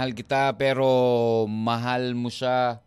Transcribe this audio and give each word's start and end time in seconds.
Ah, 0.00 0.08
mahal 0.08 0.16
kita 0.16 0.56
pero 0.56 0.88
mahal 1.44 2.16
mo 2.16 2.32
siya. 2.32 2.80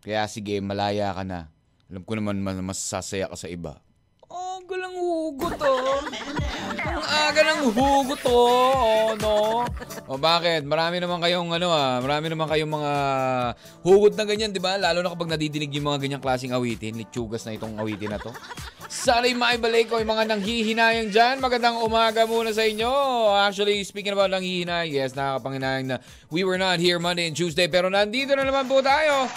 Kaya 0.00 0.24
sige, 0.32 0.64
malaya 0.64 1.12
ka 1.12 1.20
na. 1.20 1.52
Alam 1.92 2.00
ko 2.08 2.16
naman 2.16 2.40
mas 2.64 2.80
sasaya 2.80 3.28
ka 3.28 3.36
sa 3.36 3.52
iba. 3.52 3.84
Oh, 4.68 4.76
galang 4.76 4.96
hugot 5.00 5.56
oh. 5.64 6.04
Ang 6.76 7.00
aga 7.00 7.40
ng 7.40 7.72
hugot 7.72 8.20
oh. 8.28 8.76
Oh, 8.76 9.10
no. 9.16 9.64
O 10.04 10.20
bakit? 10.20 10.60
Marami 10.68 11.00
naman 11.00 11.24
kayong 11.24 11.56
ano 11.56 11.72
ah, 11.72 12.04
marami 12.04 12.28
naman 12.28 12.44
kayong 12.44 12.68
mga 12.68 12.92
hugot 13.80 14.12
na 14.12 14.28
ganyan, 14.28 14.52
'di 14.52 14.60
ba? 14.60 14.76
Lalo 14.76 15.00
na 15.00 15.08
kapag 15.08 15.32
nadidinig 15.32 15.72
yung 15.72 15.88
mga 15.88 16.04
ganyang 16.04 16.20
klaseng 16.20 16.52
awitin, 16.52 17.00
litsugas 17.00 17.48
na 17.48 17.56
itong 17.56 17.80
awitin 17.80 18.12
na 18.12 18.20
to. 18.20 18.28
Sana'y 18.92 19.32
maibalik 19.32 19.88
ko 19.88 20.04
yung 20.04 20.12
mga 20.12 20.36
nanghihinayang 20.36 21.08
dyan. 21.16 21.40
Magandang 21.40 21.80
umaga 21.80 22.28
muna 22.28 22.52
sa 22.52 22.60
inyo. 22.60 22.92
Actually, 23.40 23.80
speaking 23.88 24.12
about 24.12 24.28
nanghihinayang, 24.28 24.92
yes, 24.92 25.16
nakakapanginayang 25.16 25.96
na 25.96 25.96
we 26.28 26.44
were 26.44 26.60
not 26.60 26.76
here 26.76 27.00
Monday 27.00 27.24
and 27.24 27.32
Tuesday. 27.32 27.72
Pero 27.72 27.88
nandito 27.88 28.36
na 28.36 28.44
naman 28.44 28.68
po 28.68 28.84
tayo. 28.84 29.32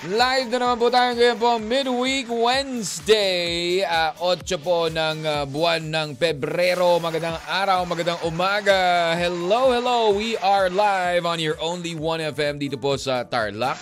Live 0.00 0.48
na 0.48 0.64
naman 0.64 0.80
po 0.80 0.88
tayo 0.88 1.12
ngayon 1.12 1.36
po 1.36 1.60
midweek 1.60 2.24
Wednesday, 2.32 3.84
uh, 3.84 4.16
8 4.16 4.48
po 4.56 4.88
ng 4.88 5.28
ah, 5.28 5.44
buwan 5.44 5.92
ng 5.92 6.08
Pebrero. 6.16 6.96
Magandang 6.96 7.36
araw, 7.44 7.84
magandang 7.84 8.16
umaga. 8.24 9.12
Hello, 9.12 9.68
hello. 9.68 10.16
We 10.16 10.40
are 10.40 10.72
live 10.72 11.28
on 11.28 11.36
your 11.36 11.60
only 11.60 11.92
1FM 11.92 12.56
dito 12.56 12.80
po 12.80 12.96
sa 12.96 13.28
Tarlac. 13.28 13.76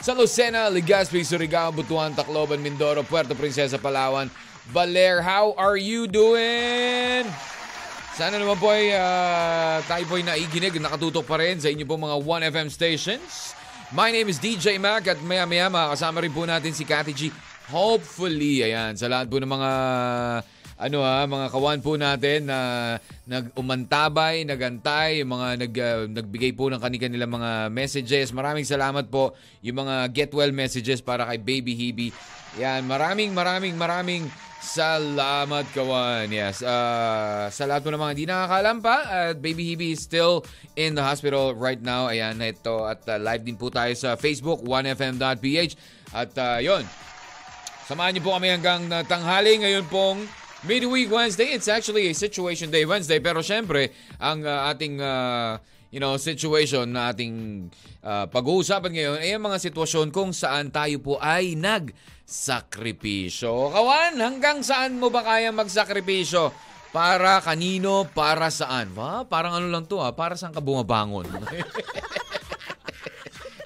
Sa 0.00 0.16
Lucena, 0.16 0.72
Legazpi, 0.72 1.20
Surigao, 1.20 1.68
Butuan, 1.68 2.16
Tacloban, 2.16 2.64
Mindoro, 2.64 3.04
Puerto 3.04 3.36
Princesa, 3.36 3.76
Palawan. 3.76 4.32
Baler, 4.72 5.20
how 5.20 5.52
are 5.60 5.76
you 5.76 6.08
doing? 6.08 7.28
Sana 8.16 8.40
naman 8.40 8.56
po 8.56 8.72
ay 8.72 8.96
ah, 8.96 9.84
tayo 9.84 10.08
po 10.08 10.16
ay 10.16 10.24
naiginig, 10.24 10.80
nakatutok 10.80 11.28
pa 11.28 11.36
rin 11.36 11.60
sa 11.60 11.68
inyo 11.68 11.84
po 11.84 12.00
mga 12.00 12.16
1FM 12.24 12.72
stations. 12.72 13.57
My 13.88 14.12
name 14.12 14.28
is 14.28 14.36
DJ 14.36 14.76
Mac 14.76 15.08
at 15.08 15.16
maya 15.24 15.48
maya 15.48 15.72
makakasama 15.72 16.20
rin 16.20 16.28
po 16.28 16.44
natin 16.44 16.76
si 16.76 16.84
Cathy 16.84 17.16
G. 17.16 17.22
Hopefully, 17.72 18.60
ayan, 18.60 18.92
sa 19.00 19.08
lahat 19.08 19.32
po 19.32 19.40
ng 19.40 19.48
mga 19.48 19.70
ano 20.76 20.98
ha, 21.00 21.24
mga 21.24 21.46
kawan 21.48 21.80
po 21.80 21.96
natin 21.96 22.52
na 22.52 22.58
nag-umantabay, 23.24 24.44
nagantay, 24.44 25.24
mga 25.24 25.46
nag, 25.64 25.72
ah, 25.80 26.04
nagbigay 26.04 26.52
po 26.52 26.68
ng 26.68 26.76
kanilang 26.76 27.32
mga 27.32 27.72
messages. 27.72 28.28
Maraming 28.28 28.68
salamat 28.68 29.08
po 29.08 29.32
yung 29.64 29.80
mga 29.80 30.12
get 30.12 30.30
well 30.36 30.52
messages 30.52 31.00
para 31.00 31.24
kay 31.24 31.40
Baby 31.40 31.72
Hebe. 31.72 32.08
Yan, 32.60 32.84
maraming 32.84 33.32
maraming 33.32 33.72
maraming 33.72 34.28
salamat 34.62 35.64
kawan. 35.74 36.30
Yes, 36.30 36.62
ah, 36.62 37.48
sa 37.50 37.64
lahat 37.66 37.86
po 37.86 37.94
ng 37.94 38.00
mga 38.00 38.12
hindi 38.14 38.26
nakakalam 38.26 38.78
pa, 38.82 38.96
at 39.06 39.36
Baby 39.38 39.74
Hebe 39.74 39.94
is 39.94 40.02
still 40.02 40.46
in 40.78 40.94
the 40.94 41.02
hospital 41.02 41.54
right 41.54 41.80
now. 41.80 42.10
Ayan, 42.10 42.38
ito 42.42 42.86
at 42.86 43.02
ah, 43.06 43.18
live 43.18 43.42
din 43.46 43.56
po 43.58 43.70
tayo 43.70 43.90
sa 43.98 44.18
Facebook 44.18 44.62
1fm.ph. 44.66 45.72
At 46.12 46.32
ah, 46.38 46.58
yon, 46.58 46.86
Samahan 47.88 48.12
niyo 48.12 48.28
po 48.28 48.36
kami 48.36 48.52
hanggang 48.52 48.84
uh, 48.92 49.00
tanghali 49.00 49.64
ngayon 49.64 49.88
pong 49.88 50.28
Midweek 50.68 51.08
Wednesday. 51.08 51.56
It's 51.56 51.72
actually 51.72 52.04
a 52.04 52.12
Situation 52.12 52.68
Day 52.68 52.84
Wednesday. 52.84 53.16
Pero 53.16 53.40
syempre, 53.40 53.96
ang 54.20 54.44
uh, 54.44 54.68
ating 54.68 55.00
uh, 55.00 55.56
you 55.88 55.96
know, 55.96 56.20
situation 56.20 56.84
na 56.92 57.16
ating 57.16 57.64
uh, 58.04 58.28
pag-uusapan 58.28 58.92
ngayon 58.92 59.16
ay 59.24 59.32
ang 59.32 59.44
mga 59.48 59.72
sitwasyon 59.72 60.12
kung 60.12 60.36
saan 60.36 60.68
tayo 60.68 61.00
po 61.00 61.16
ay 61.16 61.56
nagsakripisyo. 62.28 63.72
Kawan, 63.72 64.20
hanggang 64.20 64.60
saan 64.60 65.00
mo 65.00 65.08
ba 65.08 65.24
kaya 65.24 65.48
magsakripisyo? 65.48 66.52
Para 66.92 67.40
kanino, 67.40 68.04
para 68.04 68.52
saan? 68.52 68.92
Ba, 68.92 69.24
parang 69.24 69.56
ano 69.56 69.72
lang 69.72 69.88
to 69.88 69.96
ah, 69.96 70.12
para 70.12 70.36
saan 70.36 70.52
ka 70.52 70.60
bumabangon? 70.60 71.24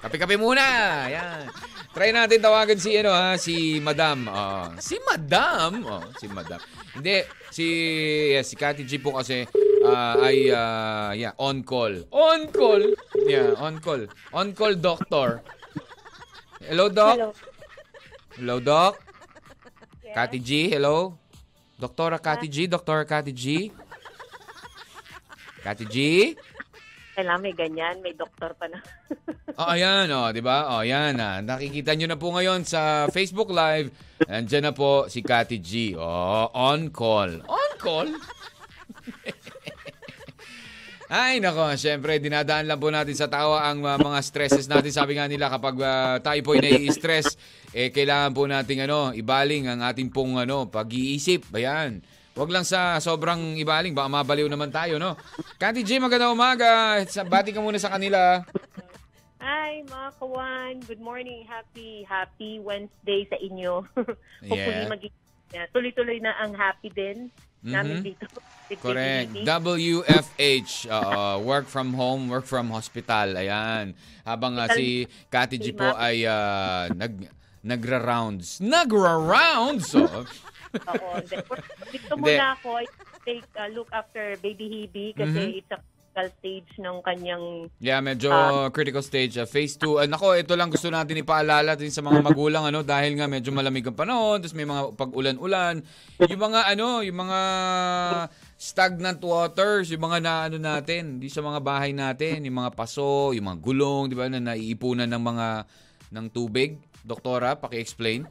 Kape-kape 0.03 0.39
muna. 0.39 0.63
Yan. 1.11 1.51
Try 1.93 2.09
natin 2.15 2.39
tawagan 2.39 2.79
si 2.79 2.95
ano 2.97 3.11
ha, 3.11 3.35
si 3.35 3.83
Madam. 3.83 4.31
Oh, 4.31 4.71
si 4.79 4.95
Madam. 5.03 5.83
Oh, 5.83 6.03
si 6.15 6.25
Madam. 6.31 6.57
Hindi 6.95 7.21
si 7.51 7.67
yes, 8.33 8.49
si 8.49 8.55
Cathy 8.57 8.87
G 8.87 8.97
po 8.97 9.13
kasi 9.13 9.45
ah, 9.85 10.17
ay 10.23 10.49
ah, 10.49 11.11
yeah, 11.13 11.35
on 11.37 11.61
call. 11.61 11.93
On 12.09 12.49
call. 12.49 12.81
Yeah, 13.27 13.53
on 13.59 13.77
call. 13.77 14.09
On 14.33 14.55
call 14.55 14.73
doctor. 14.79 15.43
Hello, 16.63 16.87
doc. 16.87 17.19
Hello. 17.19 17.52
Hello, 18.33 18.57
doc. 18.57 18.97
Cathy 20.17 20.41
G, 20.41 20.65
hello. 20.73 21.13
Doktora 21.77 22.17
Cathy 22.17 22.49
G, 22.49 22.65
Doktora 22.65 23.05
Cathy 23.05 23.29
G. 23.29 23.69
Cathy 25.61 25.85
G. 25.85 25.97
Kailangan 27.13 27.41
may 27.45 27.53
ganyan, 27.53 28.01
may 28.01 28.17
doktor 28.17 28.57
pa 28.57 28.65
na. 28.65 28.81
Oh, 29.53 29.69
ayan, 29.69 30.09
oh, 30.09 30.33
'di 30.33 30.41
ba? 30.41 30.65
Oh, 30.65 30.81
ayan 30.81 31.13
ah. 31.21 31.37
Nakikita 31.37 31.93
niyo 31.93 32.09
na 32.09 32.17
po 32.17 32.33
ngayon 32.33 32.65
sa 32.65 33.05
Facebook 33.13 33.53
Live. 33.53 33.93
Andiyan 34.25 34.65
na 34.65 34.73
po 34.73 35.05
si 35.13 35.21
Cathy 35.21 35.61
G. 35.61 35.93
Oh, 35.93 36.49
on 36.57 36.89
call. 36.89 37.37
On 37.45 37.71
call? 37.77 38.09
Ay, 41.13 41.37
nako, 41.37 41.77
syempre, 41.77 42.17
dinadaan 42.17 42.65
lang 42.65 42.81
po 42.81 42.89
natin 42.89 43.13
sa 43.13 43.29
tawa 43.29 43.69
ang 43.69 43.85
uh, 43.85 44.01
mga 44.01 44.19
stresses 44.25 44.65
natin. 44.65 44.89
Sabi 44.89 45.21
nga 45.21 45.29
nila, 45.29 45.45
kapag 45.45 45.77
uh, 45.77 46.17
tayo 46.17 46.41
po 46.41 46.57
ay 46.57 46.65
nai-stress, 46.65 47.37
eh, 47.73 47.89
kailangan 47.89 48.31
po 48.31 48.45
nating 48.45 48.85
ano, 48.85 49.09
ibaling 49.11 49.65
ang 49.65 49.81
ating 49.81 50.07
pong 50.07 50.37
ano, 50.37 50.65
pag-iisip. 50.65 51.49
Ayan. 51.51 52.05
Huwag 52.33 52.49
lang 52.49 52.65
sa 52.65 52.97
sobrang 52.97 53.57
ibaling, 53.57 53.93
baka 53.93 54.09
mabaliw 54.09 54.45
naman 54.45 54.69
tayo, 54.69 54.97
no? 54.97 55.13
Cathy 55.57 55.81
J, 55.81 55.97
magandang 55.97 56.33
umaga. 56.33 56.97
Sa- 57.05 57.21
Bati 57.21 57.53
ka 57.53 57.61
muna 57.61 57.77
sa 57.77 57.93
kanila. 57.93 58.41
Hi, 59.37 59.83
mga 59.83 60.09
kawan. 60.17 60.73
Good 60.81 60.97
morning. 60.97 61.45
Happy, 61.45 62.01
happy 62.03 62.57
Wednesday 62.57 63.27
sa 63.27 63.37
inyo. 63.37 63.85
Hopefully, 64.49 64.81
Yeah. 64.81 64.89
maging 64.89 65.13
yeah, 65.51 65.65
tuloy-tuloy 65.69 66.17
na 66.17 66.33
ang 66.39 66.57
happy 66.57 66.89
din 66.89 67.29
namin 67.61 68.01
Mhm. 68.01 68.05
dito. 68.07 68.25
Correct. 68.81 69.29
WFH, 69.37 70.89
uh, 70.89 71.37
work 71.37 71.67
from 71.67 71.93
home, 71.93 72.25
work 72.27 72.43
from 72.43 72.73
hospital. 72.73 73.37
Ayan. 73.37 73.93
Habang 74.23 74.57
uh, 74.57 74.65
si 74.73 75.05
Cathy 75.27 75.61
G 75.61 75.69
po 75.69 75.85
ay 75.91 76.25
uh, 76.25 76.89
nag 76.89 77.13
nagra-rounds. 77.63 78.59
Nagra-rounds! 78.59 79.95
Oh. 79.95 80.23
Oo. 80.91 81.09
Hindi. 81.17 81.37
Dito 81.91 82.13
muna 82.17 82.53
ako, 82.53 82.69
I 82.77 82.85
take 83.23 83.47
a 83.55 83.69
look 83.69 83.87
after 83.89 84.35
baby 84.37 84.67
Hebe 84.67 85.15
kasi 85.15 85.39
Mhm. 85.39 85.57
it's 85.57 85.71
a 85.71 85.79
critical 85.79 86.27
stage 86.37 86.71
ng 86.77 86.97
kanyang 87.01 87.45
Yeah, 87.79 87.97
medyo 87.97 88.29
Ah. 88.29 88.67
critical 88.69 89.01
stage. 89.01 89.33
Uh, 89.35 89.45
phase 89.45 89.77
2. 89.77 89.97
Uh, 89.97 90.05
nako, 90.05 90.33
ito 90.33 90.53
lang 90.53 90.69
gusto 90.69 90.89
natin 90.89 91.17
ipaalala 91.17 91.73
din 91.73 91.89
sa 91.89 92.01
mga 92.01 92.21
magulang 92.21 92.65
ano 92.65 92.81
dahil 92.81 93.15
nga 93.15 93.25
medyo 93.25 93.49
malamig 93.49 93.81
ang 93.83 93.95
panahon, 93.95 94.37
tapos 94.37 94.53
may 94.53 94.65
mga 94.65 94.93
pag-ulan-ulan. 94.93 95.81
Yung 96.19 96.41
mga 96.43 96.59
ano, 96.67 97.01
yung 97.01 97.17
mga 97.17 97.39
stagnant 98.55 99.19
waters, 99.19 99.89
yung 99.89 100.03
mga 100.03 100.19
naano 100.21 100.57
natin, 100.57 101.17
di 101.17 101.27
sa 101.27 101.41
mga 101.41 101.59
bahay 101.59 101.91
natin, 101.91 102.45
yung 102.45 102.61
mga 102.61 102.73
paso, 102.73 103.33
yung 103.33 103.45
mga 103.45 103.59
gulong, 103.59 104.03
di 104.07 104.15
ba, 104.15 104.25
na 104.25 104.39
naiipunan 104.39 105.07
ng 105.07 105.23
mga 105.23 105.47
ng 106.13 106.25
tubig. 106.29 106.77
Doktora, 107.03 107.59
paki-explain. 107.59 108.23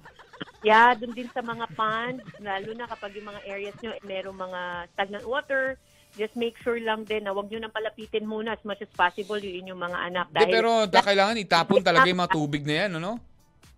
Yeah, 0.65 0.95
dun 0.97 1.13
din 1.13 1.29
sa 1.37 1.43
mga 1.45 1.69
ponds, 1.77 2.25
lalo 2.39 2.71
na 2.73 2.87
kapag 2.89 3.19
yung 3.19 3.29
mga 3.29 3.43
areas 3.45 3.77
nyo, 3.83 3.93
eh, 3.93 4.03
merong 4.07 4.39
mga 4.39 4.61
stagnant 4.95 5.27
water, 5.27 5.75
just 6.15 6.33
make 6.39 6.55
sure 6.63 6.79
lang 6.79 7.03
din 7.05 7.27
na 7.27 7.35
wag 7.35 7.51
nyo 7.51 7.59
nang 7.59 7.75
palapitin 7.75 8.25
muna 8.25 8.55
as 8.55 8.63
much 8.63 8.79
as 8.81 8.93
possible 8.95 9.37
yung 9.37 9.67
inyong 9.67 9.81
mga 9.91 9.99
anak. 10.09 10.27
Di, 10.31 10.45
pero 10.49 10.87
da, 10.87 11.03
kailangan 11.03 11.37
itapon 11.43 11.83
talaga 11.83 12.07
yung 12.07 12.23
mga 12.23 12.35
tubig 12.39 12.63
na 12.65 12.75
yan, 12.87 12.91
ano? 13.03 13.19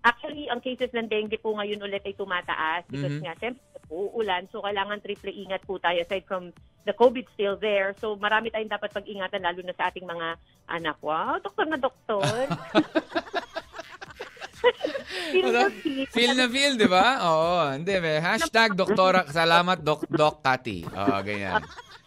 Actually, 0.04 0.52
ang 0.52 0.60
cases 0.60 0.92
ng 0.92 1.08
dengue 1.08 1.40
po 1.40 1.56
ngayon 1.56 1.80
ulit 1.80 2.04
ay 2.04 2.12
tumataas 2.12 2.84
because 2.92 3.16
Mhm. 3.16 3.24
nga, 3.24 3.34
siyempre, 3.40 3.64
uulan. 3.88 4.44
So, 4.52 4.60
kailangan 4.60 5.00
triple 5.00 5.32
ingat 5.32 5.64
po 5.64 5.80
tayo 5.80 5.96
aside 6.04 6.28
from 6.28 6.52
the 6.84 6.92
COVID 6.92 7.24
still 7.32 7.56
there. 7.56 7.96
So, 8.04 8.12
marami 8.20 8.52
tayong 8.52 8.68
dapat 8.68 8.92
pag-ingatan 8.92 9.40
lalo 9.40 9.64
na 9.64 9.72
sa 9.72 9.88
ating 9.88 10.04
mga 10.04 10.36
anak. 10.68 11.00
Wow, 11.00 11.40
doktor 11.40 11.64
na 11.64 11.80
doktor. 11.80 12.44
Feel 15.34 15.50
na 15.50 15.62
feel. 15.70 16.06
Feel 16.10 16.32
na 16.36 16.46
feel, 16.46 16.74
di 16.78 16.88
ba? 16.88 17.06
Oo. 17.26 17.74
Hindi, 17.74 17.94
may 17.98 18.18
hashtag 18.22 18.74
doktora, 18.74 19.26
salamat, 19.28 19.82
dok, 19.82 20.06
dok, 20.08 20.40
Cathy. 20.44 20.84
Oo, 20.84 21.16
ganyan. 21.22 21.62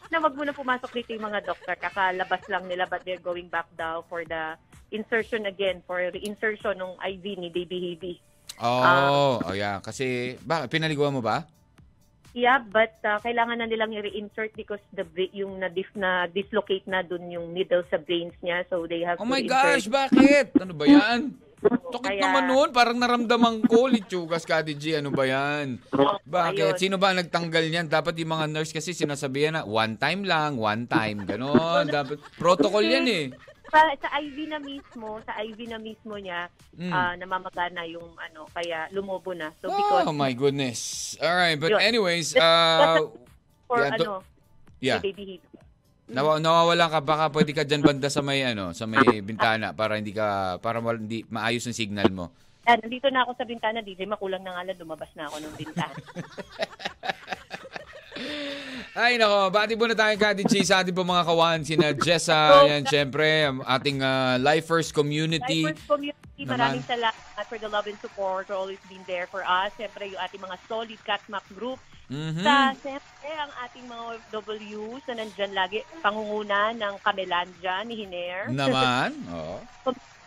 na 0.07 0.23
wag 0.23 0.39
muna 0.39 0.55
pumasok 0.55 0.91
dito 0.95 1.11
yung 1.13 1.27
mga 1.27 1.43
doktor. 1.43 1.75
Kakalabas 1.75 2.43
lang 2.47 2.63
nila 2.71 2.87
but 2.87 3.03
they're 3.03 3.21
going 3.21 3.51
back 3.51 3.67
daw 3.75 4.03
for 4.07 4.23
the 4.23 4.55
insertion 4.91 5.45
again, 5.45 5.83
for 5.83 5.99
reinsertion 5.99 6.79
ng 6.79 6.95
IV 6.95 7.25
ni 7.39 7.49
Baby 7.51 7.77
Heavy. 7.91 8.15
Oh, 8.57 9.43
oh 9.43 9.53
yeah. 9.53 9.83
Kasi, 9.83 10.39
ba, 10.41 10.65
pinaliguan 10.65 11.13
mo 11.13 11.21
ba? 11.21 11.45
Yeah, 12.37 12.61
but 12.61 12.93
uh, 13.01 13.17
kailangan 13.25 13.65
na 13.65 13.65
nilang 13.65 13.97
i-reinsert 13.97 14.53
because 14.53 14.83
the 14.93 15.01
yung 15.33 15.57
na, 15.57 15.73
dis- 15.73 15.97
na 15.97 16.29
dislocate 16.29 16.85
na 16.85 17.01
dun 17.01 17.33
yung 17.33 17.49
needle 17.49 17.81
sa 17.89 17.97
brains 17.97 18.37
niya. 18.45 18.61
So 18.69 18.85
they 18.85 19.01
have 19.01 19.17
Oh 19.17 19.25
my 19.25 19.41
gosh, 19.41 19.89
bakit? 19.89 20.53
Ano 20.61 20.77
ba 20.77 20.85
yan? 20.85 21.33
Tukit 21.57 22.13
Kaya- 22.13 22.21
naman 22.21 22.43
nun. 22.45 22.69
Parang 22.69 22.97
naramdaman 22.97 23.65
ko, 23.65 23.89
Lichugas, 23.89 24.45
Kati 24.45 24.77
G. 24.77 24.93
Ano 24.93 25.09
ba 25.09 25.25
yan? 25.25 25.81
Bakit? 26.23 26.75
Ayun. 26.75 26.77
Sino 26.77 26.95
ba 26.95 27.09
ang 27.09 27.17
nagtanggal 27.17 27.65
niyan? 27.65 27.87
Dapat 27.87 28.13
yung 28.17 28.31
mga 28.31 28.45
nurse 28.47 28.69
kasi 28.69 28.93
sinasabihan 28.93 29.57
na 29.57 29.63
one 29.63 29.97
time 29.97 30.21
lang, 30.21 30.55
one 30.55 30.85
time. 30.85 31.25
Ganon. 31.25 31.89
Dapat, 31.95 32.21
protocol 32.37 32.85
yan 32.85 33.07
eh. 33.07 33.25
Sa, 33.67 33.83
sa 33.99 34.09
IV 34.15 34.47
na 34.47 34.63
mismo, 34.63 35.19
sa 35.25 35.43
IV 35.43 35.59
na 35.67 35.75
mismo 35.75 36.15
niya, 36.15 36.47
Mm. 36.77 36.87
ah, 36.87 37.17
namamagana 37.17 37.83
yung 37.83 38.15
ano, 38.15 38.45
kaya 38.47 38.85
lumobo 38.93 39.33
na. 39.33 39.49
So 39.57 39.67
because 39.67 40.07
Oh 40.07 40.13
my 40.13 40.31
goodness. 40.31 41.17
Alright, 41.17 41.57
but 41.57 41.73
Yun. 41.73 41.81
anyways, 41.81 42.37
uh, 42.37 43.01
for 43.65 43.81
yeah, 43.81 43.91
ano, 43.91 44.11
yeah. 44.79 44.99
Baby 45.01 45.35
Heavy. 45.35 45.46
Nawa, 46.07 46.39
nawawala 46.39 46.87
ka 46.87 46.99
baka 47.03 47.25
pwede 47.35 47.51
ka 47.51 47.67
diyan 47.67 47.83
banda 47.83 48.07
sa 48.07 48.23
may 48.23 48.39
ano, 48.39 48.71
sa 48.71 48.87
may 48.87 49.19
bintana 49.19 49.75
para 49.75 49.99
hindi 49.99 50.15
ka 50.15 50.55
para 50.63 50.79
wal- 50.79 51.03
hindi 51.03 51.27
maayos 51.27 51.67
yung 51.67 51.75
signal 51.75 52.07
mo. 52.15 52.31
Ah, 52.67 52.75
nandito 52.79 53.07
na 53.11 53.23
ako 53.23 53.31
sa 53.39 53.47
bintana, 53.47 53.79
DJ. 53.79 54.03
Makulang 54.07 54.43
na 54.43 54.59
nga 54.59 54.67
lang, 54.67 54.75
lumabas 54.75 55.07
na 55.15 55.27
ako 55.31 55.39
ng 55.39 55.53
bintana. 55.55 55.95
Ay 58.97 59.15
nako, 59.21 59.53
bati 59.53 59.77
muna 59.77 59.93
tayo 59.93 60.17
Kati 60.17 60.41
G 60.41 60.65
sa 60.65 60.81
ating 60.81 60.91
po 60.91 61.05
mga 61.05 61.21
kawan, 61.21 61.61
sina 61.61 61.93
Jessa, 61.93 62.65
yan 62.65 62.81
syempre, 62.89 63.45
ang 63.45 63.61
ating 63.61 64.01
uh, 64.01 64.41
Lifers 64.41 64.89
community. 64.89 65.69
Diverse 65.69 65.85
community, 65.85 66.26
Naman. 66.45 66.53
maraming 66.59 66.85
salamat 66.85 67.45
for 67.49 67.57
the 67.57 67.65
love 67.65 67.87
and 67.89 67.97
support, 67.97 68.45
for 68.45 68.53
always 68.53 68.77
been 68.85 69.01
there 69.09 69.25
for 69.25 69.41
us. 69.41 69.73
Siyempre, 69.73 70.11
yung 70.11 70.21
ating 70.21 70.41
mga 70.43 70.57
solid 70.69 70.99
Catmac 71.01 71.45
group. 71.57 71.81
Mhm. 72.07 72.43
Sa, 72.45 72.71
siyempre, 72.77 73.29
ang 73.33 73.51
ating 73.65 73.85
mga 73.89 74.03
OFWs 74.13 75.03
na 75.09 75.25
nandyan 75.25 75.51
lagi, 75.57 75.81
pangunguna 75.99 76.71
ng 76.77 76.93
Kamelandia 77.01 77.81
ni 77.83 78.05
Hiner. 78.05 78.53
Naman. 78.53 79.11
Oo. 79.33 79.57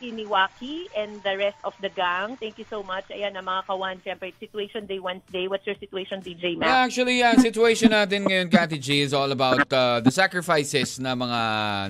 community 0.01 0.17
ni 0.17 0.25
Waki 0.27 0.89
and 0.97 1.21
the 1.23 1.37
rest 1.37 1.61
of 1.65 1.75
the 1.81 1.89
gang. 1.93 2.37
Thank 2.41 2.59
you 2.59 2.65
so 2.69 2.83
much. 2.83 3.05
Ayan, 3.13 3.37
ang 3.37 3.45
mga 3.45 3.69
kawan, 3.69 3.97
siyempre, 4.03 4.33
situation 4.41 4.89
day 4.89 4.99
Wednesday. 4.99 5.47
What's 5.47 5.67
your 5.69 5.77
situation, 5.77 6.25
DJ 6.25 6.57
Yeah, 6.57 6.61
Mac? 6.65 6.89
actually, 6.89 7.21
ang 7.23 7.39
situation 7.41 7.93
natin 7.93 8.25
ngayon, 8.25 8.49
Kati 8.49 8.81
G, 8.81 9.05
is 9.05 9.13
all 9.13 9.31
about 9.31 9.69
uh, 9.69 10.01
the 10.01 10.11
sacrifices 10.11 10.97
na 10.99 11.13
mga 11.13 11.41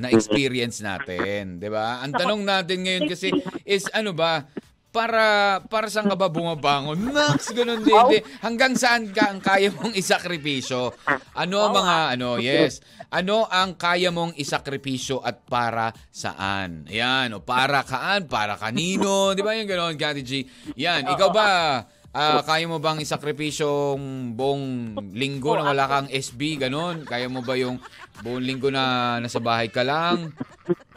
na-experience 0.03 0.83
natin. 0.83 1.63
ba? 1.63 2.03
Ang 2.03 2.13
tanong 2.13 2.43
natin 2.43 2.83
ngayon 2.83 3.05
kasi 3.07 3.31
is 3.63 3.87
ano 3.95 4.10
ba, 4.13 4.47
para 4.91 5.59
para 5.71 5.87
saan 5.87 6.11
ka 6.11 6.19
ba 6.19 6.27
bumabangon? 6.27 6.99
Max, 7.15 7.55
ganun 7.55 7.87
din. 7.87 7.95
Di. 8.11 8.19
Hanggang 8.43 8.75
saan 8.75 9.15
ka 9.15 9.31
ang 9.31 9.39
kaya 9.39 9.71
mong 9.71 9.95
isakripisyo? 9.95 10.91
Ano 11.39 11.57
ang 11.63 11.73
mga, 11.79 11.97
ano, 12.19 12.29
yes. 12.43 12.83
Ano 13.11 13.47
ang 13.47 13.79
kaya 13.79 14.11
mong 14.11 14.35
isakripisyo 14.35 15.23
at 15.23 15.47
para 15.47 15.95
saan? 16.11 16.91
Yan, 16.91 17.39
o 17.39 17.43
para 17.43 17.87
kaan, 17.87 18.27
para 18.27 18.59
kanino. 18.59 19.35
Di 19.35 19.43
ba 19.47 19.55
yung 19.55 19.71
gano'n, 19.71 19.95
Kati 19.95 20.23
G? 20.27 20.43
Yan, 20.75 21.07
ikaw 21.07 21.31
ba, 21.31 21.49
Ah, 22.11 22.43
kaya 22.43 22.67
mo 22.67 22.83
bang 22.83 22.99
isakripisyong 22.99 24.35
buong 24.35 24.65
linggo 25.15 25.55
na 25.55 25.71
wala 25.71 25.87
kang 25.87 26.09
SB, 26.11 26.59
ganun? 26.59 27.07
Kaya 27.07 27.31
mo 27.31 27.39
ba 27.39 27.55
yung 27.55 27.79
buong 28.19 28.43
linggo 28.43 28.67
na 28.67 29.17
nasa 29.23 29.39
bahay 29.39 29.71
ka 29.71 29.87
lang? 29.87 30.35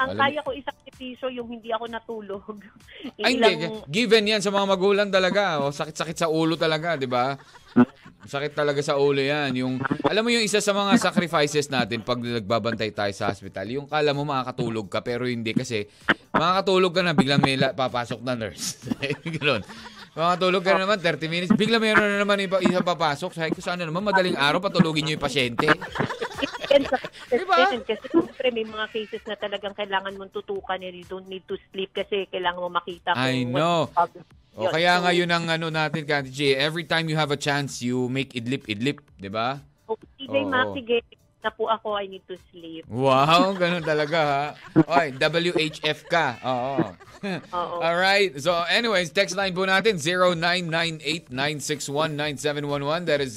Ang 0.02 0.10
alam- 0.10 0.22
kaya 0.26 0.42
ko 0.42 0.58
isakripisyo 0.58 1.30
yung 1.30 1.54
hindi 1.54 1.70
ako 1.70 1.86
natulog. 1.86 2.58
Ay, 3.22 3.38
Ilang- 3.38 3.62
hindi. 3.62 3.68
Given 3.94 4.26
yan 4.26 4.42
sa 4.42 4.50
mga 4.50 4.66
magulang 4.66 5.14
talaga. 5.14 5.62
O, 5.62 5.70
sakit-sakit 5.70 6.18
sa 6.18 6.34
ulo 6.34 6.58
talaga, 6.58 6.98
di 6.98 7.06
ba? 7.06 7.38
Sakit 8.26 8.58
talaga 8.58 8.82
sa 8.82 8.98
ulo 8.98 9.22
yan. 9.22 9.54
Yung, 9.54 9.74
alam 10.02 10.26
mo 10.26 10.34
yung 10.34 10.42
isa 10.42 10.66
sa 10.66 10.74
mga 10.74 10.98
sacrifices 10.98 11.70
natin 11.70 12.02
pag 12.02 12.18
nagbabantay 12.18 12.90
tayo 12.90 13.14
sa 13.14 13.30
hospital, 13.30 13.70
yung 13.70 13.86
kala 13.86 14.18
mo 14.18 14.26
makakatulog 14.26 14.90
ka 14.90 15.06
pero 15.06 15.30
hindi 15.30 15.54
kasi 15.54 15.86
makakatulog 16.34 16.90
ka 16.90 17.02
na 17.06 17.14
biglang 17.14 17.38
may 17.38 17.54
la- 17.54 17.78
papasok 17.78 18.18
na 18.26 18.34
nurse. 18.34 18.82
Ganun. 19.38 19.62
Makakatulog 20.14 20.62
ka 20.62 20.72
na 20.78 20.86
naman 20.86 21.00
30 21.02 21.26
minutes, 21.26 21.52
biglang 21.58 21.82
mayroon 21.82 22.06
na 22.06 22.22
naman 22.22 22.38
iba, 22.38 22.62
isa 22.62 22.86
papasok. 22.86 23.34
Sabi 23.34 23.50
ko 23.58 23.66
sana 23.66 23.82
naman 23.82 24.06
madaling 24.06 24.38
araw 24.38 24.62
patulugin 24.62 25.10
niyo 25.10 25.18
yung 25.18 25.26
pasyente. 25.26 25.66
Diba? 27.34 27.70
kasi 27.86 28.06
siyempre 28.10 28.50
may 28.50 28.66
mga 28.66 28.90
cases 28.90 29.22
na 29.30 29.38
talagang 29.38 29.78
kailangan 29.78 30.14
mong 30.18 30.34
tutukan 30.34 30.82
and 30.82 30.98
you 30.98 31.06
don't 31.06 31.30
need 31.30 31.46
to 31.46 31.58
sleep 31.70 31.94
kasi 31.94 32.26
kailangan 32.30 32.62
mo 32.62 32.70
makita 32.70 33.14
kung 33.14 33.22
I 33.22 33.46
know. 33.46 33.90
O 34.54 34.70
kaya 34.70 34.98
So, 34.98 35.02
nga 35.06 35.12
yun 35.14 35.30
ang 35.34 35.50
ano 35.50 35.74
natin, 35.74 36.06
Kati 36.06 36.30
G, 36.30 36.54
every 36.54 36.86
time 36.86 37.10
you 37.10 37.18
have 37.18 37.34
a 37.34 37.38
chance, 37.38 37.82
you 37.82 38.06
make 38.06 38.38
idlip-idlip, 38.38 39.02
di 39.18 39.30
ba? 39.30 39.62
oh, 39.90 39.98
DJ 40.18 40.46
Oo. 40.46 40.50
Mac, 40.50 40.74
sige, 40.78 41.02
na 41.44 41.52
po 41.52 41.68
ako, 41.68 42.00
I 42.00 42.08
need 42.08 42.24
to 42.32 42.40
sleep. 42.50 42.88
Wow, 42.88 43.52
ganun 43.60 43.84
talaga 43.84 44.20
ha. 44.24 44.44
Oy, 44.88 45.12
WHF 45.20 46.08
ka. 46.08 46.40
Oo. 46.42 46.96
Oo. 47.60 47.76
All 47.84 48.00
right. 48.00 48.32
So 48.40 48.56
anyways, 48.68 49.12
text 49.12 49.36
line 49.36 49.52
po 49.52 49.68
natin 49.68 50.00
0998-961-9711. 51.28 53.04
That 53.08 53.20
is 53.20 53.36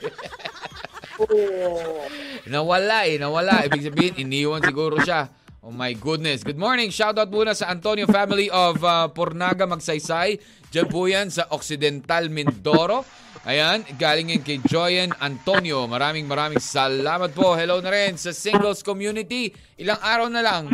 Nawala 2.48 3.04
eh, 3.06 3.20
nawala. 3.20 3.68
Ibig 3.68 3.92
sabihin, 3.92 4.14
iniwan 4.24 4.64
siguro 4.64 4.96
siya. 5.04 5.28
Oh 5.60 5.76
my 5.76 5.92
goodness. 5.92 6.40
Good 6.40 6.56
morning. 6.56 6.88
Shoutout 6.88 7.28
muna 7.28 7.52
sa 7.52 7.68
Antonio 7.68 8.08
family 8.08 8.48
of 8.48 8.80
uh, 8.80 9.12
Pornaga, 9.12 9.68
Magsaysay. 9.68 10.40
Diyan 10.72 10.88
po 10.88 11.04
yan 11.04 11.28
sa 11.28 11.52
Occidental 11.52 12.32
Mindoro. 12.32 13.04
Ayan, 13.44 13.84
galing 14.00 14.32
yan 14.32 14.40
kay 14.40 14.64
Joyan 14.64 15.12
Antonio. 15.20 15.84
Maraming 15.84 16.32
maraming 16.32 16.64
salamat 16.64 17.36
po. 17.36 17.60
Hello 17.60 17.84
na 17.84 17.92
rin 17.92 18.16
sa 18.16 18.32
singles 18.32 18.80
community. 18.80 19.52
Ilang 19.76 20.00
araw 20.00 20.28
na 20.32 20.40
lang. 20.40 20.72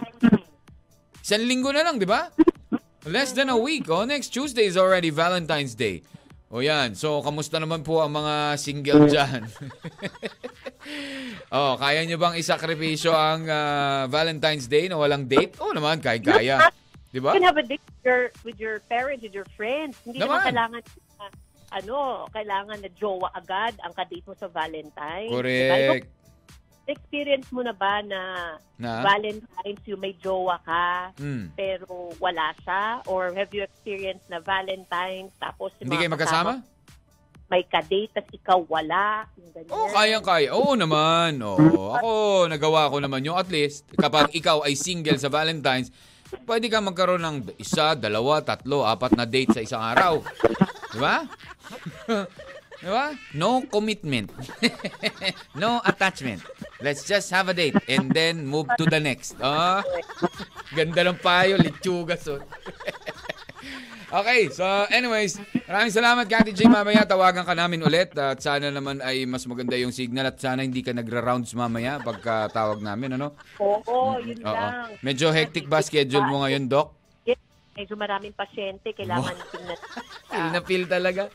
Isang 1.18 1.50
linggo 1.50 1.74
na 1.74 1.82
lang, 1.82 1.98
di 1.98 2.06
ba? 2.06 2.30
Less 3.10 3.34
than 3.34 3.50
a 3.50 3.58
week. 3.58 3.90
Oh, 3.90 4.06
next 4.06 4.38
Tuesday 4.38 4.70
is 4.70 4.78
already 4.78 5.10
Valentine's 5.10 5.74
Day. 5.74 6.06
O 6.56 6.63
yan. 6.63 6.96
So, 6.96 7.19
kamusta 7.19 7.60
naman 7.60 7.84
po 7.84 8.00
ang 8.00 8.15
mga 8.15 8.56
single 8.56 9.12
dyan? 9.12 9.44
oh, 11.60 11.75
kaya 11.75 12.08
nyo 12.08 12.15
bang 12.15 12.39
isakripisyo 12.39 13.12
ang 13.12 13.44
ah, 13.51 14.08
Valentine's 14.08 14.72
Day 14.72 14.88
na 14.88 14.96
walang 14.96 15.27
date? 15.27 15.60
Oo 15.60 15.75
naman, 15.75 16.00
kaya-kaya. 16.00 16.72
Di 17.12 17.20
ba? 17.20 17.36
You 17.36 17.44
can 17.44 17.48
have 17.51 17.60
a 17.60 17.68
date 17.68 17.84
with 17.84 18.00
your, 18.08 18.22
with 18.48 18.58
your 18.63 18.77
parents, 18.88 19.27
with 19.27 19.36
your 19.36 19.48
friends. 19.60 20.00
Hindi 20.08 20.24
Naman. 20.24 20.48
naman 20.48 20.48
kailangan 20.48 20.82
na, 21.20 21.25
ano, 21.75 21.98
kailangan 22.32 22.77
na 22.79 22.89
jowa 22.96 23.27
agad 23.36 23.75
ang 23.84 23.91
kadate 23.91 24.24
mo 24.24 24.32
sa 24.39 24.48
Valentine's. 24.48 25.36
Correct. 25.36 26.08
Experience 26.86 27.50
mo 27.50 27.65
na 27.65 27.74
ba 27.74 28.06
na, 28.06 28.22
Na? 28.77 29.01
Valentine's 29.01 29.82
yung 29.86 29.98
may 29.98 30.13
jowa 30.15 30.62
ka, 30.62 31.10
Hmm. 31.18 31.50
pero 31.51 32.13
wala 32.18 32.54
siya? 32.62 33.01
Or 33.06 33.34
have 33.34 33.50
you 33.50 33.65
experienced 33.65 34.30
na 34.30 34.38
Valentine's 34.38 35.34
tapos 35.36 35.74
Hindi 35.77 35.98
kayo 35.98 36.13
magkasama? 36.13 36.62
may 37.46 37.62
kadate 37.63 38.10
tas 38.12 38.25
ikaw 38.32 38.62
wala? 38.65 39.25
Ganyan. 39.34 39.70
Oo, 39.70 39.88
kayang-kaya. 39.88 40.50
Oo 40.51 40.74
naman. 40.74 41.38
Oo. 41.39 41.94
Ako, 41.94 42.10
nagawa 42.46 42.89
ko 42.89 42.98
naman 42.98 43.22
yung 43.22 43.38
at 43.38 43.50
least. 43.50 43.86
Kapag 43.92 44.34
ikaw 44.34 44.62
ay 44.62 44.74
single 44.74 45.18
sa 45.18 45.30
Valentine's, 45.30 45.89
pwede 46.44 46.70
ka 46.70 46.82
magkaroon 46.82 47.22
ng 47.22 47.38
isa, 47.56 47.94
dalawa, 47.94 48.42
tatlo, 48.42 48.82
apat 48.82 49.13
na 49.13 49.25
date 49.25 49.54
sa 49.54 49.62
isang 49.62 49.82
araw. 49.82 50.25
Di 50.89 50.98
ba? 50.98 51.25
Di 52.86 52.94
ba? 52.94 53.18
No 53.34 53.65
commitment. 53.65 54.30
no 55.58 55.82
attachment. 55.82 56.46
Let's 56.86 57.01
just 57.01 57.34
have 57.34 57.50
a 57.50 57.56
date 57.58 57.74
and 57.89 58.13
then 58.13 58.46
move 58.46 58.70
to 58.77 58.86
the 58.86 59.01
next. 59.01 59.34
Ah, 59.42 59.82
ganda 60.77 61.01
ng 61.10 61.18
payo, 61.18 61.58
litsugas. 61.58 62.22
oh. 62.30 62.46
Okay, 64.13 64.54
so 64.54 64.63
anyways, 64.94 65.42
maraming 65.65 65.89
salamat 65.89 66.30
Kati 66.30 66.54
J. 66.54 66.70
Mamaya 66.70 67.10
tawagan 67.10 67.42
ka 67.42 67.58
namin 67.58 67.82
ulit 67.82 68.13
at 68.13 68.38
sana 68.38 68.70
naman 68.70 69.01
ay 69.01 69.25
mas 69.25 69.50
maganda 69.50 69.74
yung 69.74 69.89
signal 69.89 70.30
at 70.30 70.38
sana 70.38 70.62
hindi 70.62 70.86
ka 70.86 70.94
nagra-rounds 70.94 71.58
mamaya 71.58 71.98
pagka 71.98 72.54
tawag 72.54 72.86
namin, 72.86 73.18
ano? 73.18 73.34
Oo, 73.58 74.22
yun 74.22 74.46
Oo. 74.46 74.54
lang. 74.54 74.94
Medyo 75.01 75.34
hectic 75.34 75.65
ba 75.65 75.82
schedule 75.82 76.30
mo 76.30 76.46
ngayon, 76.46 76.70
Doc? 76.70 76.94
Medyo 77.75 78.00
maraming 78.00 78.32
pasyente, 78.32 78.96
kailangan 78.96 79.36
tingnan. 79.51 79.75
Feel 80.32 80.48
na 80.51 80.60
feel 80.63 80.88
talaga. 80.88 81.27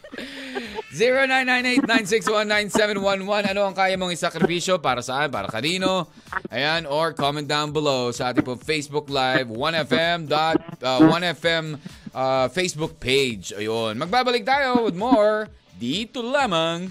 0998-961-9711. 0.97 3.52
Ano 3.52 3.68
ang 3.68 3.76
kaya 3.76 4.00
mong 4.00 4.16
isakripisyo 4.16 4.80
para 4.80 5.04
saan? 5.04 5.28
Para 5.28 5.52
kanino? 5.52 6.09
Ayan, 6.49 6.88
or 6.88 7.12
comment 7.12 7.44
down 7.44 7.76
below 7.76 8.09
sa 8.09 8.32
ating 8.32 8.40
po 8.40 8.56
Facebook 8.56 9.12
Live, 9.12 9.52
1FM, 9.52 10.32
dot, 10.32 10.56
uh, 10.80 11.04
1FM 11.12 11.76
uh, 12.16 12.49
Facebook 12.49 12.97
page. 12.97 13.52
Ayun. 13.52 14.00
Magbabalik 14.00 14.49
tayo 14.49 14.88
with 14.88 14.97
more 14.97 15.44
dito 15.76 16.25
lamang 16.25 16.88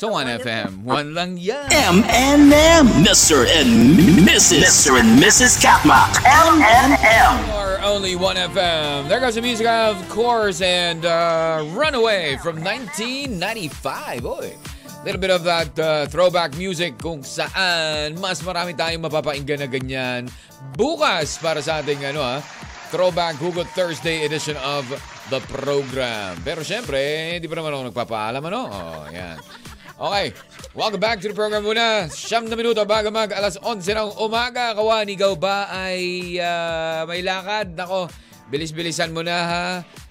sa 0.00 0.08
1FM. 0.08 0.88
One 0.88 1.12
lang 1.12 1.36
yan. 1.36 1.68
M&M. 1.68 2.84
Mr. 3.04 3.44
and 3.44 3.68
Mrs. 4.24 4.64
Mr. 4.64 5.04
and 5.04 5.20
Mrs. 5.20 5.60
Katma. 5.60 6.08
M&M. 6.24 7.61
Only 7.82 8.14
1FM. 8.14 9.10
There 9.10 9.18
goes 9.18 9.34
the 9.34 9.42
music, 9.42 9.66
of 9.66 9.98
course, 10.08 10.62
and 10.62 11.02
uh, 11.02 11.66
Runaway 11.74 12.38
from 12.38 12.62
1995. 12.62 14.22
Oy. 14.22 14.54
Little 15.02 15.18
bit 15.18 15.34
of 15.34 15.42
that 15.42 15.74
uh, 15.74 16.06
throwback 16.06 16.54
music 16.54 16.94
kung 17.02 17.26
saan 17.26 18.22
mas 18.22 18.38
marami 18.46 18.78
tayong 18.78 19.02
mapapainggan 19.02 19.66
na 19.66 19.66
ganyan 19.66 20.30
bukas 20.78 21.42
para 21.42 21.58
sa 21.58 21.82
ating 21.82 22.06
ano 22.06 22.22
ha, 22.22 22.38
Throwback 22.94 23.34
Hugot 23.42 23.66
Thursday 23.74 24.22
edition 24.22 24.54
of 24.62 24.86
the 25.26 25.42
program. 25.50 26.38
Pero 26.46 26.62
syempre, 26.62 27.02
hindi 27.34 27.50
pa 27.50 27.58
naman 27.58 27.74
ako 27.74 27.82
nagpapaalam 27.90 28.42
ano. 28.46 28.62
Oh, 28.70 29.04
yan. 29.10 29.42
Okay, 30.02 30.34
welcome 30.74 30.98
back 30.98 31.22
to 31.22 31.30
the 31.30 31.36
program 31.38 31.62
muna. 31.62 32.10
Siyam 32.10 32.50
na 32.50 32.58
minuto 32.58 32.82
bago 32.82 33.14
mag 33.14 33.30
alas 33.30 33.54
11 33.62 33.86
ng 33.94 34.10
umaga. 34.18 34.74
Kawan, 34.74 35.06
ikaw 35.06 35.38
ba 35.38 35.70
ay 35.70 36.34
ah, 36.42 37.06
may 37.06 37.22
lakad? 37.22 37.78
Nako, 37.78 38.10
bilis-bilisan 38.50 39.14
mo 39.14 39.22
na 39.22 39.38
ha. 39.46 39.66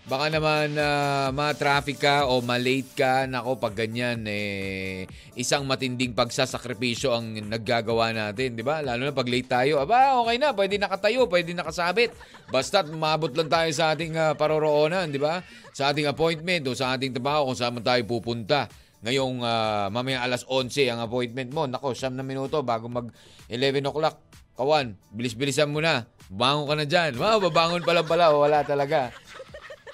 Baka 0.08 0.32
naman 0.32 0.80
uh, 0.80 1.36
ma-traffic 1.36 2.00
ka 2.00 2.24
o 2.24 2.40
ma-late 2.40 2.88
ka. 2.96 3.28
Nako, 3.28 3.60
pag 3.60 3.76
ganyan, 3.76 4.24
eh, 4.32 5.12
isang 5.36 5.68
matinding 5.68 6.16
pagsasakripisyo 6.16 7.12
ang 7.12 7.52
naggagawa 7.52 8.16
natin, 8.16 8.56
di 8.56 8.64
ba? 8.64 8.80
Lalo 8.80 9.04
na 9.04 9.12
pag 9.12 9.28
late 9.28 9.52
tayo. 9.52 9.84
Aba, 9.84 10.24
okay 10.24 10.40
na. 10.40 10.56
Pwede 10.56 10.80
nakatayo, 10.80 11.28
pwede 11.28 11.52
nakasabit. 11.52 12.16
Basta't 12.48 12.88
mabot 12.96 13.36
lang 13.36 13.52
tayo 13.52 13.68
sa 13.76 13.92
ating 13.92 14.16
uh, 14.16 14.40
paroroonan, 14.40 15.12
ba? 15.20 15.44
Sa 15.76 15.92
ating 15.92 16.08
appointment 16.08 16.64
o 16.72 16.80
sa 16.80 16.96
ating 16.96 17.12
trabaho 17.12 17.52
kung 17.52 17.60
saan 17.60 17.76
man 17.76 17.84
tayo 17.84 18.00
pupunta 18.08 18.72
ngayong 19.02 19.42
uh, 19.42 19.90
mamaya 19.90 20.22
alas 20.22 20.46
11 20.46 20.94
ang 20.94 21.00
appointment 21.02 21.50
mo. 21.50 21.66
Nako, 21.66 21.98
siyam 21.98 22.14
na 22.14 22.22
minuto 22.22 22.62
bago 22.62 22.86
mag 22.86 23.10
11 23.50 23.90
o'clock. 23.90 24.18
Kawan, 24.54 24.94
bilis-bilisan 25.10 25.74
mo 25.74 25.82
na. 25.82 26.06
Bangon 26.30 26.70
ka 26.70 26.76
na 26.78 26.86
dyan. 26.86 27.12
Wow, 27.18 27.42
babangon 27.42 27.82
pala 27.82 28.06
pala. 28.06 28.30
Wala 28.30 28.62
talaga. 28.62 29.10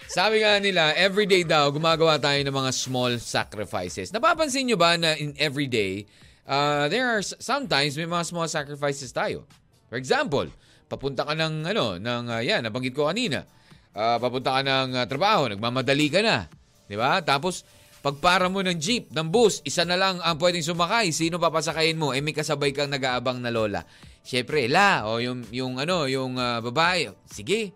Sabi 0.08 0.40
nga 0.40 0.56
nila, 0.60 0.96
everyday 0.96 1.44
daw, 1.44 1.68
gumagawa 1.68 2.16
tayo 2.16 2.40
ng 2.40 2.52
mga 2.52 2.72
small 2.72 3.20
sacrifices. 3.20 4.12
Napapansin 4.16 4.64
nyo 4.68 4.80
ba 4.80 4.96
na 4.96 5.16
in 5.20 5.36
everyday, 5.36 6.08
uh, 6.48 6.88
there 6.88 7.04
are 7.04 7.20
sometimes 7.20 8.00
may 8.00 8.08
mga 8.08 8.24
small 8.24 8.48
sacrifices 8.48 9.12
tayo. 9.12 9.44
For 9.92 10.00
example, 10.00 10.48
papunta 10.88 11.28
ka 11.28 11.36
ng, 11.36 11.68
ano, 11.68 12.00
ng, 12.00 12.24
uh, 12.32 12.40
yan, 12.40 12.64
nabanggit 12.64 12.96
ko 12.96 13.12
kanina. 13.12 13.44
Uh, 13.92 14.16
papunta 14.20 14.56
ka 14.56 14.62
ng 14.64 14.96
uh, 14.96 15.04
trabaho, 15.12 15.52
nagmamadali 15.52 16.08
ka 16.08 16.24
na. 16.24 16.48
Di 16.88 16.96
ba? 16.96 17.20
Tapos, 17.20 17.68
pagpara 18.02 18.48
mo 18.48 18.62
ng 18.62 18.78
jeep, 18.78 19.10
ng 19.12 19.28
bus, 19.28 19.60
isa 19.66 19.84
na 19.84 19.98
lang 19.98 20.22
ang 20.22 20.38
pwedeng 20.40 20.64
sumakay. 20.64 21.12
Sino 21.12 21.42
papasakayin 21.42 21.98
mo? 21.98 22.14
Eh, 22.14 22.22
may 22.22 22.34
kasabay 22.34 22.72
kang 22.72 22.92
nag-aabang 22.92 23.42
na 23.42 23.52
lola. 23.52 23.84
Siyempre, 24.22 24.68
la, 24.68 25.08
o 25.08 25.24
yung, 25.24 25.48
yung, 25.56 25.80
ano, 25.80 26.06
yung 26.06 26.36
uh, 26.36 26.60
babae. 26.60 27.12
Sige, 27.28 27.72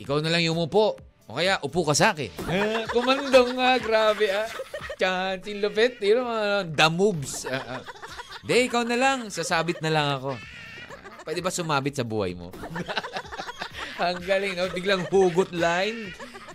ikaw 0.00 0.20
na 0.24 0.32
lang 0.32 0.40
yung 0.44 0.56
umupo. 0.56 0.96
O 1.30 1.38
kaya, 1.38 1.62
upo 1.62 1.86
ka 1.86 1.94
sa 1.94 2.10
akin. 2.10 2.32
Eh, 2.50 2.82
kumandong 2.90 3.54
nga, 3.54 3.78
grabe 3.78 4.26
ah. 4.34 4.50
Tiyan, 4.98 5.38
lupit. 5.62 5.96
Yun 6.02 6.26
know, 6.26 6.64
the 6.66 6.88
moves. 6.90 7.46
Uh, 7.46 7.78
uh. 7.78 7.82
De, 8.42 8.66
ikaw 8.66 8.82
na 8.82 8.98
lang. 8.98 9.30
Sasabit 9.30 9.78
na 9.84 9.92
lang 9.94 10.06
ako. 10.18 10.34
Pwede 11.22 11.40
ba 11.44 11.52
sumabit 11.52 12.00
sa 12.00 12.04
buhay 12.04 12.34
mo? 12.34 12.50
Ang 14.00 14.24
galing, 14.24 14.56
no? 14.56 14.72
Biglang 14.72 15.06
hugot 15.12 15.52
line. 15.52 16.10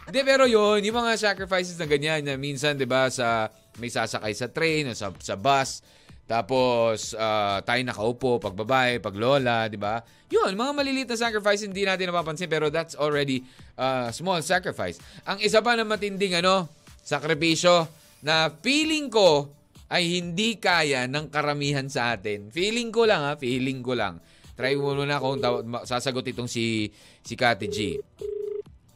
Hindi, 0.06 0.22
pero 0.22 0.46
yun, 0.46 0.86
yung 0.86 0.98
mga 1.02 1.18
sacrifices 1.18 1.82
na 1.82 1.90
ganyan, 1.90 2.22
na 2.22 2.38
minsan, 2.38 2.78
di 2.78 2.86
ba, 2.86 3.10
sa, 3.10 3.50
may 3.82 3.90
sasakay 3.90 4.34
sa 4.38 4.48
train 4.54 4.86
o 4.86 4.94
sa, 4.94 5.10
sa 5.18 5.34
bus, 5.34 5.82
tapos, 6.26 7.14
uh, 7.18 7.62
tayo 7.66 7.82
nakaupo, 7.86 8.38
pag 8.38 8.54
babae, 8.54 9.02
pag 9.02 9.14
lola, 9.18 9.66
di 9.66 9.78
ba? 9.78 10.02
Yun, 10.30 10.54
mga 10.54 10.72
maliliit 10.74 11.10
na 11.10 11.18
sacrifice, 11.18 11.66
hindi 11.66 11.86
natin 11.86 12.10
napapansin, 12.10 12.50
pero 12.50 12.70
that's 12.70 12.98
already 12.98 13.46
uh, 13.78 14.10
small 14.14 14.42
sacrifice. 14.46 15.02
Ang 15.26 15.42
isa 15.42 15.62
pa 15.62 15.74
na 15.74 15.86
matinding, 15.86 16.38
ano, 16.38 16.70
sakripisyo, 17.02 17.90
na 18.26 18.50
feeling 18.62 19.10
ko 19.10 19.54
ay 19.90 20.18
hindi 20.22 20.58
kaya 20.58 21.06
ng 21.06 21.30
karamihan 21.30 21.86
sa 21.86 22.18
atin. 22.18 22.50
Feeling 22.50 22.90
ko 22.90 23.06
lang, 23.06 23.22
ha? 23.22 23.38
Feeling 23.38 23.86
ko 23.86 23.94
lang. 23.94 24.18
Try 24.58 24.74
mo 24.82 24.98
na 24.98 25.22
kung 25.22 25.38
taw- 25.38 25.62
sasagot 25.86 26.26
itong 26.26 26.50
si, 26.50 26.90
si 27.22 27.38
Kati 27.38 27.68
G. 27.70 28.02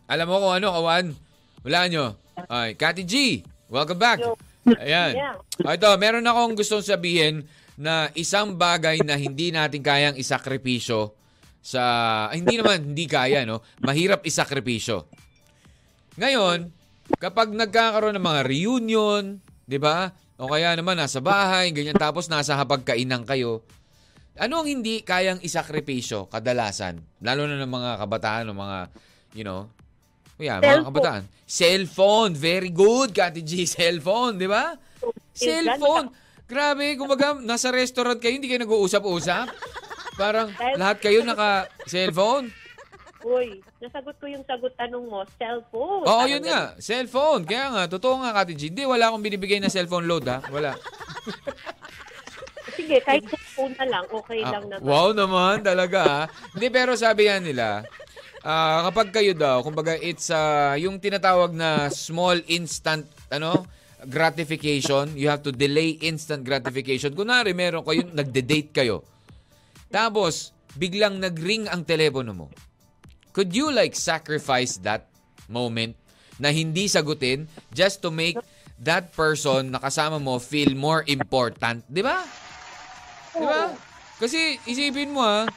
Alam 0.09 0.25
mo 0.25 0.41
kung 0.41 0.57
ano, 0.57 0.73
kawan? 0.73 1.05
Wala 1.61 1.85
nyo. 1.85 2.17
Ay, 2.49 2.73
Kati 2.73 3.05
G, 3.05 3.45
welcome 3.69 4.01
back. 4.01 4.17
Ayan. 4.65 5.13
Yeah. 5.13 5.37
O, 5.61 5.69
ito, 5.69 5.85
meron 6.01 6.25
akong 6.25 6.57
gustong 6.57 6.81
sabihin 6.81 7.45
na 7.77 8.09
isang 8.17 8.57
bagay 8.57 9.05
na 9.05 9.13
hindi 9.13 9.53
natin 9.53 9.85
kayang 9.85 10.17
isakripisyo 10.17 11.13
sa... 11.61 12.25
ay, 12.33 12.41
hindi 12.41 12.57
naman 12.57 12.89
hindi 12.89 13.05
kaya, 13.05 13.45
no? 13.45 13.61
Mahirap 13.85 14.25
isakripisyo. 14.25 15.05
Ngayon, 16.17 16.73
kapag 17.21 17.53
nagkakaroon 17.53 18.17
ng 18.17 18.25
mga 18.25 18.41
reunion, 18.49 19.37
di 19.69 19.77
ba? 19.77 20.09
O 20.41 20.49
kaya 20.49 20.73
naman 20.73 20.97
nasa 20.97 21.21
bahay, 21.21 21.69
ganyan, 21.69 21.93
tapos 21.93 22.33
nasa 22.33 22.57
hapagkainan 22.57 23.29
kayo, 23.29 23.61
ano 24.41 24.65
ang 24.65 24.67
hindi 24.73 25.05
kayang 25.05 25.37
isakripisyo 25.45 26.33
kadalasan? 26.33 26.97
Lalo 27.21 27.45
na 27.45 27.61
ng 27.61 27.69
mga 27.69 27.91
kabataan 28.01 28.49
o 28.49 28.57
mga, 28.57 28.77
you 29.37 29.45
know, 29.45 29.69
yeah, 30.39 30.57
mga 30.57 30.63
Cellphone. 30.63 30.85
kabataan. 30.87 31.23
Cellphone. 31.45 32.31
Very 32.33 32.71
good, 32.71 33.11
Kati 33.11 33.41
G. 33.41 33.63
Cellphone, 33.65 34.35
di 34.35 34.47
ba? 34.47 34.73
Cellphone. 35.31 36.09
Grabe, 36.43 36.95
kumbaga, 36.95 37.37
nasa 37.37 37.69
restaurant 37.69 38.17
kayo, 38.17 38.33
hindi 38.33 38.47
kayo 38.47 38.63
nag-uusap-usap. 38.63 39.53
Parang 40.15 40.49
lahat 40.73 40.97
kayo 40.99 41.21
naka-cellphone. 41.21 42.49
Uy, 43.19 43.59
nasagot 43.77 44.15
ko 44.15 44.25
yung 44.25 44.41
sagot 44.43 44.71
tanong 44.73 45.05
mo, 45.05 45.21
cellphone. 45.35 46.01
Oo, 46.01 46.23
Parang 46.23 46.31
yun 46.31 46.41
nga. 46.41 46.73
Cellphone. 46.77 47.43
Kaya 47.43 47.65
nga, 47.69 47.83
totoo 47.89 48.17
nga, 48.17 48.31
Kati 48.33 48.53
G. 48.53 48.61
Hindi, 48.69 48.83
wala 48.83 49.11
akong 49.11 49.21
binibigay 49.21 49.59
na 49.59 49.67
cellphone 49.67 50.07
load, 50.07 50.25
ha? 50.25 50.39
Wala. 50.47 50.73
Sige, 52.71 52.97
kahit 53.01 53.25
cellphone 53.25 53.75
na 53.75 53.85
lang, 53.87 54.05
okay 54.07 54.39
Ah, 54.39 54.51
lang 54.55 54.65
naman. 54.69 54.85
wow 54.85 55.07
naman, 55.11 55.55
talaga, 55.61 55.99
ha? 56.01 56.23
Hindi, 56.53 56.67
pero 56.69 56.95
sabi 56.95 57.27
nga 57.27 57.37
nila, 57.37 57.67
ah, 58.43 58.87
kapag 58.91 59.09
kayo 59.15 59.31
daw, 59.35 59.63
kumbaga, 59.63 59.95
it's 59.99 60.29
ah, 60.31 60.75
yung 60.75 60.99
tinatawag 61.01 61.51
na 61.51 61.87
small 61.91 62.39
instant, 62.47 63.07
ano, 63.31 63.65
gratification. 64.07 65.11
You 65.15 65.27
have 65.27 65.43
to 65.43 65.51
delay 65.51 65.99
instant 66.03 66.47
gratification. 66.47 67.11
Kunwari, 67.15 67.51
meron 67.51 67.83
kayo, 67.83 68.07
nagde-date 68.07 68.71
kayo. 68.71 69.03
Tapos, 69.91 70.55
biglang 70.77 71.19
nag-ring 71.19 71.67
ang 71.67 71.83
telepono 71.83 72.31
mo. 72.31 72.47
Could 73.33 73.51
you 73.51 73.71
like 73.73 73.97
sacrifice 73.97 74.79
that 74.85 75.09
moment 75.49 75.97
na 76.39 76.53
hindi 76.53 76.87
sagutin 76.87 77.49
just 77.75 77.99
to 77.99 78.09
make 78.09 78.37
that 78.79 79.11
person 79.11 79.75
na 79.75 79.79
kasama 79.83 80.21
mo 80.21 80.39
feel 80.39 80.71
more 80.77 81.03
important? 81.09 81.83
Di 81.89 81.99
ba? 81.99 82.23
Di 83.35 83.43
ba? 83.43 83.73
Kasi 84.19 84.59
isipin 84.67 85.15
mo 85.15 85.23
ha, 85.23 85.47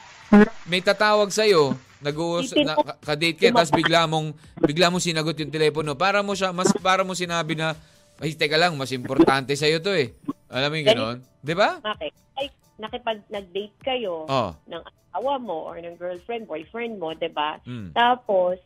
may 0.67 0.79
tatawag 0.79 1.31
sa'yo, 1.31 1.75
nag-uus, 2.03 2.51
na, 2.59 2.75
ka-date 2.99 3.39
ka, 3.39 3.55
tapos 3.55 3.71
bigla 3.71 4.03
mong, 4.05 4.35
bigla 4.59 4.91
mong 4.91 5.03
sinagot 5.03 5.39
yung 5.39 5.49
telepono. 5.49 5.95
Para 5.95 6.19
mo 6.19 6.35
siya, 6.35 6.51
mas 6.51 6.69
para 6.83 7.07
mo 7.07 7.15
sinabi 7.15 7.55
na, 7.55 7.73
ay, 8.19 8.35
teka 8.35 8.59
lang, 8.59 8.75
mas 8.75 8.91
importante 8.91 9.55
sa'yo 9.55 9.79
to 9.79 9.95
eh. 9.95 10.13
Alam 10.51 10.69
mo 10.69 10.75
yung 10.77 10.89
ganon? 10.91 11.17
Di 11.41 11.55
ba? 11.57 11.81
Okay. 11.81 12.11
Ay, 12.37 12.47
nakipag 12.77 13.23
nag-date 13.31 13.77
kayo 13.81 14.27
Oh. 14.29 14.51
ng 14.69 14.83
asawa 15.13 15.37
mo 15.37 15.69
or 15.69 15.77
ng 15.77 15.97
girlfriend, 15.97 16.49
boyfriend 16.49 16.97
mo, 16.97 17.13
'di 17.13 17.29
ba? 17.29 17.61
Mm. 17.69 17.93
Tapos 17.93 18.57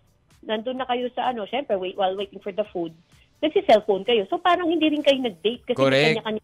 nandun 0.44 0.80
na 0.80 0.88
kayo 0.88 1.12
sa 1.12 1.32
ano, 1.36 1.44
syempre 1.44 1.76
wait 1.76 2.00
while 2.00 2.16
waiting 2.16 2.40
for 2.40 2.56
the 2.56 2.64
food, 2.72 2.96
nagsi-cellphone 3.44 4.08
kayo. 4.08 4.24
So 4.32 4.40
parang 4.40 4.72
hindi 4.72 4.88
rin 4.88 5.04
kayo 5.04 5.20
nag-date 5.20 5.64
kasi 5.68 5.78
Correct. 5.78 6.24
kanya-kanya 6.24 6.44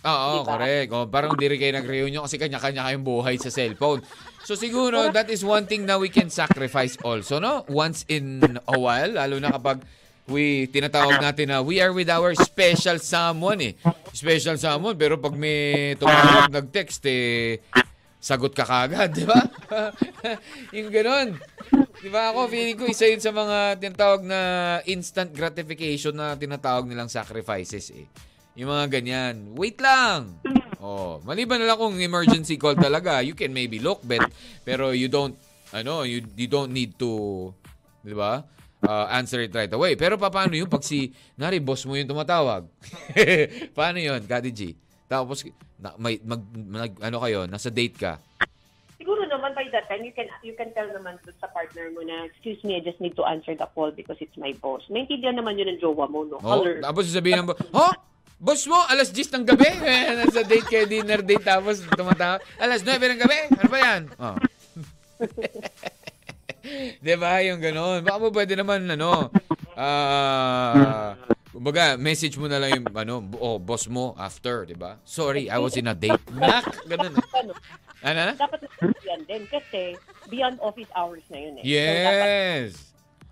Oo, 0.00 0.40
Diba? 0.40 0.56
correct. 0.56 0.88
O, 0.96 1.04
parang 1.12 1.36
hindi 1.36 1.46
rin 1.52 1.58
kayo 1.60 1.72
nag-reunion 1.76 2.24
kasi 2.24 2.40
kanya-kanya 2.40 2.88
kayong 2.88 3.04
buhay 3.04 3.36
sa 3.36 3.52
cellphone. 3.52 4.00
So 4.48 4.56
siguro, 4.56 5.12
that 5.12 5.28
is 5.28 5.44
one 5.44 5.68
thing 5.68 5.84
na 5.84 6.00
we 6.00 6.08
can 6.08 6.32
sacrifice 6.32 6.96
also, 7.04 7.36
no? 7.36 7.68
Once 7.68 8.08
in 8.08 8.40
a 8.64 8.76
while, 8.80 9.20
lalo 9.20 9.36
na 9.36 9.52
kapag 9.52 9.84
we 10.24 10.70
tinatawag 10.72 11.20
natin 11.20 11.52
na 11.52 11.60
we 11.60 11.84
are 11.84 11.92
with 11.92 12.08
our 12.08 12.32
special 12.32 12.96
someone 12.96 13.60
eh. 13.60 13.74
Special 14.16 14.56
someone, 14.56 14.96
pero 14.96 15.20
pag 15.20 15.36
may 15.36 15.92
tumawag, 16.00 16.48
nag-text 16.48 17.04
eh, 17.04 17.60
sagot 18.16 18.56
ka 18.56 18.64
kagad, 18.64 19.12
di 19.20 19.28
ba? 19.28 19.36
yung 20.76 20.88
ganon. 20.88 21.36
Di 22.00 22.08
ba 22.08 22.32
ako, 22.32 22.48
feeling 22.48 22.80
ko 22.80 22.88
isa 22.88 23.04
yun 23.04 23.20
sa 23.20 23.36
mga 23.36 23.76
tinatawag 23.76 24.24
na 24.24 24.40
instant 24.88 25.28
gratification 25.36 26.16
na 26.16 26.32
tinatawag 26.32 26.88
nilang 26.88 27.12
sacrifices 27.12 27.92
eh. 27.92 28.08
Yung 28.54 28.68
mga 28.68 28.86
ganyan. 28.90 29.34
Wait 29.54 29.78
lang! 29.78 30.36
Oh, 30.80 31.20
maliban 31.22 31.60
na 31.60 31.68
lang 31.68 31.78
kung 31.78 31.96
emergency 32.00 32.56
call 32.56 32.72
talaga, 32.74 33.20
you 33.20 33.36
can 33.36 33.52
maybe 33.52 33.76
look 33.76 34.00
bet, 34.00 34.24
pero 34.64 34.96
you 34.96 35.12
don't, 35.12 35.36
ano, 35.70 36.08
you, 36.08 36.24
you 36.34 36.48
don't 36.48 36.72
need 36.72 36.96
to, 36.96 37.52
di 38.00 38.16
ba? 38.16 38.42
Uh, 38.80 39.06
answer 39.12 39.44
it 39.44 39.52
right 39.52 39.68
away. 39.70 39.92
Pero 39.92 40.16
pa- 40.16 40.32
paano 40.32 40.56
yun 40.56 40.64
pag 40.66 40.80
si, 40.80 41.12
nari, 41.36 41.60
boss 41.60 41.84
mo 41.84 42.00
yung 42.00 42.08
tumatawag? 42.08 42.64
paano 43.78 44.00
yun, 44.00 44.24
Kati 44.24 44.50
G? 44.50 44.72
Tapos, 45.04 45.44
na, 45.76 45.92
may, 46.00 46.16
mag, 46.24 46.40
mag, 46.56 46.92
ano 46.96 47.20
kayo, 47.20 47.44
nasa 47.44 47.68
date 47.68 48.00
ka. 48.00 48.16
Siguro 48.96 49.20
naman 49.28 49.52
by 49.52 49.68
that 49.68 49.84
time, 49.84 50.00
you 50.00 50.12
can 50.12 50.28
you 50.40 50.52
can 50.52 50.68
tell 50.72 50.88
naman 50.88 51.16
sa 51.24 51.48
partner 51.48 51.88
mo 51.92 52.04
na, 52.04 52.24
excuse 52.24 52.60
me, 52.64 52.76
I 52.76 52.84
just 52.84 53.00
need 53.00 53.16
to 53.16 53.24
answer 53.24 53.52
the 53.52 53.68
call 53.72 53.92
because 53.92 54.16
it's 54.20 54.36
my 54.36 54.52
boss. 54.60 54.80
Naintindihan 54.88 55.36
naman 55.36 55.60
yun 55.60 55.72
ng 55.72 55.80
jowa 55.80 56.04
mo, 56.04 56.24
no? 56.24 56.36
Oh, 56.40 56.64
Color. 56.64 56.80
tapos 56.80 57.08
sasabihin 57.08 57.44
ng 57.44 57.48
bo- 57.52 57.60
Ho? 57.76 57.88
Boss 58.40 58.64
mo, 58.64 58.80
alas 58.88 59.12
10 59.12 59.36
ng 59.36 59.44
gabi? 59.44 59.68
Eh, 59.84 60.16
nasa 60.16 60.40
date 60.40 60.64
kayo, 60.64 60.88
dinner 60.88 61.20
date, 61.20 61.44
tapos 61.44 61.84
tumatawa. 61.84 62.40
Alas 62.56 62.80
9 62.80 62.96
ng 62.96 63.20
gabi? 63.20 63.38
Ano 63.52 63.68
ba 63.68 63.78
yan? 63.78 64.02
Oh. 64.16 64.36
Di 67.04 67.14
ba? 67.20 67.40
Yung 67.44 67.60
gano'n. 67.60 68.00
Baka 68.00 68.16
mo 68.16 68.32
pwede 68.32 68.56
naman, 68.56 68.88
ano, 68.88 69.28
ah, 69.76 71.12
kumbaga, 71.52 72.00
message 72.00 72.40
mo 72.40 72.48
na 72.48 72.56
lang 72.56 72.80
yung, 72.80 72.86
ano, 72.96 73.20
oh, 73.36 73.60
boss 73.60 73.84
mo 73.88 74.16
after, 74.16 74.64
di 74.64 74.76
ba? 74.76 74.96
Sorry, 75.04 75.52
I 75.52 75.60
was 75.60 75.76
in 75.76 75.88
a 75.88 75.96
date. 75.96 76.20
Nak, 76.32 76.88
ganun. 76.88 77.12
Ano, 77.36 77.52
Ano 78.00 78.16
na? 78.16 78.32
dapat 78.32 78.64
yan 79.04 79.20
din 79.28 79.44
kasi 79.52 79.92
beyond 80.32 80.56
office 80.64 80.88
hours 80.96 81.20
na 81.28 81.36
yun 81.36 81.60
eh. 81.60 81.64
So, 81.64 81.68
dapat, 81.68 82.24
Yes. 82.24 82.72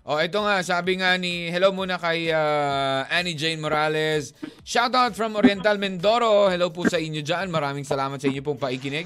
Oh, 0.09 0.17
ito 0.17 0.41
nga, 0.41 0.57
sabi 0.65 0.97
nga 0.97 1.13
ni, 1.21 1.53
hello 1.53 1.69
muna 1.69 2.01
kay 2.01 2.33
ah, 2.33 3.05
Annie 3.13 3.37
Jane 3.37 3.61
Morales. 3.61 4.33
Shoutout 4.65 5.13
from 5.13 5.37
Oriental 5.37 5.77
Mindoro. 5.77 6.49
Hello 6.49 6.73
po 6.73 6.89
sa 6.89 6.97
inyo 6.97 7.21
dyan. 7.21 7.53
Maraming 7.53 7.85
salamat 7.85 8.17
sa 8.17 8.25
inyo 8.25 8.41
pong 8.41 8.57
paikinig. 8.57 9.05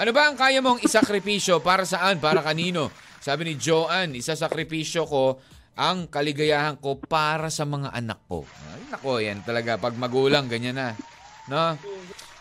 Ano 0.00 0.16
ba 0.16 0.32
ang 0.32 0.40
kaya 0.40 0.64
mong 0.64 0.80
isakripisyo? 0.80 1.60
Para 1.60 1.84
saan? 1.84 2.16
Para 2.16 2.40
kanino? 2.40 2.88
Sabi 3.20 3.44
ni 3.44 3.60
Joanne, 3.60 4.16
isasakripisyo 4.16 5.04
ko 5.04 5.36
ang 5.76 6.08
kaligayahan 6.08 6.80
ko 6.80 6.96
para 6.96 7.52
sa 7.52 7.68
mga 7.68 7.92
anak 7.92 8.24
ko. 8.24 8.48
Ay, 8.72 8.88
nako, 8.88 9.20
yan 9.20 9.44
talaga. 9.44 9.76
Pag 9.76 10.00
magulang, 10.00 10.48
ganyan 10.48 10.80
na. 10.80 10.88
No? 11.44 11.76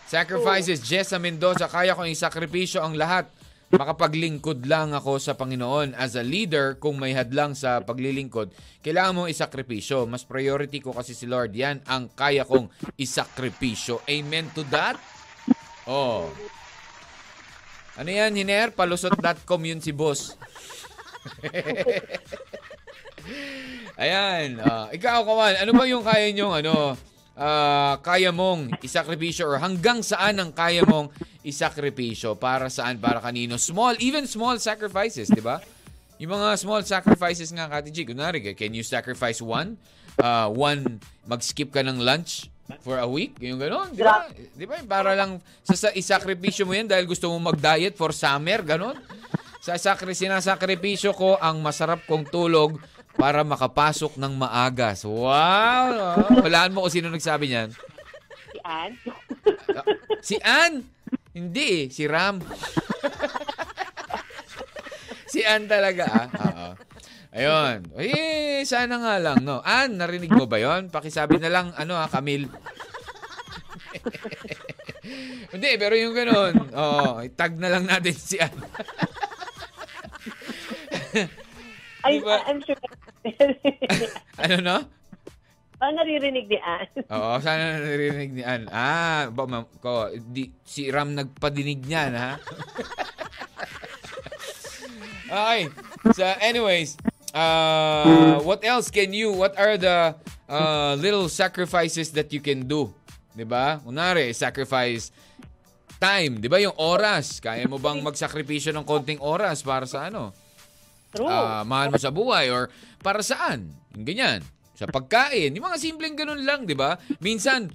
Sacrifices, 0.08 0.79
Jessa 0.79 1.20
Mendoza, 1.20 1.67
kaya 1.67 1.91
kong 1.91 2.08
isakripisyo 2.08 2.79
ang 2.79 2.96
lahat. 2.96 3.27
Makapaglingkod 3.75 4.63
lang 4.72 4.96
ako 4.96 5.20
sa 5.20 5.36
Panginoon. 5.36 6.00
As 6.00 6.15
a 6.15 6.24
leader, 6.24 6.79
kung 6.79 6.96
may 6.96 7.12
hadlang 7.12 7.51
sa 7.51 7.84
paglilingkod, 7.84 8.55
kailangan 8.79 9.13
mong 9.15 9.32
isakripisyo. 9.36 10.08
Mas 10.08 10.24
priority 10.24 10.79
ko 10.79 10.96
kasi 10.96 11.12
si 11.12 11.27
Lord. 11.27 11.51
Yan 11.51 11.84
ang 11.84 12.08
kaya 12.15 12.48
kong 12.48 12.72
isakripisyo. 12.96 14.00
Amen 14.08 14.48
to 14.55 14.63
that? 14.72 14.96
Oh. 15.84 16.32
Ano 18.00 18.10
yan, 18.12 18.36
Hiner? 18.36 18.72
Palusot.com 18.72 19.62
yun 19.63 19.84
si 19.84 19.91
boss. 19.91 20.36
Ayan. 24.01 24.60
ah, 24.60 24.91
ikaw, 24.91 25.24
Kawan, 25.24 25.55
ano 25.63 25.72
ba 25.72 25.84
yung 25.88 26.03
kaya 26.03 26.32
nyong, 26.36 26.63
ano, 26.63 27.00
ah, 27.36 28.00
kaya 28.00 28.32
mong 28.32 28.80
isakripisyo 28.82 29.46
or 29.46 29.58
hanggang 29.60 30.01
saan 30.01 30.39
ang 30.39 30.51
kaya 30.56 30.82
mong 30.88 31.12
isakripisyo? 31.44 32.36
Para 32.39 32.72
saan? 32.72 32.98
Para 32.98 33.20
kanino? 33.22 33.60
Small, 33.60 34.00
even 34.01 34.25
small 34.25 34.58
sacrifices, 34.58 35.30
di 35.30 35.44
ba? 35.44 35.60
Yung 36.15 36.32
mga 36.32 36.56
small 36.56 36.82
sacrifices 36.88 37.51
nga, 37.51 37.68
Kati 37.68 37.92
G, 37.92 38.08
kunwari, 38.08 38.39
can 38.56 38.72
you 38.72 38.84
sacrifice 38.84 39.44
one? 39.44 39.75
Ah, 40.15 40.48
one, 40.48 41.04
mag-skip 41.27 41.75
ka 41.75 41.84
ng 41.84 42.00
lunch 42.00 42.48
for 42.82 42.98
a 42.98 43.06
week? 43.06 43.36
Yung 43.44 43.60
gano'n, 43.60 43.94
di 43.94 44.01
ba? 44.01 44.25
Di 44.32 44.65
ba? 44.65 44.80
Para 44.88 45.12
lang, 45.13 45.44
sa, 45.62 45.75
sa 45.75 45.89
isakripisyo 45.92 46.63
mo 46.63 46.74
yan 46.74 46.88
dahil 46.88 47.06
gusto 47.06 47.27
mo 47.30 47.38
mag-diet 47.51 47.94
for 48.00 48.15
summer, 48.15 48.63
gano'n? 48.63 48.96
Sa 49.65 49.75
sakri, 49.82 50.13
sinasakripisyo 50.13 51.12
ko 51.18 51.42
ang 51.42 51.58
masarap 51.58 52.06
kong 52.06 52.30
tulog 52.30 52.77
para 53.15 53.48
makapasok 53.48 54.19
ng 54.19 54.34
maagas. 54.36 55.07
Wow! 55.07 56.19
Walaan 56.43 56.75
mo 56.75 56.84
kung 56.86 56.93
sino 56.93 57.10
nagsabi 57.10 57.50
niyan. 57.50 57.72
si 58.51 58.60
Ann, 58.63 58.91
Si 60.22 60.35
Ann! 60.44 60.74
Hindi 61.35 61.87
eh, 61.87 61.92
si 61.92 62.07
Ram. 62.07 62.40
si 65.31 65.44
Ann 65.44 65.68
talaga 65.68 66.03
ah. 66.07 66.27
Oo. 66.31 66.68
Ayun. 67.35 67.92
Eh, 68.00 68.63
sana 68.63 68.96
nga 68.96 69.20
lang, 69.20 69.44
no? 69.44 69.59
Ann, 69.59 70.00
narinig 70.00 70.31
mo 70.31 70.48
ba 70.48 70.55
yon? 70.55 70.87
Pakisabi 70.87 71.35
na 71.35 71.51
lang, 71.51 71.75
ano 71.75 72.00
ha, 72.00 72.07
Camille. 72.07 72.48
Hindi, 75.51 75.72
pero 75.75 76.00
yung 76.00 76.16
ganun, 76.16 76.72
oh, 76.72 77.20
tag 77.35 77.59
na 77.59 77.68
lang 77.68 77.83
natin 77.83 78.16
si 78.16 78.40
Ann. 78.40 78.55
Diba? 82.05 82.37
I'm 82.48 82.61
sure. 82.63 82.79
ano 84.44 84.55
no? 84.61 84.77
Ah, 85.75 85.92
naririnig 85.92 86.48
ni 86.48 86.55
Ann. 86.55 86.88
Oo, 87.11 87.35
sana 87.44 87.83
narinig 87.83 88.31
ni 88.31 88.44
Ann. 88.48 88.72
Ah, 88.72 89.27
ba, 89.27 89.44
ma'am, 89.44 89.68
ko, 89.83 90.07
di, 90.31 90.48
si 90.64 90.88
Ram 90.88 91.11
nagpadinig 91.11 91.83
niyan, 91.83 92.16
ha? 92.16 92.40
okay. 95.35 95.68
So, 96.16 96.24
anyways, 96.40 96.96
uh, 97.35 98.40
what 98.48 98.64
else 98.64 98.88
can 98.88 99.11
you, 99.11 99.35
what 99.35 99.51
are 99.59 99.75
the 99.75 100.16
uh, 100.48 100.96
little 100.96 101.27
sacrifices 101.27 102.16
that 102.16 102.31
you 102.31 102.40
can 102.40 102.64
do? 102.64 102.96
ba? 103.44 103.83
Kunwari, 103.83 104.31
sacrifice 104.31 105.11
time, 106.00 106.40
ba? 106.40 106.55
Yung 106.64 106.75
oras. 106.79 107.44
Kaya 107.44 107.68
mo 107.68 107.83
bang 107.83 108.00
magsakripisyo 108.00 108.72
ng 108.72 108.88
konting 108.88 109.20
oras 109.20 109.59
para 109.59 109.83
sa 109.83 110.07
ano? 110.07 110.31
True. 111.16 111.32
Ah, 111.32 111.64
mahal 111.64 111.96
mo 111.96 111.98
sa 111.98 112.12
buhay 112.12 112.51
or 112.51 112.68
para 113.00 113.24
saan? 113.24 113.72
Ganyan. 113.96 114.44
Sa 114.75 114.92
pagkain. 114.92 115.56
Yung 115.56 115.66
mga 115.66 115.80
simpleng 115.80 116.20
ganun 116.20 116.44
lang, 116.44 116.68
di 116.68 116.75
ba? 116.75 117.00
Minsan, 117.24 117.72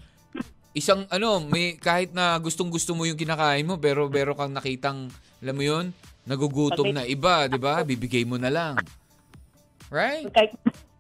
isang 0.77 1.09
ano, 1.09 1.41
may, 1.41 1.81
kahit 1.81 2.13
na 2.13 2.37
gustong-gusto 2.37 2.93
mo 2.93 3.09
yung 3.09 3.17
kinakain 3.17 3.65
mo, 3.65 3.81
pero 3.81 4.07
pero 4.13 4.37
kang 4.37 4.53
nakitang, 4.53 5.09
alam 5.41 5.55
mo 5.57 5.65
yun, 5.65 5.97
nagugutom 6.29 6.93
na 6.93 7.09
iba, 7.09 7.49
di 7.49 7.57
ba? 7.57 7.81
Bibigay 7.81 8.29
mo 8.29 8.37
na 8.37 8.53
lang. 8.53 8.77
Right? 9.89 10.29
Kahit 10.31 10.55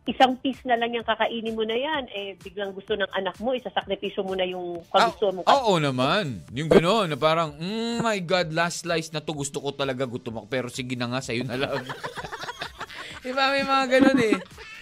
isang 0.08 0.32
piece 0.40 0.64
na 0.64 0.80
lang 0.80 0.96
yung 0.96 1.04
kakainin 1.04 1.52
mo 1.52 1.60
na 1.60 1.76
yan, 1.76 2.08
eh, 2.08 2.32
biglang 2.40 2.72
gusto 2.72 2.96
ng 2.96 3.10
anak 3.12 3.36
mo, 3.36 3.52
isasakripisyo 3.52 4.24
mo 4.24 4.32
na 4.32 4.48
yung 4.48 4.80
kagusto 4.88 5.28
mo. 5.28 5.40
Ah, 5.44 5.60
oo 5.60 5.76
naman. 5.76 6.40
Yung 6.56 6.72
gano'n, 6.72 7.12
na 7.12 7.18
parang, 7.20 7.52
mm, 7.52 8.00
my 8.00 8.16
God, 8.24 8.48
last 8.56 8.88
slice 8.88 9.12
na 9.12 9.20
to, 9.20 9.36
gusto 9.36 9.60
ko 9.60 9.76
talaga 9.76 10.08
gutom 10.08 10.40
ako, 10.40 10.46
pero 10.48 10.66
sige 10.72 10.96
na 10.96 11.12
nga, 11.12 11.20
sa'yo 11.20 11.44
na 11.44 11.60
lang. 11.60 11.84
Di 13.24 13.30
ba, 13.36 13.52
may 13.52 13.60
mga 13.60 13.84
gano'n 14.00 14.20
eh. 14.24 14.36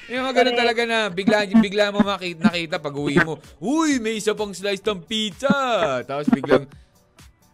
May 0.09 0.19
mga 0.23 0.35
gano'n 0.39 0.57
talaga 0.57 0.83
na 0.87 0.99
bigla, 1.11 1.45
bigla 1.51 1.91
mo 1.91 2.01
makita, 2.07 2.41
nakita 2.49 2.77
pag 2.79 2.95
uwi 2.95 3.19
mo, 3.27 3.43
uy, 3.59 3.99
may 3.99 4.23
isa 4.23 4.39
pang 4.39 4.55
slice 4.55 4.87
ng 4.87 5.03
pizza. 5.03 5.51
Tapos 6.07 6.31
biglang, 6.31 6.65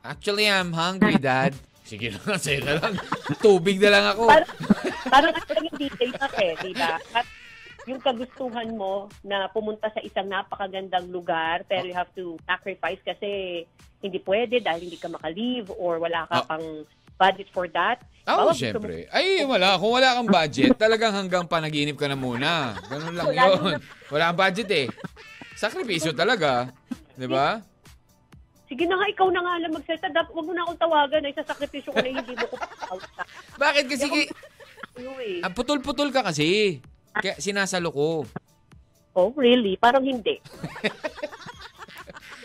actually, 0.05 0.46
I'm 0.46 0.77
hungry, 0.77 1.16
Dad. 1.16 1.57
Sige 1.85 2.12
na 2.12 2.20
nga, 2.20 2.37
sa'yo 2.37 2.61
na 2.61 2.74
lang. 2.77 2.92
Tubig 3.40 3.81
na 3.81 3.88
lang 3.88 4.05
ako. 4.12 4.29
Parang, 4.29 4.53
parang 5.09 5.64
yung 5.72 5.79
details 5.81 6.16
na 6.20 6.29
eh, 6.38 6.53
di 6.61 6.72
ba? 6.77 7.00
Yung 7.85 8.01
kagustuhan 8.01 8.73
mo 8.73 9.07
na 9.20 9.47
pumunta 9.47 9.88
sa 9.88 10.01
isang 10.01 10.25
napakagandang 10.25 11.07
lugar 11.07 11.64
pero 11.64 11.85
you 11.85 11.92
have 11.92 12.09
to 12.11 12.40
sacrifice 12.42 12.99
kasi 12.99 13.62
hindi 13.99 14.18
pwede 14.20 14.59
dahil 14.59 14.85
hindi 14.85 14.97
ka 14.97 15.09
maka-leave 15.09 15.68
or 15.70 15.97
wala 15.99 16.25
ka 16.27 16.37
Ah. 16.38 16.47
pang 16.47 16.66
budget 17.14 17.49
for 17.49 17.68
that. 17.68 18.01
Oo, 18.25 18.51
gusto 18.51 18.59
syempre. 18.59 19.05
Ay, 19.09 19.44
wala. 19.44 19.77
Kung 19.77 19.92
wala 19.92 20.16
kang 20.16 20.27
budget, 20.27 20.75
talagang 20.75 21.12
hanggang 21.12 21.44
panaginip 21.44 21.94
ka 21.94 22.09
na 22.09 22.16
muna. 22.16 22.73
Ganun 22.88 23.14
lang 23.14 23.27
Wala 23.29 23.42
yun. 23.47 23.75
Wala 24.09 24.25
kang 24.29 24.40
budget 24.40 24.68
eh. 24.73 24.87
Sakripisyo 25.55 26.11
talaga. 26.11 26.73
Di 27.14 27.29
ba? 27.29 27.61
Sige 28.64 28.88
na 28.88 28.97
nga, 28.97 29.07
ikaw 29.07 29.29
na 29.29 29.40
nga 29.40 29.55
lang 29.61 29.73
magsalita. 29.73 30.09
Dapat 30.11 30.33
wag 30.33 30.42
mo 30.42 30.53
na 30.53 30.62
akong 30.64 30.81
tawagan 30.81 31.20
na 31.20 31.31
isasakripisyo 31.31 31.90
ko 31.92 31.99
na 32.01 32.11
hindi 32.11 32.35
mo 32.35 32.47
ko 32.49 32.57
Bakit 33.62 33.85
kasi 33.87 34.07
ki- 34.09 34.31
ano 34.94 35.11
eh. 35.20 35.38
ah, 35.38 35.53
putol-putol 35.53 36.09
ka 36.11 36.25
kasi. 36.25 36.81
Kaya 37.14 37.38
sinasalo 37.38 37.94
ko. 37.94 38.27
Oh, 39.14 39.31
really? 39.38 39.79
Parang 39.79 40.03
hindi. 40.03 40.42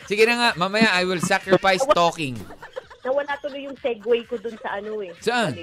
Sige 0.10 0.26
na 0.26 0.36
nga, 0.38 0.50
mamaya 0.58 0.90
I 0.98 1.06
will 1.06 1.22
sacrifice 1.22 1.86
talking. 1.94 2.34
Nawala 3.06 3.38
tuloy 3.42 3.70
yung 3.70 3.78
segue 3.78 4.26
ko 4.26 4.38
dun 4.42 4.58
sa 4.62 4.82
ano 4.82 5.02
eh. 5.02 5.14
Saan? 5.22 5.54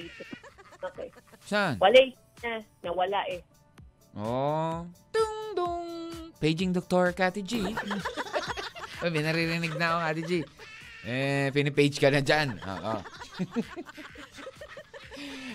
Okay. 0.83 1.09
Saan? 1.47 1.75
Wala 1.83 1.99
eh. 1.99 2.11
Na, 2.43 2.63
nawala 2.83 3.21
eh. 3.27 3.43
Oh. 4.15 4.87
Dung 5.11 5.55
dung. 5.55 5.87
Paging 6.39 6.73
Dr. 6.75 7.13
Kati 7.15 7.43
G. 7.43 7.75
Ay, 9.03 9.11
may 9.11 9.23
naririnig 9.23 9.75
na 9.75 9.87
ako, 9.95 9.99
Kati 10.11 10.23
G. 10.27 10.33
Eh, 11.07 11.51
pinipage 11.55 11.99
ka 12.03 12.11
na 12.11 12.23
dyan. 12.23 12.59
Oo. 12.59 12.95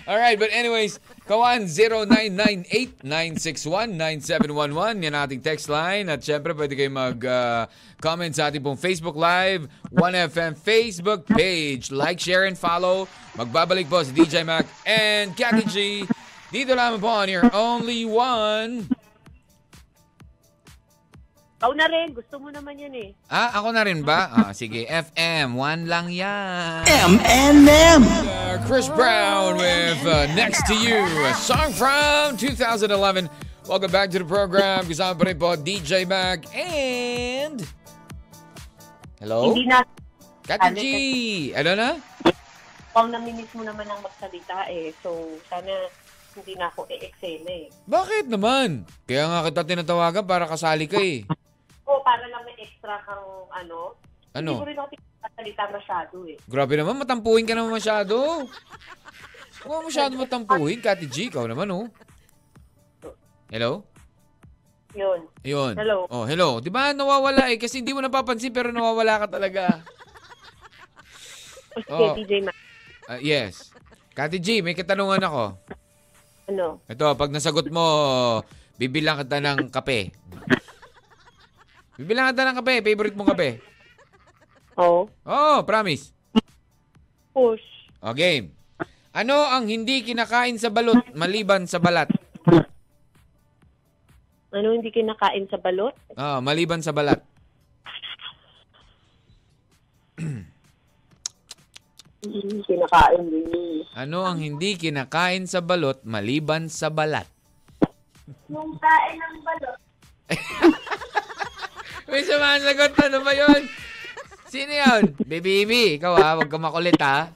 Alright, 0.10 0.40
but 0.40 0.50
anyways, 0.52 1.00
Kawan 1.32 1.64
0998-961-9711. 3.08 5.00
Yan 5.00 5.16
ating 5.16 5.40
text 5.40 5.72
line. 5.72 6.12
At 6.12 6.20
syempre, 6.20 6.52
pwede 6.52 6.76
kayo 6.76 6.92
mag-comment 6.92 8.36
sa 8.36 8.52
ating 8.52 8.60
pong 8.60 8.76
Facebook 8.76 9.16
Live, 9.16 9.72
1FM 9.96 10.60
Facebook 10.60 11.24
page. 11.24 11.88
Like, 11.88 12.20
share, 12.20 12.52
and 12.52 12.60
follow. 12.60 13.08
Magbabalik 13.40 13.88
po 13.88 14.04
si 14.04 14.12
DJ 14.12 14.44
Mac 14.44 14.68
and 14.84 15.32
Cathy 15.40 15.64
G. 15.72 16.04
Dito 16.52 16.76
lamang 16.76 17.00
po 17.00 17.08
on 17.08 17.32
your 17.32 17.48
only 17.56 18.04
one. 18.04 18.92
Ikaw 21.62 21.78
na 21.78 21.86
rin, 21.86 22.10
gusto 22.18 22.42
mo 22.42 22.50
naman 22.50 22.74
yun 22.74 22.90
eh. 22.98 23.14
Ah, 23.30 23.62
ako 23.62 23.70
na 23.70 23.86
rin 23.86 24.02
ba? 24.02 24.34
Ah, 24.34 24.50
sige, 24.50 24.82
FM. 25.06 25.54
One 25.54 25.86
lang 25.86 26.10
yan. 26.10 26.82
M&M. 26.90 28.02
Uh, 28.02 28.58
Chris 28.66 28.90
Brown 28.90 29.62
with 29.62 30.02
uh, 30.10 30.26
Next 30.34 30.66
to 30.66 30.74
You, 30.74 31.06
a 31.22 31.38
song 31.38 31.70
from 31.78 32.34
2011. 32.42 33.30
Welcome 33.70 33.94
back 33.94 34.10
to 34.10 34.18
the 34.18 34.26
program. 34.26 34.90
Kasama 34.90 35.14
pa 35.14 35.24
rin 35.30 35.38
po 35.38 35.54
DJ 35.54 36.10
Mac 36.10 36.50
and... 36.50 37.62
Hello? 39.22 39.54
Hindi 39.54 39.70
na, 39.70 39.86
Kati 40.42 40.82
G! 40.82 40.86
Ano 41.54 41.78
na? 41.78 41.90
pang 42.90 43.06
naminis 43.14 43.54
mo 43.54 43.62
naman 43.62 43.86
ang 43.86 44.02
magsalita 44.02 44.66
eh. 44.66 44.90
So, 45.06 45.38
sana 45.46 45.70
hindi 46.34 46.58
na 46.58 46.74
ako 46.74 46.90
e-excel 46.90 47.46
eh. 47.46 47.70
Bakit 47.86 48.34
naman? 48.34 48.90
Kaya 49.06 49.30
nga 49.30 49.46
kita 49.46 49.62
tinatawagan 49.62 50.26
para 50.26 50.50
kasali 50.50 50.90
ka 50.90 50.98
eh. 50.98 51.22
O, 51.92 52.00
para 52.00 52.24
lang 52.24 52.48
may 52.48 52.56
extra 52.56 53.04
kang 53.04 53.20
ano. 53.52 54.00
Hindi 54.32 54.48
Ano? 54.48 54.64
ko 54.64 54.66
rin 54.66 54.80
ako 54.80 54.88
pinagsasalita 54.96 55.64
masyado 55.68 56.16
eh. 56.24 56.38
Grabe 56.48 56.74
naman, 56.80 56.96
matampuhin 56.96 57.44
ka 57.44 57.52
naman 57.52 57.76
masyado. 57.76 58.48
Huwag 59.62 59.84
mo 59.84 59.92
masyado 59.92 60.16
matampuhin, 60.16 60.80
Kati 60.80 61.06
G. 61.06 61.28
Ikaw 61.28 61.46
naman 61.46 61.68
oh. 61.70 61.86
Hello? 63.52 63.84
Yun. 64.96 65.28
Ayun. 65.44 65.74
Hello. 65.76 66.08
Oh, 66.08 66.24
hello. 66.24 66.60
'Di 66.60 66.68
ba 66.68 66.92
nawawala 66.92 67.48
eh 67.48 67.60
kasi 67.60 67.80
hindi 67.80 67.92
mo 67.92 68.00
napapansin 68.00 68.52
pero 68.52 68.72
nawawala 68.72 69.24
ka 69.24 69.40
talaga. 69.40 69.80
Sige, 71.72 71.88
Oo. 71.92 72.16
DJ 72.16 72.44
Mac. 72.44 72.56
Ah, 73.08 73.20
yes. 73.20 73.72
Kati 74.12 74.40
G, 74.40 74.60
may 74.60 74.76
katanungan 74.76 75.24
ako. 75.24 75.44
Ano? 76.52 76.84
Ito, 76.84 77.16
pag 77.16 77.32
nasagot 77.32 77.72
mo, 77.72 77.84
bibilang 78.76 79.24
kita 79.24 79.40
ng 79.40 79.72
kape. 79.72 80.12
Bibilang 82.02 82.34
kita 82.34 82.50
ng 82.50 82.58
kape. 82.58 82.76
Favorite 82.82 83.14
mong 83.14 83.30
kape. 83.38 83.52
Oh. 84.80 85.04
Oh, 85.28 85.62
promise. 85.68 86.16
Push. 87.36 87.92
O, 88.02 88.16
game. 88.16 88.50
Ano 89.12 89.44
ang 89.44 89.68
hindi 89.68 90.00
kinakain 90.00 90.56
sa 90.56 90.72
balot 90.72 91.12
maliban 91.12 91.68
sa 91.68 91.78
balat? 91.78 92.08
Ano 94.56 94.68
hindi 94.72 94.90
kinakain 94.90 95.46
sa 95.52 95.60
balot? 95.60 95.94
Ah, 96.16 96.40
maliban 96.40 96.80
sa 96.80 96.96
balat. 96.96 97.20
Hindi 102.24 102.64
kinakain 102.66 103.26
din. 103.28 103.84
Ano 103.92 104.24
ang 104.24 104.40
hindi 104.40 104.80
kinakain 104.80 105.52
sa 105.52 105.60
balot 105.60 106.02
maliban 106.08 106.72
sa 106.72 106.88
balat? 106.88 107.28
Yung 108.48 108.80
kain 108.80 109.20
ng 109.20 109.38
balot. 109.44 109.78
May 112.12 112.28
samahan 112.28 112.60
sagot. 112.60 112.92
Ano 113.08 113.24
ba 113.24 113.32
yun? 113.32 113.62
Sino 114.52 114.68
yun? 114.68 115.16
Baby, 115.24 115.64
baby. 115.64 115.84
Ikaw 115.96 116.14
ha, 116.20 116.36
huwag 116.36 116.52
ka 116.52 116.60
makulit 116.60 117.00
ha. 117.00 117.32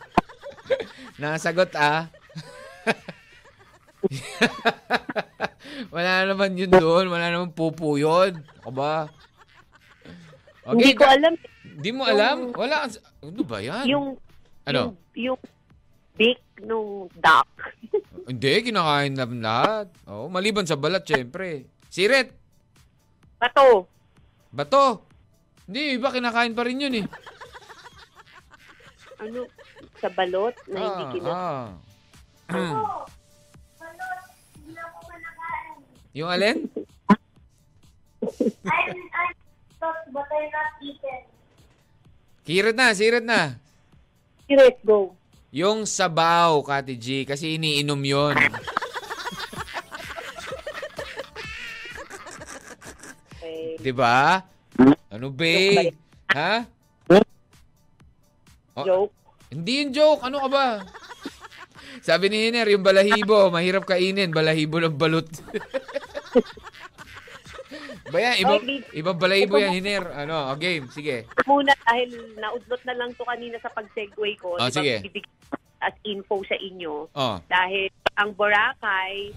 Nasagot 1.16 1.72
ah. 1.80 2.12
Wala 5.96 6.28
naman 6.28 6.60
yun 6.60 6.76
doon. 6.76 7.08
Wala 7.08 7.32
naman 7.32 7.56
pupo 7.56 7.96
yun. 7.96 8.36
Ako 8.62 8.72
ba? 8.76 9.08
Hindi 10.68 10.92
ko 10.92 11.08
alam. 11.08 11.34
Di 11.64 11.96
mo 11.96 12.04
alam? 12.04 12.52
Wala. 12.52 12.92
Ano 13.24 13.42
ba 13.48 13.64
yan? 13.64 13.88
Yung, 13.88 14.20
Ano? 14.68 14.92
yung, 15.16 15.36
yung 15.36 15.40
beak 16.20 16.44
nung 16.60 17.08
duck. 17.16 17.48
Hindi, 18.30 18.54
kinakain 18.66 19.16
na 19.16 19.24
lahat. 19.24 19.88
Oo, 20.10 20.28
maliban 20.28 20.68
sa 20.68 20.76
balat, 20.76 21.06
syempre. 21.08 21.70
Sirit, 21.88 22.34
Pato. 23.40 23.95
Bato. 24.56 25.04
Hindi, 25.68 26.00
iba 26.00 26.10
kinakain 26.10 26.56
pa 26.56 26.64
rin 26.64 26.80
yun 26.80 27.04
eh. 27.04 27.08
Ano? 29.16 29.48
Sa 30.04 30.12
balot 30.12 30.52
na 30.68 30.76
hindi 30.76 31.04
kinakain. 31.20 31.32
ah. 31.32 31.72
Yung 36.12 36.28
alin? 36.32 36.68
Kirit 42.46 42.78
na, 42.78 42.94
sirit 42.94 43.26
na. 43.26 43.58
Let's 44.46 44.78
go. 44.86 45.18
Yung 45.50 45.90
sabaw, 45.90 46.62
Kati 46.62 46.94
G, 47.00 47.26
kasi 47.26 47.58
iniinom 47.58 47.98
yon. 48.06 48.38
'Di 53.86 53.94
ba? 53.94 54.42
Ano 55.14 55.30
ba? 55.30 55.54
Ha? 56.34 56.54
Oh, 58.76 58.82
Joke. 58.82 59.14
Hindi 59.54 59.72
yung 59.86 59.92
joke. 59.94 60.26
Ano 60.26 60.42
ka 60.42 60.50
ba? 60.50 60.66
Sabi 62.02 62.28
ni 62.28 62.50
Hiner, 62.50 62.68
yung 62.68 62.84
balahibo, 62.84 63.54
mahirap 63.54 63.86
kainin. 63.88 64.34
Balahibo 64.34 64.82
ng 64.82 64.98
balot. 64.98 65.30
ba 68.12 68.18
yan? 68.20 68.36
Iba, 68.42 68.54
Okay. 68.60 68.80
ibang 69.00 69.16
balahibo 69.22 69.56
yan, 69.56 69.80
Hiner. 69.80 70.04
Ano? 70.12 70.52
O, 70.52 70.58
game. 70.60 70.90
Sige. 70.92 71.30
Muna 71.48 71.72
dahil 71.88 72.36
naudlot 72.36 72.82
na 72.84 72.94
lang 73.00 73.16
to 73.16 73.24
kanina 73.24 73.56
sa 73.64 73.72
pag-segue 73.72 74.36
ko. 74.42 74.60
Ah, 74.60 74.68
di 74.68 74.76
ba, 74.76 74.82
sige. 74.82 74.96
bibigyan 75.08 75.34
as 75.86 75.96
info 76.04 76.42
sa 76.50 76.58
inyo. 76.58 77.08
Oh. 77.14 77.38
Dahil 77.48 77.94
ang 78.18 78.34
Boracay 78.34 79.32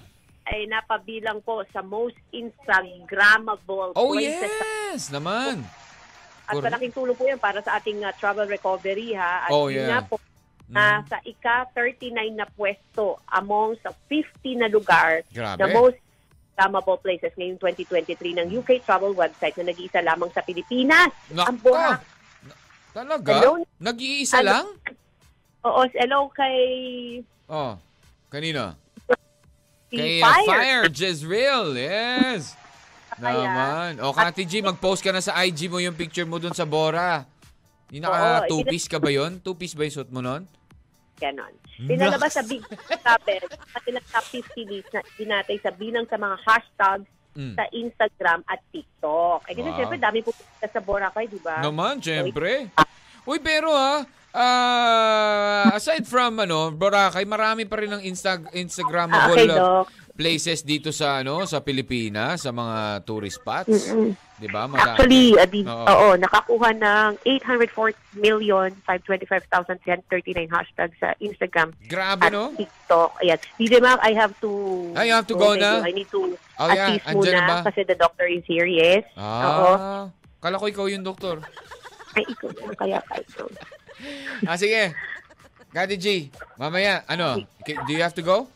ay 0.49 0.65
napabilang 0.65 1.41
po 1.41 1.63
sa 1.69 1.81
most 1.81 2.17
Instagrammable 2.31 3.93
Oh, 3.95 4.13
places 4.13 4.49
yes! 4.93 5.09
Naman. 5.09 5.63
At 6.45 6.55
Correct. 6.55 6.65
malaking 6.67 6.93
tulong 6.93 7.13
po 7.13 7.25
yan 7.25 7.37
para 7.37 7.61
sa 7.61 7.77
ating 7.77 8.01
uh, 8.01 8.13
travel 8.15 8.45
recovery 8.45 9.13
ha. 9.13 9.45
At 9.45 9.51
Oh, 9.51 9.69
yun 9.69 9.85
yeah. 9.85 9.91
nga 9.95 10.09
po, 10.09 10.17
na 10.67 11.01
sa 11.05 11.17
ika-39 11.23 12.13
na 12.35 12.45
pwesto 12.47 13.17
among 13.27 13.77
sa 13.79 13.89
50 14.07 14.25
na 14.59 14.69
lugar 14.69 15.25
Grabe. 15.29 15.57
na 15.57 15.67
most 15.71 15.97
Instagrammable 16.51 16.99
places 16.99 17.33
ngayong 17.35 17.57
2023 17.59 18.19
ng 18.35 18.49
UK 18.55 18.83
travel 18.83 19.13
website 19.13 19.57
na 19.57 19.69
nag-iisa 19.69 20.03
lamang 20.03 20.29
sa 20.29 20.43
Pilipinas. 20.43 21.09
Ang 21.31 21.57
Nako. 21.57 21.73
Boracay. 21.73 22.17
Talaga? 22.91 23.31
Hello? 23.33 23.53
Nag-iisa 23.79 24.39
Ano? 24.39 24.49
lang? 24.49 24.67
Oo, 25.63 25.81
hello 25.95 26.29
kay 26.31 26.57
Oh. 27.47 27.77
Kanina? 28.27 28.77
Kay 29.91 30.21
Fire. 30.21 30.47
Fire 30.47 30.85
Jezreel. 30.89 31.73
Yes. 31.75 32.53
Naman. 33.19 33.99
O, 33.99 34.13
Kati 34.13 34.45
G, 34.45 34.61
mag-post 34.61 35.01
ka 35.01 35.11
na 35.11 35.19
sa 35.19 35.35
IG 35.39 35.67
mo 35.67 35.81
yung 35.81 35.95
picture 35.95 36.29
mo 36.29 36.39
dun 36.39 36.53
sa 36.53 36.63
Bora. 36.63 37.25
Yung 37.91 38.05
naka 38.05 38.45
Oo, 38.45 38.49
two-piece 38.53 38.87
ka 38.87 39.01
ba 39.01 39.09
yun? 39.09 39.41
Two-piece 39.41 39.73
ba 39.73 39.83
yung 39.83 39.97
suot 39.97 40.11
mo 40.13 40.21
nun? 40.21 40.45
Ganon. 41.17 41.51
Pinalabas 41.79 42.37
sa 42.37 42.45
Big 42.51 42.63
Travel 42.63 43.43
at 43.49 43.83
50 43.83 44.71
list 44.71 44.93
na 44.93 45.01
dinatay 45.17 45.57
sa 45.59 45.73
bilang 45.73 46.05
sa 46.05 46.17
mga 46.17 46.37
hashtags 46.43 47.09
Mm. 47.39 47.55
sa 47.55 47.71
Instagram 47.71 48.41
at 48.51 48.59
TikTok. 48.75 49.47
Eh 49.47 49.55
kasi 49.55 49.71
Wow. 49.71 49.79
syempre 49.79 49.97
dami 49.97 50.27
po 50.27 50.35
sa 50.59 50.81
Boracay, 50.83 51.31
di 51.31 51.39
ba? 51.39 51.63
Naman, 51.63 52.03
syempre. 52.03 52.67
Uy, 53.23 53.39
pero 53.39 53.71
ha, 53.71 54.03
ah, 54.33 55.73
aside 55.73 56.05
from 56.05 56.39
ano, 56.39 56.71
Boracay, 56.71 57.25
marami 57.25 57.65
pa 57.65 57.77
rin 57.77 57.91
ng 57.91 58.03
Insta 58.03 58.37
Instagrammable 58.51 59.35
okay, 59.35 59.49
uh, 59.49 59.57
Doc. 59.83 59.87
places 60.13 60.63
dito 60.63 60.91
sa 60.91 61.21
ano, 61.21 61.45
sa 61.45 61.61
Pilipinas, 61.61 62.43
sa 62.43 62.51
mga 62.51 62.77
tourist 63.03 63.39
spots. 63.39 63.95
'Di 64.39 64.47
ba? 64.49 64.67
Mara- 64.67 64.95
Actually, 64.95 65.35
uh, 65.35 65.43
di, 65.45 65.63
Oo. 65.63 65.83
oo. 65.83 66.09
nakakuha 66.15 66.71
ng 66.71 67.11
804,535,139 69.19 70.47
hashtags 70.49 70.95
sa 70.97 71.11
Instagram 71.19 71.75
Grabe 71.85 72.23
at 72.23 72.31
no? 72.31 72.55
TikTok. 72.55 73.19
Ayan. 73.19 73.39
DJ 73.59 73.81
Mac, 73.81 73.99
I 74.01 74.15
have 74.15 74.35
to... 74.39 74.51
You 74.95 75.13
have 75.13 75.27
to 75.27 75.35
go 75.35 75.55
na? 75.55 75.83
I 75.83 75.91
need 75.91 76.07
to 76.11 76.39
Oh, 76.55 76.67
yeah. 76.69 76.91
assist 76.91 77.07
Andyan 77.07 77.35
na 77.35 77.41
muna 77.41 77.67
kasi 77.67 77.83
the 77.83 77.95
doctor 77.95 78.27
is 78.27 78.43
here, 78.43 78.67
yes. 78.67 79.03
Oo. 79.15 79.71
Ah, 79.75 80.11
kala 80.39 80.59
ko 80.59 80.67
ikaw 80.67 80.87
yung 80.87 81.03
doktor. 81.03 81.39
Ay, 82.15 82.23
ikaw 82.27 82.51
kaya 82.75 82.99
kahit 83.07 83.27
no. 83.39 83.47
Ah, 84.45 84.57
sige. 84.57 84.93
Kati 85.69 85.97
G, 86.01 86.07
mamaya, 86.57 87.05
ano, 87.05 87.45
do 87.85 87.93
you 87.93 88.01
have 88.01 88.17
to 88.17 88.25
go? 88.25 88.49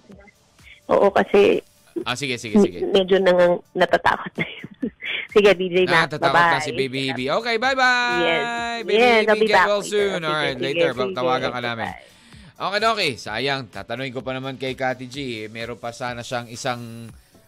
Oo, 0.88 1.12
kasi 1.12 1.60
Ah, 2.08 2.16
sige, 2.16 2.40
sige, 2.40 2.56
sige. 2.56 2.80
medyo 2.88 3.20
nang 3.20 3.60
natatakot 3.76 4.32
na 4.40 4.48
yun. 4.48 4.68
Sige, 5.32 5.48
DJ 5.52 5.84
Mac. 5.88 6.08
Natatakot 6.08 6.32
Bye-bye. 6.32 6.52
na 6.56 6.60
si 6.60 6.72
Baby 6.72 7.08
Baby. 7.08 7.24
Okay, 7.28 7.56
bye-bye! 7.56 8.20
Yes. 8.20 8.44
Baby 8.84 8.92
Yes, 8.92 9.04
I'll 9.04 9.28
Baby, 9.28 9.32
be 9.32 9.48
get 9.48 9.56
back 9.56 9.68
well 9.68 9.84
soon. 9.84 10.20
Sige, 10.20 10.28
Alright, 10.28 10.56
sige, 10.56 10.64
later, 10.64 10.90
sige. 10.92 11.12
tawagan 11.12 11.50
ka 11.52 11.60
namin. 11.60 11.88
Okay, 12.52 12.80
okay. 12.84 13.10
Sayang. 13.16 13.62
Tatanungin 13.68 14.12
ko 14.12 14.20
pa 14.20 14.32
naman 14.32 14.56
kay 14.56 14.72
Kati 14.72 15.08
G. 15.08 15.16
Eh. 15.44 15.48
Meron 15.48 15.76
pa 15.76 15.92
sana 15.92 16.20
siyang 16.20 16.48
isang, 16.48 16.80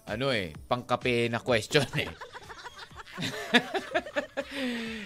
ano 0.04 0.26
eh, 0.28 0.52
pangkape 0.64 1.28
na 1.28 1.40
question 1.40 1.84
eh. 1.96 2.08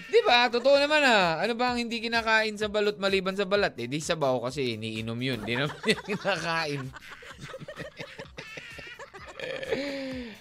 Di 0.09 0.21
ba? 0.25 0.49
Totoo 0.53 0.77
naman 0.77 1.01
ah. 1.05 1.41
Ano 1.41 1.57
ba 1.57 1.73
ang 1.73 1.79
hindi 1.81 2.01
kinakain 2.01 2.57
sa 2.57 2.69
balot 2.69 2.97
maliban 3.01 3.37
sa 3.37 3.49
balat? 3.49 3.77
Eh, 3.81 3.89
di 3.89 4.01
sabaw 4.01 4.45
kasi 4.45 4.77
iniinom 4.77 5.17
yun. 5.17 5.41
Di 5.45 5.57
naman 5.57 5.77
yung 5.93 6.05
kinakain. 6.05 6.83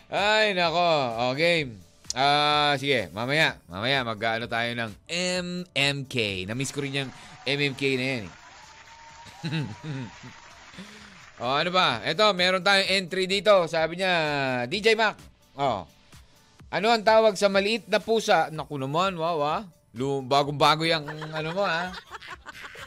Ay, 0.08 0.56
nako. 0.56 0.90
Okay. 1.36 1.68
Ah, 2.16 2.76
sige. 2.80 3.12
Mamaya. 3.12 3.60
Mamaya 3.68 4.04
mag-ano 4.08 4.48
tayo 4.48 4.72
ng 4.76 4.92
MMK. 5.12 6.48
Na-miss 6.48 6.72
ko 6.72 6.82
rin 6.84 7.06
yung 7.06 7.12
MMK 7.44 7.84
na 8.00 8.06
yan. 8.06 8.24
eh. 8.24 8.32
oh, 11.44 11.56
ano 11.56 11.70
ba? 11.72 12.02
Ito, 12.04 12.32
meron 12.36 12.64
tayong 12.64 12.92
entry 13.04 13.28
dito. 13.28 13.68
Sabi 13.68 14.00
niya, 14.00 14.12
DJ 14.68 14.96
Mac. 14.96 15.20
Oh. 15.56 15.88
Ano 16.68 16.92
ang 16.92 17.00
tawag 17.00 17.40
sa 17.40 17.48
maliit 17.48 17.88
na 17.88 18.04
pusa? 18.04 18.52
Naku 18.52 18.76
naman, 18.76 19.16
wow 19.16 19.40
ah. 19.40 19.62
Bagong-bago 20.28 20.84
yung 20.84 21.08
ano 21.32 21.50
mo 21.56 21.64
ah. 21.64 21.96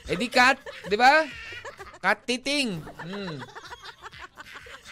Eh 0.05 0.21
di 0.21 0.29
cat, 0.29 0.61
di 0.85 1.01
ba? 1.01 1.25
Cat 2.05 2.29
titing. 2.29 2.77
Hmm. 2.85 3.41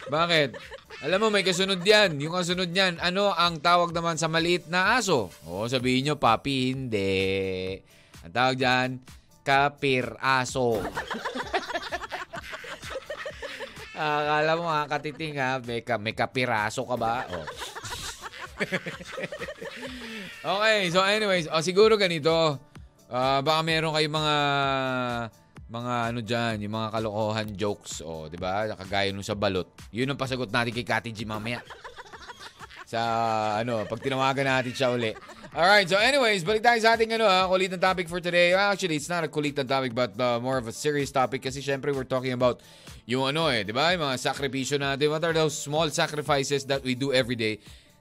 Bakit? 0.09 0.57
Alam 1.05 1.19
mo, 1.21 1.27
may 1.29 1.45
kasunod 1.45 1.85
yan. 1.85 2.17
Yung 2.17 2.33
kasunod 2.33 2.73
niyan, 2.73 2.97
ano 2.97 3.29
ang 3.31 3.61
tawag 3.61 3.93
naman 3.93 4.17
sa 4.17 4.25
maliit 4.25 4.67
na 4.67 4.97
aso? 4.97 5.29
Oo, 5.45 5.69
sabihin 5.69 6.09
nyo, 6.09 6.15
papi, 6.17 6.73
hindi. 6.73 7.77
Ang 8.25 8.33
tawag 8.33 8.57
dyan, 8.57 8.89
kapir-aso. 9.45 10.81
Akala 13.99 14.51
mo 14.57 14.65
ha, 14.65 14.89
katiting 14.89 15.37
ha, 15.37 15.61
may, 15.61 15.85
ka, 15.85 16.01
may 16.01 16.17
kapiraso 16.17 16.83
ka 16.89 16.97
ba? 16.97 17.29
Oh. 17.31 17.45
Okay, 20.55 20.89
so 20.91 20.99
anyways, 21.03 21.47
oh, 21.47 21.63
siguro 21.63 21.95
ganito. 21.95 22.59
Ah, 23.09 23.41
baka 23.41 23.65
meron 23.65 23.95
kayong 23.95 24.15
mga 24.15 24.35
mga 25.69 25.93
ano 26.13 26.19
diyan, 26.25 26.55
yung 26.65 26.73
mga 26.73 26.89
kalokohan 26.97 27.47
jokes, 27.53 28.01
oh, 28.01 28.25
'di 28.29 28.37
ba? 28.41 28.69
Kagaya 28.73 29.13
nung 29.13 29.25
sa 29.25 29.37
balot. 29.37 29.69
'Yun 29.93 30.13
ang 30.13 30.19
pasagot 30.19 30.49
natin 30.49 30.73
kay 30.73 30.85
Kati 30.85 31.09
G 31.13 31.25
mamaya. 31.25 31.61
Sa 32.89 32.97
ano, 33.61 33.85
pag 33.85 34.01
tinawagan 34.01 34.49
natin 34.49 34.73
siya 34.73 34.89
uli. 34.89 35.13
Alright, 35.53 35.89
so 35.89 35.97
anyways, 35.97 36.45
balik 36.45 36.61
tayo 36.61 36.77
sa 36.81 36.93
ating 36.93 37.17
ano 37.17 37.25
ha, 37.25 37.45
kulit 37.49 37.69
na 37.73 37.77
topic 37.81 38.05
for 38.05 38.21
today. 38.21 38.53
Well, 38.53 38.69
actually, 38.69 38.97
it's 38.97 39.09
not 39.09 39.25
a 39.25 39.29
kulit 39.29 39.57
na 39.57 39.65
topic 39.65 39.93
but 39.93 40.13
uh, 40.17 40.41
more 40.41 40.57
of 40.57 40.69
a 40.69 40.73
serious 40.73 41.09
topic 41.09 41.41
kasi 41.45 41.61
syempre 41.61 41.89
we're 41.93 42.05
talking 42.05 42.33
about 42.33 42.61
yung 43.09 43.29
ano 43.33 43.49
eh, 43.49 43.65
di 43.65 43.73
ba? 43.73 43.93
Yung 43.93 44.05
mga 44.05 44.17
sakripisyo 44.21 44.77
natin. 44.77 45.09
What 45.09 45.25
are 45.25 45.33
those 45.33 45.57
small 45.57 45.89
sacrifices 45.89 46.69
that 46.69 46.85
we 46.85 46.93
do 46.93 47.09
every 47.09 47.33
day? 47.33 47.57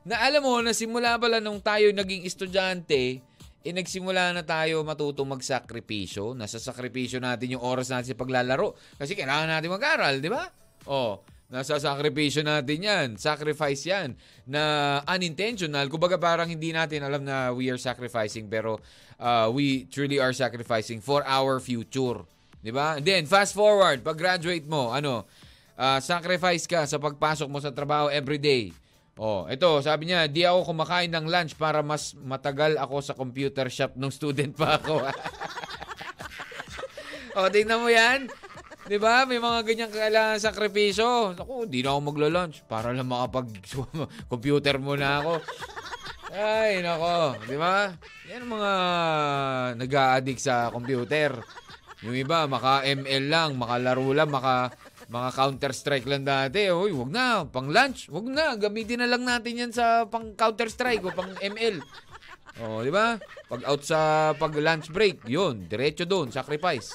Na 0.09 0.25
alam 0.25 0.41
mo, 0.41 0.57
na 0.65 0.73
simula 0.73 1.21
pala 1.21 1.37
nung 1.37 1.61
tayo 1.61 1.93
naging 1.93 2.25
estudyante, 2.25 3.21
eh 3.61 3.73
nagsimula 3.77 4.33
na 4.33 4.41
tayo 4.41 4.81
matutong 4.81 5.37
magsakripisyo. 5.37 6.33
Nasa 6.33 6.57
sakripisyo 6.57 7.21
natin 7.21 7.53
yung 7.53 7.61
oras 7.61 7.93
natin 7.93 8.17
sa 8.17 8.17
paglalaro. 8.17 8.73
Kasi 8.97 9.13
kailangan 9.13 9.53
natin 9.53 9.69
mag-aral, 9.69 10.17
di 10.25 10.33
ba? 10.33 10.49
Oh, 10.89 11.21
nasa 11.53 11.77
sakripisyo 11.77 12.41
natin 12.41 12.89
yan. 12.89 13.07
Sacrifice 13.21 13.85
yan 13.85 14.17
na 14.49 14.97
unintentional. 15.05 15.85
Kumbaga 15.93 16.17
parang 16.17 16.49
hindi 16.49 16.73
natin 16.73 17.05
alam 17.05 17.21
na 17.21 17.53
we 17.53 17.69
are 17.69 17.77
sacrificing 17.77 18.49
pero 18.49 18.81
uh, 19.21 19.53
we 19.53 19.85
truly 19.93 20.17
are 20.17 20.33
sacrificing 20.33 21.05
for 21.05 21.21
our 21.29 21.61
future. 21.61 22.25
Di 22.65 22.73
ba? 22.73 22.97
Then, 22.97 23.29
fast 23.29 23.53
forward, 23.53 24.01
pag 24.01 24.17
graduate 24.17 24.65
mo, 24.65 24.89
ano, 24.89 25.29
uh, 25.77 26.01
sacrifice 26.01 26.65
ka 26.65 26.89
sa 26.89 26.97
pagpasok 26.97 27.49
mo 27.53 27.61
sa 27.61 27.77
trabaho 27.77 28.09
every 28.09 28.41
day. 28.41 28.73
Oh, 29.19 29.51
ito, 29.51 29.83
sabi 29.83 30.07
niya, 30.07 30.31
di 30.31 30.47
ako 30.47 30.71
kumakain 30.71 31.11
ng 31.11 31.27
lunch 31.27 31.59
para 31.59 31.83
mas 31.83 32.15
matagal 32.23 32.79
ako 32.79 33.03
sa 33.03 33.19
computer 33.19 33.67
shop 33.67 33.99
nung 33.99 34.15
student 34.15 34.55
pa 34.55 34.79
ako. 34.79 35.03
oh, 37.43 37.51
tingnan 37.51 37.83
mo 37.83 37.91
yan. 37.91 38.31
'Di 38.89 38.97
ba? 38.97 39.29
May 39.29 39.37
mga 39.37 39.59
ganyang 39.69 39.93
kailangan 39.93 40.39
sakripisyo. 40.41 41.35
Ako, 41.35 41.69
hindi 41.69 41.85
na 41.85 41.93
ako 41.93 42.01
maglo-lunch 42.09 42.65
para 42.65 42.95
lang 42.95 43.11
makapag 43.11 43.53
computer 44.33 44.81
muna 44.81 45.21
ako. 45.21 45.35
Ay, 46.33 46.81
nako, 46.81 47.37
'di 47.43 47.57
ba? 47.61 47.93
Yan 48.33 48.49
mga 48.49 48.73
nag-a-addict 49.77 50.41
sa 50.41 50.73
computer. 50.73 51.37
Yung 52.07 52.15
iba, 52.15 52.47
maka 52.47 52.87
ML 52.87 53.27
lang, 53.27 53.59
makalaro 53.59 54.15
lang, 54.15 54.31
maka 54.31 54.71
mga 55.09 55.29
Counter-Strike 55.33 56.05
lang 56.05 56.29
dati. 56.29 56.69
Uy, 56.69 56.93
wag 56.93 57.11
na, 57.11 57.49
pang 57.49 57.73
lunch, 57.73 58.13
wag 58.13 58.29
na, 58.29 58.55
gamitin 58.61 59.01
na 59.01 59.09
lang 59.09 59.25
natin 59.25 59.67
yan 59.67 59.73
sa 59.73 60.05
pang 60.05 60.37
Counter-Strike 60.37 61.03
o 61.05 61.11
pang 61.17 61.33
ML. 61.41 61.81
Oh, 62.61 62.85
di 62.85 62.93
ba? 62.93 63.17
Pag 63.49 63.65
out 63.65 63.83
sa 63.87 64.31
pag 64.37 64.53
lunch 64.53 64.93
break, 64.93 65.25
yun, 65.25 65.65
diretso 65.65 66.05
doon, 66.05 66.29
sacrifice. 66.29 66.93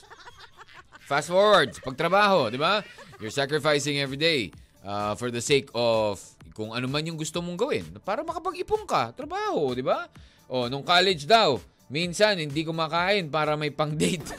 Fast 1.10 1.34
forward, 1.34 1.74
pagtrabaho, 1.82 2.54
di 2.54 2.62
ba? 2.62 2.86
You're 3.18 3.34
sacrificing 3.34 3.98
every 3.98 4.20
day 4.20 4.54
uh, 4.86 5.18
for 5.18 5.34
the 5.34 5.42
sake 5.42 5.74
of 5.74 6.22
kung 6.54 6.70
ano 6.70 6.86
man 6.86 7.02
yung 7.08 7.18
gusto 7.18 7.42
mong 7.42 7.58
gawin. 7.58 7.86
Para 8.06 8.22
makapag-ipon 8.22 8.86
ka, 8.86 9.10
trabaho, 9.18 9.74
di 9.74 9.82
ba? 9.82 10.06
O, 10.46 10.70
nung 10.70 10.86
college 10.86 11.26
daw, 11.26 11.58
minsan 11.90 12.38
hindi 12.38 12.62
kumakain 12.62 13.26
para 13.34 13.58
may 13.58 13.74
pang-date. 13.74 14.30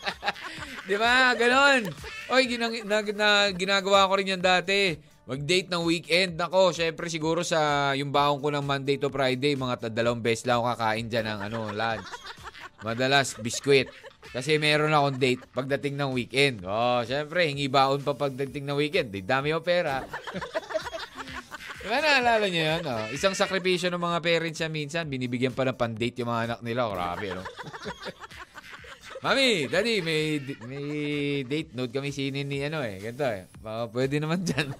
di 0.90 0.96
ba? 1.00 1.32
Ganon. 1.32 1.88
Oy, 2.32 2.48
ginang, 2.48 2.72
na, 2.88 3.04
na, 3.12 3.28
ginagawa 3.52 4.08
ko 4.08 4.16
rin 4.16 4.32
yan 4.32 4.40
dati. 4.40 4.96
Mag-date 5.28 5.68
ng 5.68 5.84
weekend. 5.84 6.40
Nako, 6.40 6.72
syempre 6.72 7.12
siguro 7.12 7.44
sa 7.44 7.92
yung 7.92 8.08
baon 8.08 8.40
ko 8.40 8.48
ng 8.48 8.64
Monday 8.64 8.96
to 8.96 9.12
Friday, 9.12 9.52
mga 9.52 9.92
dalawang 9.92 10.24
beses 10.24 10.48
lang 10.48 10.64
ako 10.64 10.72
kakain 10.72 11.12
dyan 11.12 11.28
ng 11.28 11.40
ano, 11.52 11.58
lunch. 11.76 12.08
Madalas, 12.80 13.36
biskwit. 13.36 13.92
Kasi 14.32 14.56
meron 14.56 14.96
akong 14.96 15.20
date 15.20 15.44
pagdating 15.52 15.92
ng 15.92 16.16
weekend. 16.16 16.64
Oh, 16.64 17.04
syempre, 17.04 17.52
hingi 17.52 17.68
baon 17.68 18.00
pa 18.00 18.16
pagdating 18.16 18.64
ng 18.64 18.80
weekend. 18.80 19.12
Di 19.12 19.20
dami 19.20 19.52
o 19.52 19.60
pera. 19.60 20.00
diba 21.84 21.98
naalala 22.00 22.48
niyo 22.48 22.64
yan? 22.64 22.82
Oh, 22.88 23.06
isang 23.12 23.36
sakripisyo 23.36 23.92
ng 23.92 24.00
mga 24.00 24.18
parents 24.24 24.56
niya 24.56 24.72
minsan, 24.72 25.04
binibigyan 25.04 25.52
pa 25.52 25.68
ng 25.68 25.76
pan-date 25.76 26.24
yung 26.24 26.32
mga 26.32 26.42
anak 26.48 26.60
nila. 26.64 26.88
Grabe, 26.88 27.28
no? 27.36 27.44
Mami, 29.22 29.70
daddy, 29.70 30.02
may, 30.02 30.42
may 30.66 30.86
date 31.46 31.78
note 31.78 31.94
kami 31.94 32.10
sinin 32.10 32.42
ni 32.50 32.58
ano 32.66 32.82
eh. 32.82 32.98
Ganito 32.98 33.22
eh. 33.22 33.46
Baka 33.62 33.86
pwede 33.94 34.18
naman 34.18 34.42
dyan. 34.42 34.74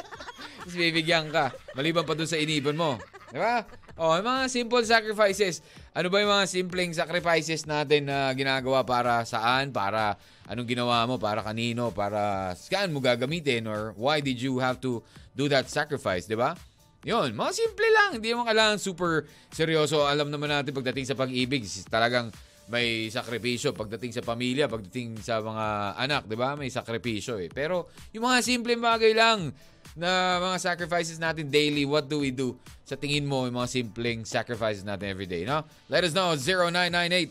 Tapos 0.58 0.74
bibigyan 0.74 1.30
ka. 1.30 1.54
Maliban 1.78 2.02
pa 2.02 2.18
dun 2.18 2.26
sa 2.26 2.34
inipon 2.34 2.74
mo. 2.74 2.98
Di 3.30 3.38
ba? 3.38 3.62
Oh, 3.94 4.18
mga 4.18 4.50
simple 4.50 4.82
sacrifices. 4.82 5.62
Ano 5.94 6.10
ba 6.10 6.18
yung 6.18 6.34
mga 6.34 6.50
simpleng 6.50 6.90
sacrifices 6.90 7.70
natin 7.70 8.10
na 8.10 8.34
ginagawa 8.34 8.82
para 8.82 9.22
saan? 9.22 9.70
Para 9.70 10.18
anong 10.50 10.66
ginawa 10.74 11.06
mo? 11.06 11.14
Para 11.14 11.46
kanino? 11.46 11.94
Para 11.94 12.50
saan 12.58 12.90
mo 12.90 12.98
gagamitin? 12.98 13.70
Or 13.70 13.94
why 13.94 14.18
did 14.18 14.42
you 14.42 14.58
have 14.58 14.82
to 14.82 15.06
do 15.38 15.46
that 15.46 15.70
sacrifice? 15.70 16.26
Di 16.26 16.34
ba? 16.34 16.58
Yun, 17.06 17.30
mga 17.30 17.52
simple 17.54 17.86
lang. 17.94 18.18
Hindi 18.18 18.34
mo 18.34 18.42
kailangan 18.42 18.82
super 18.82 19.30
seryoso. 19.54 20.02
Alam 20.02 20.34
naman 20.34 20.50
natin 20.50 20.74
pagdating 20.74 21.06
sa 21.06 21.14
pag-ibig, 21.14 21.62
talagang 21.86 22.34
may 22.68 23.10
sakripisyo 23.12 23.72
pagdating 23.76 24.12
sa 24.16 24.22
pamilya, 24.24 24.68
pagdating 24.68 25.20
sa 25.20 25.40
mga 25.44 25.96
anak, 26.00 26.24
'di 26.24 26.36
ba? 26.36 26.56
May 26.56 26.70
sakripisyo 26.72 27.36
eh. 27.40 27.48
Pero 27.52 27.88
yung 28.16 28.24
mga 28.24 28.40
simpleng 28.40 28.80
bagay 28.80 29.12
lang 29.12 29.52
na 29.94 30.40
mga 30.40 30.58
sacrifices 30.58 31.20
natin 31.20 31.52
daily, 31.52 31.84
what 31.84 32.08
do 32.08 32.18
we 32.24 32.32
do? 32.32 32.56
Sa 32.84 32.96
tingin 32.96 33.26
mo, 33.28 33.46
yung 33.46 33.56
mga 33.60 33.70
simpleng 33.70 34.24
sacrifices 34.24 34.82
natin 34.82 35.08
every 35.12 35.26
day, 35.28 35.44
no? 35.44 35.64
Let 35.92 36.04
us 36.04 36.14
know 36.16 36.32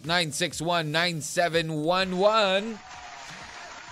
0998-961-9711. 0.05 2.77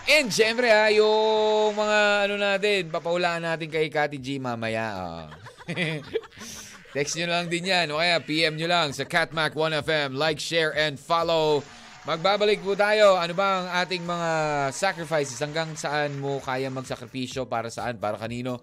And 0.01 0.33
syempre 0.33 0.73
ha, 0.73 0.89
yung 0.89 1.77
mga 1.77 1.99
ano 2.25 2.35
natin, 2.41 2.89
papaulaan 2.89 3.45
natin 3.45 3.69
kay 3.69 3.85
Kati 3.89 4.17
G 4.17 4.39
mamaya. 4.41 4.97
Oh. 4.97 5.29
Text 6.91 7.15
nyo 7.15 7.27
lang 7.31 7.47
din 7.47 7.71
yan. 7.71 7.87
O 7.95 8.03
kaya 8.03 8.19
PM 8.19 8.59
nyo 8.59 8.67
lang 8.67 8.91
sa 8.91 9.07
Catmac 9.07 9.55
1FM. 9.55 10.11
Like, 10.11 10.43
share, 10.43 10.75
and 10.75 10.99
follow. 10.99 11.63
Magbabalik 12.03 12.59
po 12.59 12.75
tayo. 12.75 13.15
Ano 13.15 13.31
ba 13.31 13.63
ang 13.63 13.67
ating 13.85 14.03
mga 14.03 14.29
sacrifices? 14.75 15.39
Hanggang 15.39 15.71
saan 15.79 16.19
mo 16.19 16.43
kaya 16.43 16.67
magsakripisyo? 16.67 17.47
Para 17.47 17.71
saan? 17.71 17.95
Para 17.95 18.19
kanino? 18.19 18.59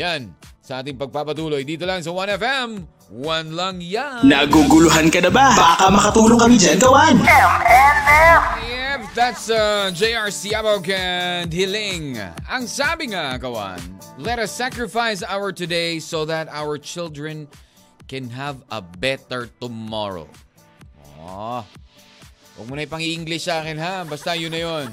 Yan. 0.00 0.32
Sa 0.64 0.80
ating 0.80 0.96
pagpapatuloy. 0.96 1.60
Dito 1.68 1.84
lang 1.84 2.00
sa 2.00 2.08
1FM. 2.08 2.88
One 3.20 3.50
lang 3.52 3.84
yan. 3.84 4.24
Naguguluhan 4.24 5.12
ka 5.12 5.20
na 5.20 5.28
ba? 5.28 5.52
Baka 5.52 5.92
makatulong 5.92 6.40
kami 6.40 6.56
dyan, 6.56 6.80
kawan. 6.80 7.20
Yep, 7.20 8.47
that's 9.14 9.48
uh, 9.50 9.90
JR 9.94 10.28
Siabog 10.28 10.88
and 10.90 11.52
Hiling. 11.52 12.18
Ang 12.48 12.64
sabi 12.68 13.14
nga, 13.14 13.38
kawan, 13.40 13.80
let 14.20 14.36
us 14.42 14.52
sacrifice 14.52 15.22
our 15.22 15.52
today 15.52 16.02
so 16.02 16.24
that 16.26 16.48
our 16.50 16.76
children 16.76 17.48
can 18.08 18.28
have 18.32 18.60
a 18.72 18.80
better 18.80 19.48
tomorrow. 19.60 20.28
Oh, 21.20 21.64
huwag 22.56 22.66
mo 22.66 22.74
na 22.76 22.84
ipang-English 22.84 23.48
sa 23.48 23.60
akin 23.64 23.76
ha, 23.78 24.04
basta 24.04 24.32
yun 24.34 24.52
na 24.52 24.60
yun. 24.64 24.88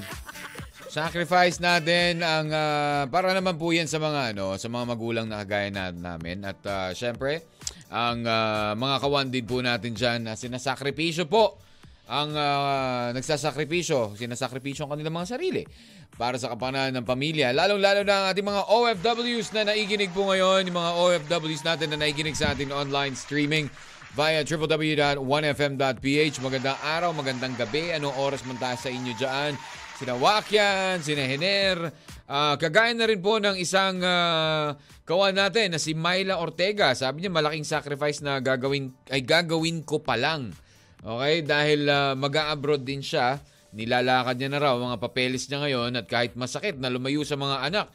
Sacrifice 0.86 1.60
natin 1.60 2.24
ang 2.24 2.48
ah, 2.54 3.04
para 3.10 3.36
naman 3.36 3.60
po 3.60 3.68
'yan 3.74 3.84
sa 3.84 4.00
mga 4.00 4.32
ano, 4.32 4.56
sa 4.56 4.72
mga 4.72 4.84
magulang 4.96 5.26
na 5.28 5.44
kagaya 5.44 5.68
na, 5.68 5.92
namin 5.92 6.40
at 6.46 6.60
ah, 6.64 6.90
syempre 6.96 7.44
ang 7.92 8.24
ah, 8.24 8.72
mga 8.72 8.96
kawandid 9.04 9.44
po 9.44 9.60
natin 9.60 9.92
diyan 9.92 10.24
na 10.24 10.32
sinasakripisyo 10.38 11.28
po 11.28 11.65
ang 12.06 12.30
ah, 12.38 13.10
nagsasakripisyo, 13.10 14.14
sinasakripisyo 14.14 14.86
ang 14.86 14.94
kanilang 14.94 15.18
mga 15.18 15.30
sarili 15.34 15.66
para 16.14 16.38
sa 16.38 16.54
kapanahan 16.54 16.94
ng 16.94 17.02
pamilya. 17.02 17.50
Lalong-lalo 17.50 18.06
na 18.06 18.14
ang 18.22 18.26
ating 18.30 18.46
mga 18.46 18.62
OFWs 18.70 19.50
na 19.50 19.66
naiginig 19.66 20.14
po 20.14 20.30
ngayon, 20.30 20.70
yung 20.70 20.78
mga 20.78 20.92
OFWs 21.02 21.66
natin 21.66 21.90
na 21.90 21.98
naiginig 21.98 22.38
sa 22.38 22.54
ating 22.54 22.70
online 22.70 23.18
streaming 23.18 23.66
via 24.14 24.40
www.1fm.ph. 24.46 26.36
Magandang 26.40 26.78
araw, 26.80 27.10
magandang 27.12 27.58
gabi. 27.58 27.90
Anong 27.92 28.16
oras 28.16 28.46
man 28.46 28.56
tayo 28.56 28.78
sa 28.78 28.88
inyo 28.88 29.12
dyan? 29.18 29.58
Sina 29.96 30.14
Wakyan, 30.14 31.02
sina 31.02 31.26
Hener. 31.26 31.90
Ah, 32.30 32.54
kagaya 32.54 32.94
na 32.94 33.10
rin 33.10 33.18
po 33.18 33.42
ng 33.42 33.58
isang 33.58 33.98
ah, 34.06 34.78
kawan 35.02 35.34
natin 35.34 35.74
na 35.74 35.80
si 35.82 35.92
Myla 35.92 36.38
Ortega. 36.38 36.94
Sabi 36.94 37.26
niya 37.26 37.34
malaking 37.34 37.66
sacrifice 37.66 38.22
na 38.22 38.38
gagawin, 38.38 38.94
ay 39.10 39.26
gagawin 39.26 39.82
ko 39.82 40.00
pa 40.00 40.14
lang. 40.14 40.54
Okay, 41.04 41.44
dahil 41.44 41.88
uh, 41.88 42.12
mag-abroad 42.16 42.82
din 42.86 43.04
siya, 43.04 43.40
nilalakad 43.76 44.40
niya 44.40 44.50
na 44.56 44.60
raw 44.62 44.74
mga 44.80 44.96
papeles 45.02 45.44
niya 45.46 45.60
ngayon 45.60 45.92
at 46.00 46.06
kahit 46.08 46.32
masakit 46.38 46.80
na 46.80 46.88
lumayo 46.88 47.20
sa 47.22 47.36
mga 47.36 47.56
anak, 47.68 47.86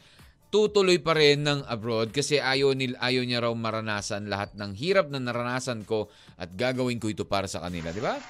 tutuloy 0.52 1.00
pa 1.00 1.16
rin 1.16 1.42
ng 1.42 1.64
abroad 1.64 2.12
kasi 2.12 2.36
ayaw, 2.36 2.76
nil, 2.76 2.92
ayaw 3.00 3.24
niya 3.24 3.40
raw 3.42 3.52
maranasan 3.56 4.28
lahat 4.28 4.52
ng 4.52 4.76
hirap 4.76 5.08
na 5.08 5.18
naranasan 5.18 5.82
ko 5.88 6.12
at 6.36 6.52
gagawin 6.52 7.00
ko 7.00 7.08
ito 7.08 7.24
para 7.24 7.48
sa 7.48 7.64
kanila, 7.64 7.88
di 7.88 8.04
ba? 8.04 8.20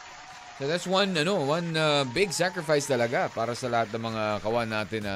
So 0.63 0.71
that's 0.71 0.87
one 0.87 1.19
ano, 1.19 1.43
one 1.43 1.75
uh, 1.75 2.07
big 2.15 2.31
sacrifice 2.31 2.87
talaga 2.87 3.27
para 3.35 3.59
sa 3.59 3.67
lahat 3.67 3.91
ng 3.91 4.03
mga 4.07 4.23
kawan 4.47 4.71
natin 4.71 5.03
na 5.03 5.15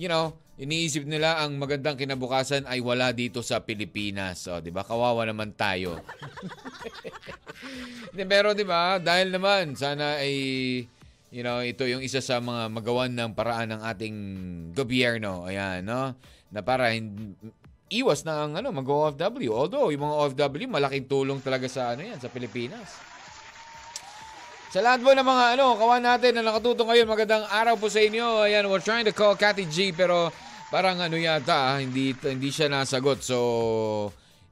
you 0.00 0.08
know, 0.08 0.32
iniisip 0.56 1.04
nila 1.04 1.44
ang 1.44 1.60
magandang 1.60 2.00
kinabukasan 2.00 2.64
ay 2.64 2.80
wala 2.80 3.12
dito 3.12 3.44
sa 3.44 3.60
Pilipinas. 3.60 4.40
So, 4.40 4.56
'di 4.64 4.72
ba? 4.72 4.80
Kawawa 4.80 5.28
naman 5.28 5.52
tayo. 5.52 6.00
Pero 8.32 8.56
'di 8.56 8.64
ba? 8.64 8.96
Dahil 8.96 9.28
naman 9.28 9.76
sana 9.76 10.16
ay 10.16 10.32
you 11.30 11.46
know, 11.46 11.62
ito 11.62 11.86
yung 11.86 12.02
isa 12.02 12.18
sa 12.18 12.42
mga 12.42 12.72
magawan 12.72 13.12
ng 13.12 13.30
paraan 13.36 13.76
ng 13.76 13.82
ating 13.86 14.16
gobyerno. 14.74 15.46
Ayan, 15.46 15.86
no? 15.86 16.16
Na 16.50 16.60
para 16.64 16.90
iwas 17.90 18.26
na 18.26 18.46
ang 18.46 18.58
ano, 18.58 18.74
mag-OFW. 18.74 19.54
Although, 19.54 19.94
yung 19.94 20.10
mga 20.10 20.16
OFW, 20.26 20.66
malaking 20.66 21.06
tulong 21.06 21.38
talaga 21.38 21.70
sa 21.70 21.94
ano 21.94 22.02
yan, 22.02 22.18
sa 22.18 22.26
Pilipinas. 22.26 23.09
Sa 24.70 24.78
lahat 24.86 25.02
po 25.02 25.10
ng 25.10 25.26
mga 25.26 25.58
ano, 25.58 25.74
kawan 25.74 25.98
natin 25.98 26.38
na 26.38 26.46
nakatuto 26.46 26.86
ngayon, 26.86 27.10
magandang 27.10 27.42
araw 27.50 27.74
po 27.74 27.90
sa 27.90 27.98
inyo. 28.06 28.46
Ayan, 28.46 28.70
we're 28.70 28.78
trying 28.78 29.02
to 29.02 29.10
call 29.10 29.34
Cathy 29.34 29.66
G 29.66 29.90
pero 29.90 30.30
parang 30.70 31.02
ano 31.02 31.18
yata, 31.18 31.74
ah, 31.74 31.78
hindi, 31.82 32.14
hindi 32.14 32.54
siya 32.54 32.70
nasagot. 32.70 33.18
So, 33.18 33.36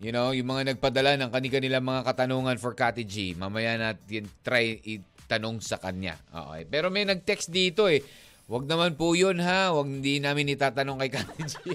you 0.02 0.10
know, 0.10 0.34
yung 0.34 0.50
mga 0.50 0.74
nagpadala 0.74 1.14
ng 1.22 1.30
kani-kanilang 1.30 1.86
mga 1.86 2.02
katanungan 2.02 2.58
for 2.58 2.74
Cathy 2.74 3.06
G, 3.06 3.38
mamaya 3.38 3.78
natin 3.78 4.26
try 4.42 4.82
itanong 4.82 5.62
sa 5.62 5.78
kanya. 5.78 6.18
Okay. 6.34 6.66
Pero 6.66 6.90
may 6.90 7.06
nag-text 7.06 7.54
dito 7.54 7.86
eh. 7.86 8.02
Wag 8.50 8.66
naman 8.66 8.98
po 8.98 9.14
yun 9.14 9.38
ha. 9.38 9.70
Wag 9.70 9.86
hindi 9.86 10.18
namin 10.18 10.50
itatanong 10.50 10.98
kay 11.06 11.10
Cathy 11.14 11.42
G. 11.46 11.54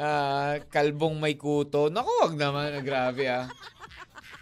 Ah, 0.00 0.56
kalbong 0.72 1.20
may 1.20 1.36
kuto. 1.36 1.92
Naku, 1.92 2.08
wag 2.24 2.34
naman. 2.34 2.72
Grabe 2.80 3.28
ah. 3.28 3.52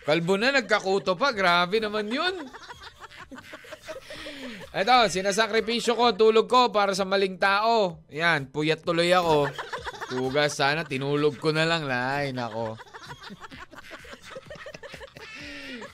Kalbo 0.09 0.41
na, 0.41 0.57
nagkakuto 0.57 1.21
pa. 1.21 1.37
Grabe 1.37 1.85
naman 1.85 2.09
yun. 2.09 2.49
Ito, 4.73 5.13
sinasakripisyo 5.13 5.93
ko, 5.93 6.17
tulog 6.17 6.49
ko 6.49 6.73
para 6.73 6.97
sa 6.97 7.05
maling 7.05 7.37
tao. 7.37 8.01
Yan, 8.09 8.49
puyat 8.49 8.81
tuloy 8.81 9.13
ako. 9.13 9.53
Tugas 10.09 10.57
sana, 10.57 10.89
tinulog 10.89 11.37
ko 11.37 11.53
na 11.53 11.69
lang. 11.69 11.85
Ay, 11.93 12.33
nako. 12.33 12.81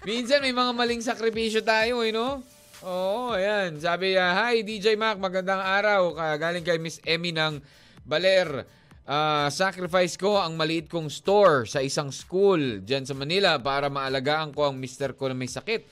Minsan 0.07 0.46
may 0.46 0.55
mga 0.55 0.72
maling 0.79 1.03
sakripisyo 1.03 1.66
tayo, 1.66 2.07
eh, 2.07 2.14
no? 2.14 2.46
Oo, 2.87 3.35
ayan. 3.35 3.83
Sabi, 3.83 4.14
uh, 4.14 4.31
Hi, 4.31 4.62
DJ 4.62 4.94
Mac, 4.94 5.18
magandang 5.18 5.59
araw. 5.59 6.14
Galing 6.38 6.62
kay 6.62 6.79
Miss 6.79 7.03
Emmy 7.03 7.35
ng 7.35 7.59
Baler. 8.07 8.62
Ah, 9.05 9.53
sacrifice 9.53 10.17
ko 10.17 10.40
ang 10.40 10.57
maliit 10.57 10.88
kong 10.88 11.12
store 11.12 11.69
sa 11.69 11.85
isang 11.85 12.09
school 12.09 12.81
dyan 12.81 13.05
sa 13.05 13.12
Manila 13.12 13.61
para 13.61 13.93
maalagaan 13.93 14.49
ko 14.49 14.64
ang 14.64 14.81
mister 14.81 15.12
ko 15.12 15.29
na 15.29 15.37
may 15.37 15.45
sakit. 15.45 15.85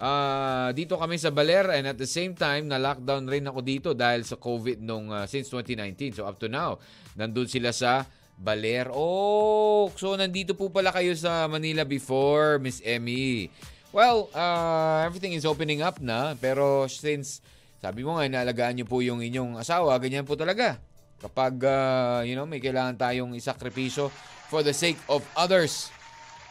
Ah, 0.00 0.72
dito 0.72 0.96
kami 0.96 1.20
sa 1.20 1.28
Baler 1.28 1.76
and 1.76 1.92
at 1.92 2.00
the 2.00 2.08
same 2.08 2.32
time 2.32 2.64
na 2.64 2.80
lockdown 2.80 3.28
rin 3.28 3.44
ako 3.44 3.60
dito 3.60 3.90
dahil 3.92 4.24
sa 4.24 4.40
COVID 4.40 4.80
nung 4.80 5.12
ah, 5.12 5.28
since 5.28 5.52
2019. 5.52 6.16
So 6.16 6.24
up 6.24 6.40
to 6.40 6.48
now, 6.48 6.80
nandun 7.20 7.52
sila 7.52 7.68
sa 7.68 8.08
Baler. 8.40 8.88
Oh, 8.96 9.92
so 9.92 10.16
nandito 10.16 10.56
po 10.56 10.72
pala 10.72 10.88
kayo 10.88 11.12
sa 11.20 11.44
Manila 11.44 11.84
before, 11.84 12.56
Miss 12.64 12.80
Emmy. 12.80 13.52
Well, 13.92 14.32
uh, 14.32 15.04
everything 15.04 15.36
is 15.36 15.44
opening 15.44 15.84
up 15.84 16.00
na 16.00 16.32
pero 16.40 16.88
since 16.88 17.44
sabi 17.84 18.08
mo 18.08 18.16
nga 18.16 18.24
inaalagaan 18.24 18.80
niyo 18.80 18.88
po 18.88 19.04
yung 19.04 19.20
inyong 19.20 19.60
asawa, 19.60 20.00
ganyan 20.00 20.24
po 20.24 20.32
talaga. 20.32 20.80
Kapag 21.24 21.56
uh, 21.64 22.20
you 22.20 22.36
know, 22.36 22.44
may 22.44 22.60
kailangan 22.60 23.00
tayong 23.00 23.32
isakripisyo 23.32 24.12
for 24.52 24.60
the 24.60 24.76
sake 24.76 25.00
of 25.08 25.24
others. 25.32 25.88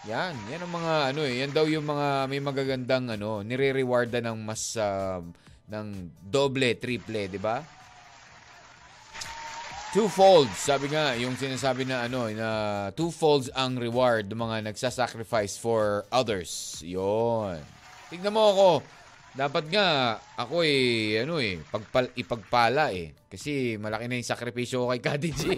Yan, 0.09 0.33
yan 0.49 0.65
ang 0.65 0.73
mga 0.73 0.93
ano 1.13 1.21
eh, 1.23 1.45
yan 1.45 1.51
daw 1.53 1.63
yung 1.69 1.85
mga 1.85 2.27
may 2.27 2.41
magagandang 2.41 3.15
ano, 3.15 3.39
nire-rewarda 3.45 4.19
ng 4.19 4.37
mas 4.41 4.75
uh, 4.75 5.23
ng 5.69 5.87
doble, 6.19 6.75
triple, 6.75 7.29
'di 7.29 7.39
ba? 7.39 7.63
Twofold, 9.93 10.49
sabi 10.57 10.89
nga, 10.89 11.13
yung 11.13 11.37
sinasabi 11.37 11.85
na 11.85 12.09
ano, 12.09 12.25
na 12.33 12.49
twofolds 12.97 13.53
ang 13.53 13.77
reward 13.77 14.25
ng 14.25 14.41
mga 14.41 14.73
nagsasacrifice 14.73 15.53
for 15.61 16.01
others. 16.09 16.81
Yon. 16.81 17.61
Tignan 18.09 18.33
mo 18.33 18.41
ako. 18.49 18.69
Dapat 19.33 19.65
nga, 19.73 20.21
ako 20.37 20.61
eh, 20.61 21.25
ano 21.25 21.41
eh, 21.41 21.57
pagpal, 21.57 22.13
ipagpala 22.13 22.93
eh. 22.93 23.17
Kasi 23.25 23.81
malaki 23.81 24.05
na 24.05 24.21
yung 24.21 24.29
sakripisyo 24.29 24.85
ko 24.85 24.93
kay 24.93 25.01
Kati 25.01 25.29
G. 25.33 25.41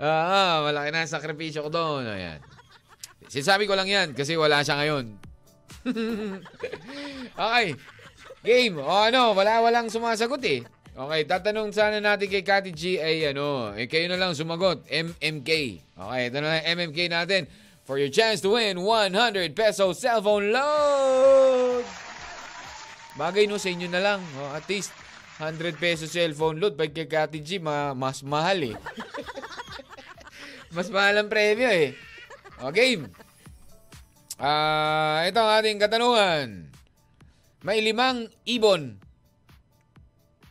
ah, 0.00 0.64
malaki 0.64 0.88
na 0.88 1.04
sakripisyo 1.04 1.68
ko 1.68 1.70
doon. 1.70 2.08
Ayan. 2.08 2.40
Sinasabi 3.28 3.68
ko 3.68 3.76
lang 3.76 3.84
yan 3.84 4.16
kasi 4.16 4.32
wala 4.32 4.64
siya 4.64 4.80
ngayon. 4.80 5.12
okay. 7.36 7.76
Game. 8.40 8.80
O 8.80 8.88
ano, 8.88 9.36
wala 9.36 9.60
walang 9.60 9.92
sumasagot 9.92 10.40
eh. 10.48 10.64
Okay, 10.96 11.20
tatanong 11.28 11.68
sana 11.76 12.00
natin 12.00 12.32
kay 12.32 12.40
Kati 12.40 12.72
G 12.72 12.96
ay 12.96 13.36
ano, 13.36 13.76
eh, 13.76 13.92
kayo 13.92 14.08
na 14.08 14.16
lang 14.16 14.32
sumagot. 14.32 14.88
MMK. 14.88 15.50
Okay, 16.00 16.22
ito 16.32 16.38
na 16.40 16.48
lang 16.48 16.64
MMK 16.80 17.12
natin 17.12 17.44
for 17.84 18.00
your 18.00 18.08
chance 18.08 18.40
to 18.40 18.56
win 18.56 18.80
100 18.80 19.52
peso 19.52 19.92
cellphone 19.92 20.50
load. 20.50 21.84
Bagay 23.14 23.46
no 23.46 23.60
sa 23.60 23.70
inyo 23.70 23.86
na 23.86 24.02
lang. 24.02 24.20
Oh, 24.40 24.50
at 24.56 24.66
least 24.66 24.90
100 25.38 25.78
peso 25.78 26.08
cellphone 26.08 26.58
load. 26.58 26.74
Pag 26.74 26.96
kay 26.96 27.06
Kati 27.06 27.38
G, 27.44 27.60
ma- 27.60 27.94
mas 27.94 28.24
mahal 28.24 28.74
eh. 28.74 28.76
mas 30.74 30.90
mahal 30.90 31.22
ang 31.22 31.30
premyo 31.30 31.68
eh. 31.70 31.94
O, 32.64 32.72
game. 32.74 33.12
Ah, 34.40 35.22
ito 35.28 35.38
ang 35.38 35.52
ating 35.62 35.78
katanungan. 35.78 36.74
May 37.62 37.80
limang 37.80 38.26
ibon 38.44 38.98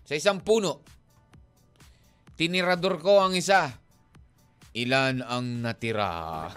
sa 0.08 0.16
isang 0.16 0.40
puno. 0.40 0.82
Tinirador 2.40 2.98
ko 3.04 3.22
ang 3.22 3.36
isa. 3.36 3.76
Ilan 4.74 5.22
ang 5.22 5.62
natira? 5.62 6.50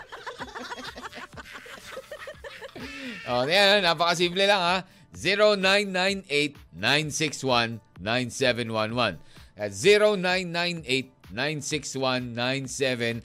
Oh, 3.29 3.45
yan, 3.47 3.83
napakasimple 3.83 4.47
lang 4.47 4.63
ha. 4.63 4.85
0998-961-9711. 6.77 9.17
At 9.57 9.73
0998-961-9711. 11.33 13.25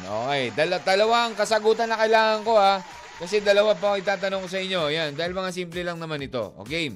Okay, 0.00 0.56
dala 0.56 0.80
dalawang 0.80 1.36
kasagutan 1.36 1.92
na 1.92 2.00
kailangan 2.00 2.40
ko 2.42 2.56
ha. 2.56 2.80
Kasi 3.14 3.38
dalawa 3.44 3.78
pa 3.78 3.94
ako 3.94 4.02
itatanong 4.02 4.42
ko 4.42 4.48
sa 4.50 4.58
inyo. 4.58 4.90
Yan, 4.90 5.14
dahil 5.14 5.30
mga 5.36 5.54
simple 5.54 5.86
lang 5.86 6.00
naman 6.00 6.18
ito. 6.24 6.50
Okay, 6.64 6.90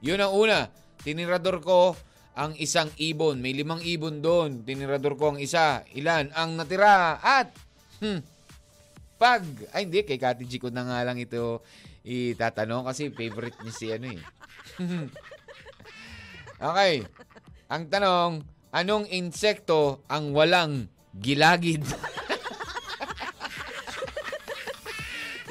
yun 0.00 0.20
ang 0.22 0.32
una. 0.32 0.70
Tinirador 1.04 1.60
ko 1.60 1.92
ang 2.38 2.54
isang 2.56 2.88
ibon. 2.96 3.44
May 3.44 3.52
limang 3.52 3.84
ibon 3.84 4.24
doon. 4.24 4.64
Tinirador 4.64 5.20
ko 5.20 5.36
ang 5.36 5.38
isa. 5.42 5.84
Ilan 5.92 6.32
ang 6.32 6.56
natira? 6.56 7.20
At, 7.20 7.52
hmm, 8.00 8.24
pag, 9.20 9.44
ay 9.76 9.84
hindi, 9.84 10.00
kay 10.00 10.16
Kati 10.16 10.48
G 10.48 10.56
ko 10.56 10.72
na 10.72 10.88
nga 10.88 11.04
lang 11.04 11.20
ito 11.20 11.60
itatanong 12.00 12.88
kasi 12.88 13.12
favorite 13.12 13.60
niya 13.60 13.74
si 13.76 13.92
ano 13.92 14.08
eh. 14.08 14.16
okay. 16.72 17.04
Ang 17.68 17.92
tanong, 17.92 18.40
anong 18.72 19.04
insekto 19.12 20.00
ang 20.08 20.32
walang 20.32 20.88
gilagid? 21.12 21.84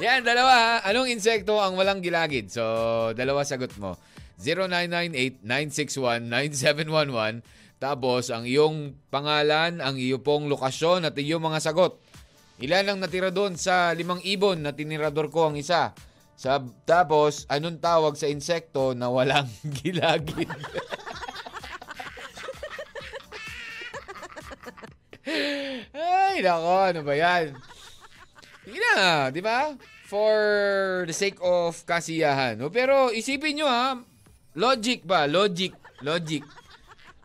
Yan, 0.02 0.26
dalawa. 0.26 0.82
Anong 0.82 1.14
insekto 1.14 1.62
ang 1.62 1.78
walang 1.78 2.02
gilagid? 2.02 2.50
So, 2.50 3.14
dalawa 3.14 3.46
sagot 3.46 3.70
mo. 3.78 3.94
0998-961-9711. 5.46 7.46
Tapos, 7.78 8.34
ang 8.34 8.42
iyong 8.48 8.96
pangalan, 9.14 9.78
ang 9.78 9.94
iyong 9.94 10.24
pong 10.24 10.50
lokasyon 10.50 11.06
at 11.06 11.14
iyong 11.14 11.44
mga 11.44 11.62
sagot. 11.62 12.02
Ilan 12.60 12.92
ang 12.92 12.98
natira 13.00 13.32
doon 13.32 13.56
sa 13.56 13.88
limang 13.96 14.20
ibon 14.20 14.60
na 14.60 14.76
tinirador 14.76 15.32
ko 15.32 15.48
ang 15.48 15.56
isa? 15.56 15.96
Sa, 16.36 16.60
tapos, 16.84 17.48
anong 17.48 17.80
tawag 17.80 18.20
sa 18.20 18.28
insekto 18.28 18.92
na 18.92 19.08
walang 19.08 19.48
gilagid? 19.80 20.48
Ay, 25.96 26.44
nako, 26.44 26.72
ano 26.84 27.00
ba 27.00 27.14
yan? 27.16 27.56
Sige 28.64 28.76
na, 28.92 29.32
di 29.32 29.40
ba? 29.40 29.72
For 30.04 30.36
the 31.08 31.16
sake 31.16 31.40
of 31.40 31.80
kasiyahan. 31.88 32.60
Pero 32.68 33.08
isipin 33.08 33.56
nyo 33.56 33.68
ha, 33.72 33.96
logic 34.52 35.08
ba? 35.08 35.24
Logic. 35.24 35.72
Logic. 36.04 36.44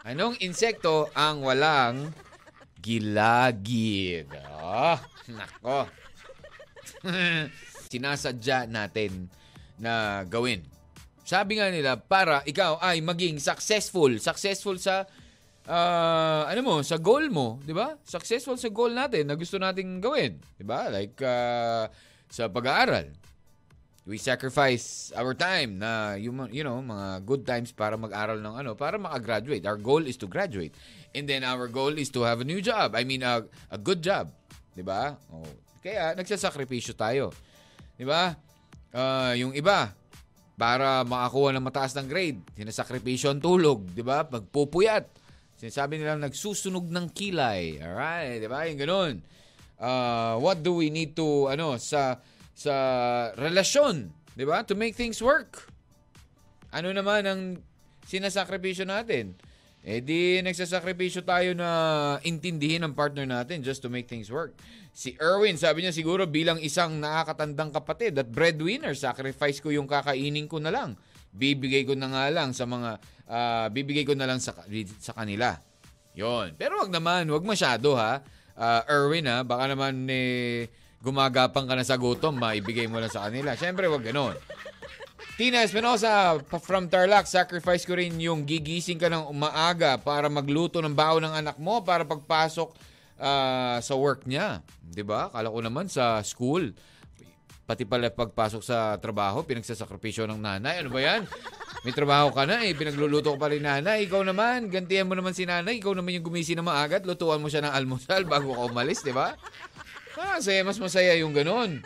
Anong 0.07 0.39
insekto 0.39 1.11
ang 1.11 1.43
walang 1.43 2.13
gilagid? 2.86 4.29
Ah, 4.45 5.01
nako. 5.25 5.89
Sinasadya 7.89 8.69
natin 8.69 9.25
na 9.81 10.21
gawin. 10.29 10.61
Sabi 11.25 11.57
nga 11.57 11.73
nila, 11.73 11.97
para 11.97 12.45
ikaw 12.45 12.77
ay 12.77 13.01
maging 13.01 13.41
successful. 13.41 14.13
Successful 14.21 14.77
sa 14.77 15.09
ah, 15.65 16.45
ano 16.45 16.61
mo, 16.61 16.75
sa 16.86 17.01
goal 17.01 17.33
mo, 17.33 17.57
'di 17.65 17.73
ba? 17.73 17.97
Successful 18.05 18.61
sa 18.61 18.69
goal 18.69 18.93
natin 18.93 19.25
na 19.25 19.33
gusto 19.33 19.57
nating 19.57 19.97
gawin, 19.97 20.38
'di 20.38 20.65
ba? 20.65 20.93
Like 20.93 21.17
ah, 21.25 21.89
sa 22.29 22.45
pag-aaral. 22.53 23.24
We 24.06 24.22
sacrifice 24.22 25.10
our 25.18 25.34
time 25.34 25.82
na 25.82 26.14
you, 26.14 26.30
you 26.53 26.62
know, 26.62 26.78
mga 26.78 27.26
good 27.26 27.41
times 27.41 27.74
para 27.74 27.97
mag-aral 27.97 28.38
ng 28.38 28.56
ano, 28.62 28.72
para 28.78 29.01
makagraduate. 29.01 29.66
Our 29.66 29.82
goal 29.82 30.06
is 30.06 30.14
to 30.22 30.30
graduate. 30.30 30.78
And 31.18 31.26
then 31.26 31.41
our 31.41 31.66
goal 31.66 31.97
is 31.97 32.14
to 32.14 32.22
have 32.22 32.38
a 32.38 32.47
new 32.47 32.62
job. 32.62 32.93
I 32.93 33.01
mean 33.01 33.26
a, 33.26 33.49
a 33.74 33.82
good 33.82 34.06
job, 34.06 34.30
'di 34.78 34.86
ba? 34.86 35.18
Oh, 35.34 35.49
kaya 35.82 36.14
nagsasakripisyo 36.14 36.93
tayo. 36.93 37.34
'Di 37.97 38.06
ba? 38.06 38.38
Ah, 38.93 39.34
yung 39.34 39.58
iba, 39.58 39.89
para 40.56 41.03
makakuha 41.03 41.51
ng 41.56 41.64
mataas 41.64 41.91
ng 41.99 42.08
grade. 42.08 42.39
Sinasakripisyo 42.56 43.32
ang 43.32 43.43
tulog, 43.43 43.91
di 43.91 44.03
ba? 44.03 44.24
Magpupuyat. 44.24 45.03
Sinasabi 45.60 45.99
nilang 45.99 46.24
nagsusunog 46.24 46.88
ng 46.88 47.12
kilay. 47.12 47.80
Alright, 47.80 48.39
di 48.39 48.47
ba? 48.47 48.64
Yung 48.68 48.80
ganun. 48.80 49.14
Uh, 49.76 50.39
what 50.39 50.64
do 50.64 50.80
we 50.80 50.88
need 50.88 51.12
to, 51.12 51.51
ano, 51.51 51.76
sa, 51.76 52.24
sa 52.56 52.76
relasyon, 53.36 54.10
di 54.32 54.47
ba? 54.47 54.64
To 54.64 54.74
make 54.74 54.95
things 54.95 55.20
work. 55.20 55.68
Ano 56.72 56.95
naman 56.95 57.28
ang 57.28 57.41
sinasakripisyo 58.08 58.88
natin? 58.88 59.36
Eh 59.86 60.01
di 60.01 60.41
nagsasakripisyo 60.41 61.22
tayo 61.22 61.53
na 61.53 61.70
intindihin 62.26 62.82
ang 62.82 62.97
partner 62.97 63.30
natin 63.30 63.62
just 63.62 63.86
to 63.86 63.91
make 63.91 64.10
things 64.10 64.34
work. 64.34 64.58
Si 64.95 65.14
Erwin, 65.22 65.62
sabi 65.62 65.86
niya 65.86 65.93
siguro 65.93 66.26
bilang 66.26 66.58
isang 66.58 66.97
nakakatandang 66.97 67.70
kapatid 67.70 68.18
at 68.18 68.26
breadwinner, 68.26 68.97
sacrifice 68.97 69.62
ko 69.62 69.70
yung 69.70 69.86
kakainin 69.86 70.49
ko 70.49 70.58
na 70.58 70.74
lang. 70.74 70.97
Bibigay 71.36 71.86
ko 71.86 71.93
na 71.93 72.10
nga 72.10 72.26
lang 72.34 72.49
sa 72.56 72.66
mga, 72.66 72.97
ah, 73.30 73.68
bibigay 73.70 74.08
ko 74.08 74.18
na 74.18 74.26
lang 74.26 74.41
sa, 74.41 74.58
sa 74.97 75.14
kanila. 75.14 75.53
Yon. 76.18 76.58
Pero 76.58 76.82
wag 76.82 76.89
naman, 76.89 77.30
wag 77.30 77.45
masyado 77.45 77.93
ha. 77.93 78.26
Ah, 78.58 78.82
Erwin 78.89 79.30
ha, 79.30 79.45
baka 79.45 79.70
naman 79.70 80.08
eh, 80.10 80.66
gumagapang 81.06 81.70
ka 81.70 81.78
na 81.78 81.86
sa 81.86 82.01
gutom, 82.01 82.34
maibigay 82.34 82.89
mo 82.89 82.97
lang 82.97 83.14
sa 83.14 83.30
kanila. 83.30 83.53
Siyempre, 83.53 83.86
wag 83.86 84.01
ganon. 84.01 84.34
Tina 85.36 85.68
Espinosa 85.68 86.39
from 86.64 86.88
Tarlac, 86.88 87.28
sacrifice 87.28 87.84
ko 87.84 87.99
rin 87.99 88.16
yung 88.18 88.47
gigising 88.47 88.95
ka 88.97 89.12
ng 89.12 89.36
maaga 89.36 89.99
para 89.99 90.32
magluto 90.32 90.80
ng 90.80 90.95
baon 90.95 91.28
ng 91.28 91.36
anak 91.36 91.60
mo 91.60 91.84
para 91.84 92.08
pagpasok 92.08 92.72
ah, 93.20 93.78
sa 93.84 93.93
work 93.99 94.24
niya. 94.24 94.64
'Di 94.80 95.03
ba? 95.03 95.28
Kala 95.28 95.51
ko 95.51 95.60
naman 95.60 95.91
sa 95.91 96.24
school. 96.24 96.72
Pati 97.68 97.84
pala 97.84 98.14
pagpasok 98.14 98.62
sa 98.64 98.95
trabaho, 99.01 99.43
pinagsasakripisyo 99.43 100.24
ng 100.30 100.39
nanay. 100.39 100.86
Ano 100.86 100.93
ba 100.93 101.03
yan? 101.03 101.28
May 101.82 101.91
trabaho 101.91 102.30
ka 102.30 102.45
na 102.45 102.62
eh, 102.62 102.78
pinagluluto 102.78 103.34
ko 103.34 103.38
pa 103.41 103.49
rin 103.49 103.66
nanay. 103.66 104.06
Ikaw 104.06 104.22
naman, 104.22 104.70
gantihan 104.70 105.10
mo 105.10 105.18
naman 105.18 105.34
si 105.34 105.49
nanay. 105.49 105.82
Ikaw 105.82 105.97
naman 105.97 106.16
yung 106.16 106.30
gumising 106.30 106.62
na 106.62 106.66
maaga 106.66 107.01
at 107.01 107.06
lutuan 107.10 107.41
mo 107.41 107.49
siya 107.49 107.66
ng 107.66 107.74
almusal 107.74 108.24
bago 108.30 108.53
ka 108.53 108.70
umalis, 108.70 109.01
di 109.01 109.12
ba? 109.12 109.34
Saya, 110.16 110.63
mas 110.63 110.80
masaya 110.80 111.11
yung 111.20 111.36
ganun. 111.36 111.84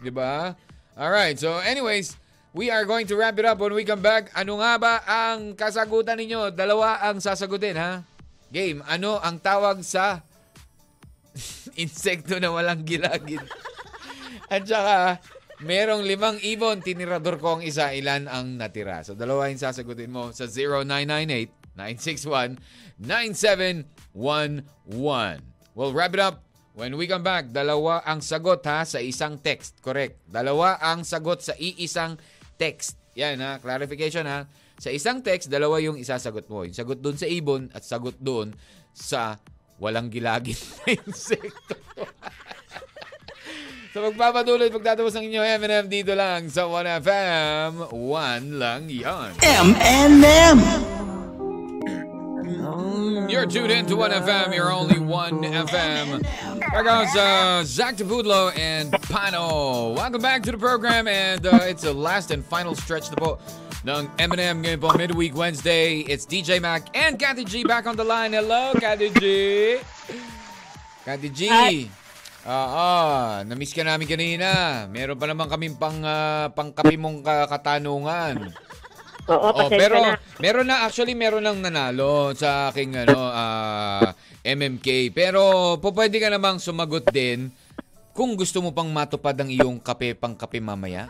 Di 0.00 0.12
ba? 0.12 0.56
Alright, 0.96 1.40
so 1.40 1.56
anyways, 1.64 2.16
we 2.52 2.68
are 2.68 2.84
going 2.84 3.08
to 3.08 3.16
wrap 3.16 3.40
it 3.40 3.48
up 3.48 3.56
when 3.56 3.72
we 3.72 3.88
come 3.88 4.04
back. 4.04 4.28
Ano 4.36 4.60
nga 4.60 4.76
ba 4.76 5.00
ang 5.08 5.56
kasagutan 5.56 6.20
ninyo? 6.20 6.52
Dalawa 6.52 7.00
ang 7.00 7.24
sasagutin, 7.24 7.80
ha? 7.80 8.04
Game, 8.52 8.84
ano 8.84 9.16
ang 9.22 9.40
tawag 9.40 9.80
sa 9.80 10.20
insekto 11.80 12.36
na 12.36 12.52
walang 12.52 12.84
gilagid? 12.84 13.40
At 14.50 14.66
saka, 14.66 15.22
merong 15.62 16.02
limang 16.04 16.36
ibon, 16.42 16.82
tinirador 16.84 17.40
ko 17.40 17.56
ang 17.56 17.62
isa, 17.64 17.94
ilan 17.94 18.28
ang 18.28 18.58
natira? 18.58 19.00
So, 19.06 19.14
dalawa 19.16 19.48
yung 19.48 19.62
sasagutin 19.62 20.10
mo 20.10 20.34
sa 20.34 20.44
0998-961-9711. 21.78 23.86
We'll 25.78 25.94
wrap 25.94 26.12
it 26.12 26.20
up 26.20 26.49
when 26.80 26.96
we 26.96 27.04
come 27.04 27.20
back. 27.20 27.52
Dalawa 27.52 28.00
ang 28.08 28.24
sagot 28.24 28.64
ha 28.64 28.88
sa 28.88 29.04
isang 29.04 29.36
text. 29.36 29.76
Correct. 29.84 30.16
Dalawa 30.24 30.80
ang 30.80 31.04
sagot 31.04 31.44
sa 31.44 31.52
iisang 31.60 32.16
text. 32.56 32.96
Yan 33.20 33.36
ha, 33.44 33.60
clarification 33.60 34.24
ha. 34.24 34.48
Sa 34.80 34.88
isang 34.88 35.20
text, 35.20 35.52
dalawa 35.52 35.76
yung 35.84 36.00
isasagot 36.00 36.48
mo. 36.48 36.64
Yung 36.64 36.72
sagot 36.72 37.04
doon 37.04 37.20
sa 37.20 37.28
ibon 37.28 37.68
at 37.76 37.84
sagot 37.84 38.16
doon 38.16 38.56
sa 38.96 39.36
walang 39.76 40.08
gilagid 40.08 40.56
na 40.56 40.96
insekto. 40.96 41.76
So 43.90 44.06
magpapatuloy 44.06 44.70
pagtatapos 44.70 45.18
ng 45.18 45.34
inyo 45.34 45.42
M&M 45.42 45.90
dito 45.90 46.14
lang 46.14 46.46
sa 46.46 46.70
1FM. 46.70 47.90
One 47.90 48.46
lang 48.54 48.86
yan. 48.86 49.34
M&M. 49.42 51.09
You're 53.30 53.46
tuned 53.46 53.70
in 53.70 53.86
to 53.86 53.94
1FM, 53.94 54.50
your 54.54 54.72
only 54.74 54.98
1FM. 54.98 56.26
Here 56.26 56.82
goes 56.82 57.14
uh, 57.14 57.62
Zach 57.62 57.94
Tabudlo 57.94 58.50
and 58.58 58.90
Pano. 59.06 59.94
Welcome 59.94 60.20
back 60.20 60.42
to 60.42 60.50
the 60.50 60.58
program 60.58 61.06
and 61.06 61.46
uh, 61.46 61.62
it's 61.62 61.86
the 61.86 61.94
last 61.94 62.34
and 62.34 62.42
final 62.42 62.74
stretch 62.74 63.06
na 63.14 63.16
po 63.22 63.38
ng 63.86 64.10
M&M 64.18 64.66
ngayon 64.66 64.80
po 64.82 64.90
midweek 64.98 65.38
Wednesday. 65.38 66.02
It's 66.10 66.26
DJ 66.26 66.58
Mac 66.58 66.90
and 66.90 67.22
Kathy 67.22 67.46
G 67.46 67.62
back 67.62 67.86
on 67.86 67.94
the 67.94 68.02
line. 68.02 68.34
Hello, 68.34 68.74
Kathy 68.74 69.14
G. 69.14 69.22
Kathy 71.06 71.30
G. 71.30 71.46
Oo, 72.50 72.90
na-miss 73.46 73.70
ka 73.70 73.86
namin 73.86 74.10
kanina. 74.10 74.50
Meron 74.90 75.14
pa 75.14 75.30
naman 75.30 75.46
kaming 75.46 75.78
pang, 75.78 76.02
uh, 76.02 76.50
pangkapi 76.50 76.98
mong 76.98 77.22
ka- 77.22 77.46
katanungan. 77.46 78.50
Oo, 79.30 79.48
Oh, 79.48 79.68
pero 79.68 79.96
na. 79.96 80.18
meron 80.36 80.66
na 80.66 80.82
actually 80.82 81.14
meron 81.14 81.40
nang 81.40 81.58
nanalo 81.58 82.34
sa 82.34 82.68
aking 82.68 82.98
ano 82.98 83.14
ah, 83.16 84.10
MMK. 84.42 85.10
Pero 85.10 85.40
po 85.76 85.90
pwede 85.92 86.18
ka 86.18 86.28
namang 86.28 86.58
sumagot 86.58 87.06
din 87.08 87.54
kung 88.10 88.34
gusto 88.34 88.58
mo 88.58 88.70
pang 88.70 88.88
matupad 88.88 89.32
ang 89.34 89.48
iyong 89.48 89.78
kape 89.78 90.12
pang 90.12 90.34
kape 90.34 90.58
mamaya. 90.58 91.06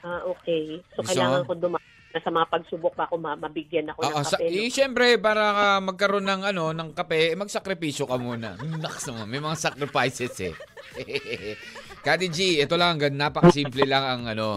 Ah, 0.00 0.22
okay. 0.24 0.78
So, 0.92 1.02
Gusto 1.02 1.10
kailangan 1.10 1.42
ko 1.42 1.52
dumaan 1.54 1.90
sa 2.12 2.28
mga 2.28 2.44
pagsubok 2.46 2.92
pa 2.92 3.04
ako 3.04 3.16
ma- 3.16 3.34
mabigyan 3.34 3.88
ako 3.88 3.98
ng 3.98 4.06
Oo, 4.06 4.20
sa, 4.22 4.36
kape. 4.36 4.46
eh, 4.46 4.68
syempre 4.68 5.16
para 5.16 5.42
ka 5.48 5.66
magkaroon 5.82 6.22
ng 6.22 6.42
ano 6.44 6.64
ng 6.70 6.90
kape, 6.92 7.32
eh, 7.32 7.38
magsakripisyo 7.38 8.04
ka 8.04 8.14
muna. 8.14 8.54
Naks 8.84 9.08
naman, 9.08 9.26
may 9.26 9.40
mga 9.40 9.56
sacrifices 9.58 10.34
eh. 10.38 10.54
Kati 12.04 12.26
G, 12.28 12.60
ito 12.60 12.74
lang, 12.74 12.98
napakasimple 12.98 13.86
lang 13.86 14.04
ang 14.04 14.22
ano. 14.28 14.48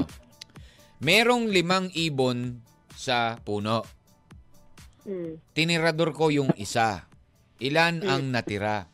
Merong 1.04 1.52
limang 1.52 1.91
ibon 1.91 2.64
sa 2.96 3.36
puno. 3.43 3.84
Hmm. 5.04 5.38
Tinirador 5.52 6.16
ko 6.16 6.32
yung 6.32 6.56
isa. 6.56 7.04
Ilan 7.60 8.04
ang 8.04 8.32
natira? 8.32 8.88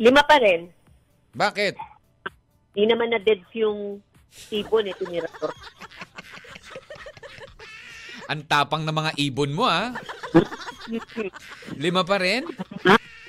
Lima 0.00 0.22
pa 0.24 0.40
rin. 0.40 0.70
Bakit? 1.34 1.74
Di 2.74 2.86
naman 2.86 3.12
na 3.12 3.20
dead 3.20 3.42
yung 3.52 4.00
ibon 4.54 4.88
eh, 4.88 4.94
tinirador. 4.96 5.52
Ang 8.30 8.46
tapang 8.46 8.86
ng 8.86 8.94
mga 8.94 9.12
ibon 9.18 9.50
mo, 9.50 9.66
ha? 9.66 9.90
Lima 11.82 12.06
pa 12.06 12.22
rin? 12.22 12.46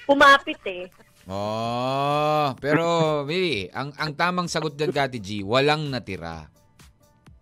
Pumapit 0.05 0.61
eh. 0.69 0.85
Oh, 1.31 2.51
pero, 2.59 2.83
Mili, 3.23 3.71
ang, 3.71 3.95
ang 3.95 4.11
tamang 4.11 4.51
sagot 4.51 4.75
dyan, 4.75 4.91
Kati 4.91 5.23
G, 5.23 5.47
walang 5.47 5.87
natira. 5.87 6.51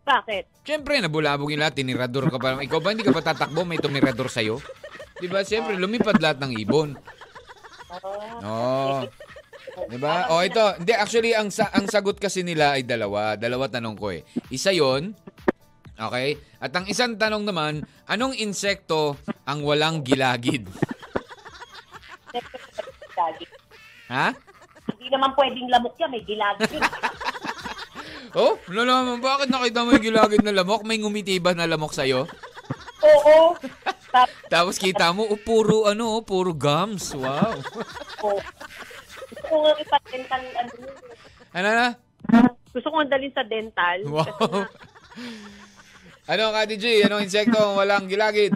Bakit? 0.06 0.62
Siyempre, 0.62 1.02
nabulabog 1.02 1.50
nila, 1.50 1.74
tinirador 1.74 2.30
ka 2.30 2.38
pa. 2.38 2.62
Ikaw 2.62 2.80
ba, 2.82 2.94
hindi 2.94 3.02
ka 3.02 3.14
pa 3.14 3.26
tatakbo, 3.26 3.66
may 3.66 3.82
tumirador 3.82 4.30
sa'yo? 4.30 4.62
Di 5.18 5.26
ba? 5.26 5.42
Siyempre, 5.42 5.74
lumipad 5.74 6.22
lahat 6.22 6.38
ng 6.38 6.54
ibon. 6.62 6.94
Ah, 7.90 7.98
Oh. 8.46 9.02
Oo 9.80 9.90
Diba? 9.90 10.28
O 10.34 10.44
ito, 10.44 10.62
hindi 10.82 10.94
actually 10.94 11.32
ang 11.34 11.50
sa, 11.50 11.72
ang 11.72 11.88
sagot 11.88 12.20
kasi 12.20 12.44
nila 12.44 12.76
ay 12.76 12.84
dalawa. 12.84 13.40
Dalawa 13.40 13.72
tanong 13.72 13.96
ko 13.96 14.12
eh. 14.12 14.28
Isa 14.52 14.76
'yon. 14.76 15.16
Okay? 15.96 16.40
At 16.60 16.72
ang 16.76 16.88
isang 16.88 17.16
tanong 17.16 17.44
naman, 17.48 17.84
anong 18.08 18.36
insekto 18.40 19.20
ang 19.44 19.64
walang 19.64 20.04
gilagid? 20.04 20.68
Ha? 24.10 24.34
Hindi 24.90 25.08
naman 25.08 25.32
pwedeng 25.38 25.70
lamok 25.70 25.96
yan, 25.96 26.10
may 26.10 26.24
gilagid 26.26 26.70
yun. 26.74 26.84
Oh, 28.30 28.62
ano 28.70 28.86
naman, 28.86 29.26
bakit 29.26 29.50
nakita 29.50 29.82
mo 29.82 29.90
yung 29.90 30.06
gilagid 30.06 30.46
na 30.46 30.54
lamok? 30.54 30.86
May 30.86 31.02
ngumitiba 31.02 31.58
na 31.58 31.66
lamok 31.66 31.98
sa'yo? 31.98 32.30
Oo. 33.02 33.58
Tapos, 34.54 34.78
kita 34.78 35.10
mo, 35.10 35.26
oh, 35.26 35.34
puro 35.34 35.90
ano, 35.90 36.14
oh, 36.14 36.22
puro 36.22 36.54
gums. 36.54 37.18
Wow. 37.18 37.58
oh, 38.22 38.38
gusto 39.34 39.46
ko 39.50 39.56
nga 39.66 39.74
ipatental, 39.82 40.44
ano, 40.46 40.72
Ano 41.58 41.70
na? 41.74 41.88
gusto 42.70 42.86
ko 42.86 42.96
nga 43.02 43.18
dalhin 43.18 43.34
sa 43.34 43.42
dental. 43.42 43.98
Wow. 44.06 44.30
nga, 44.30 44.70
Ano 46.30 46.54
ka, 46.54 46.70
DJ? 46.70 47.10
Anong 47.10 47.26
insekto 47.26 47.58
ang 47.58 47.82
walang 47.82 48.06
gilagid? 48.06 48.54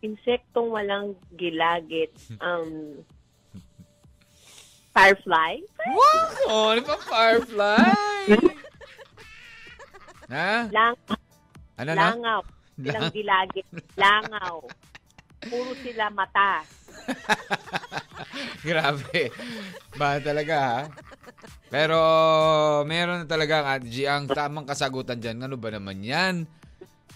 insektong 0.00 0.72
walang 0.72 1.12
gilagid. 1.36 2.08
Um, 2.40 3.04
firefly? 4.98 5.52
Wow! 5.86 6.26
Oh, 6.50 6.66
ano 6.74 6.82
pa 6.82 6.96
firefly? 6.98 7.86
ha? 10.34 10.66
Lang, 10.68 10.94
Ano 11.78 11.90
na? 11.94 12.02
langaw. 12.10 12.40
Silang 12.78 13.06
Lang- 13.06 13.14
gilagid. 13.14 13.66
Langaw. 13.94 14.56
Puro 15.38 15.70
sila 15.78 16.10
mata. 16.10 16.66
Grabe. 18.66 19.30
Ba 19.94 20.18
talaga 20.18 20.54
ha? 20.58 20.80
Pero 21.70 21.98
meron 22.82 23.22
na 23.22 23.26
talaga 23.26 23.62
ang. 23.62 23.86
Ang 23.86 24.24
tamang 24.28 24.66
kasagutan 24.66 25.22
dyan, 25.22 25.46
ano 25.46 25.54
ba 25.54 25.70
naman 25.70 26.02
yan? 26.02 26.42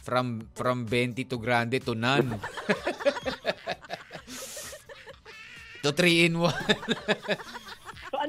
From 0.03 0.47
from 0.55 0.87
20 0.87 1.26
to 1.26 1.39
grande 1.39 1.78
to 1.78 1.95
none. 1.95 2.39
to 5.83 5.91
3 5.91 6.26
in 6.26 6.35
1. 6.39 6.47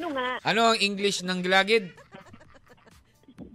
Ano 0.04 0.20
nga? 0.20 0.30
ano 0.43 0.62
ang 0.68 0.78
English 0.78 1.24
ng 1.24 1.39
gilagid? 1.39 1.88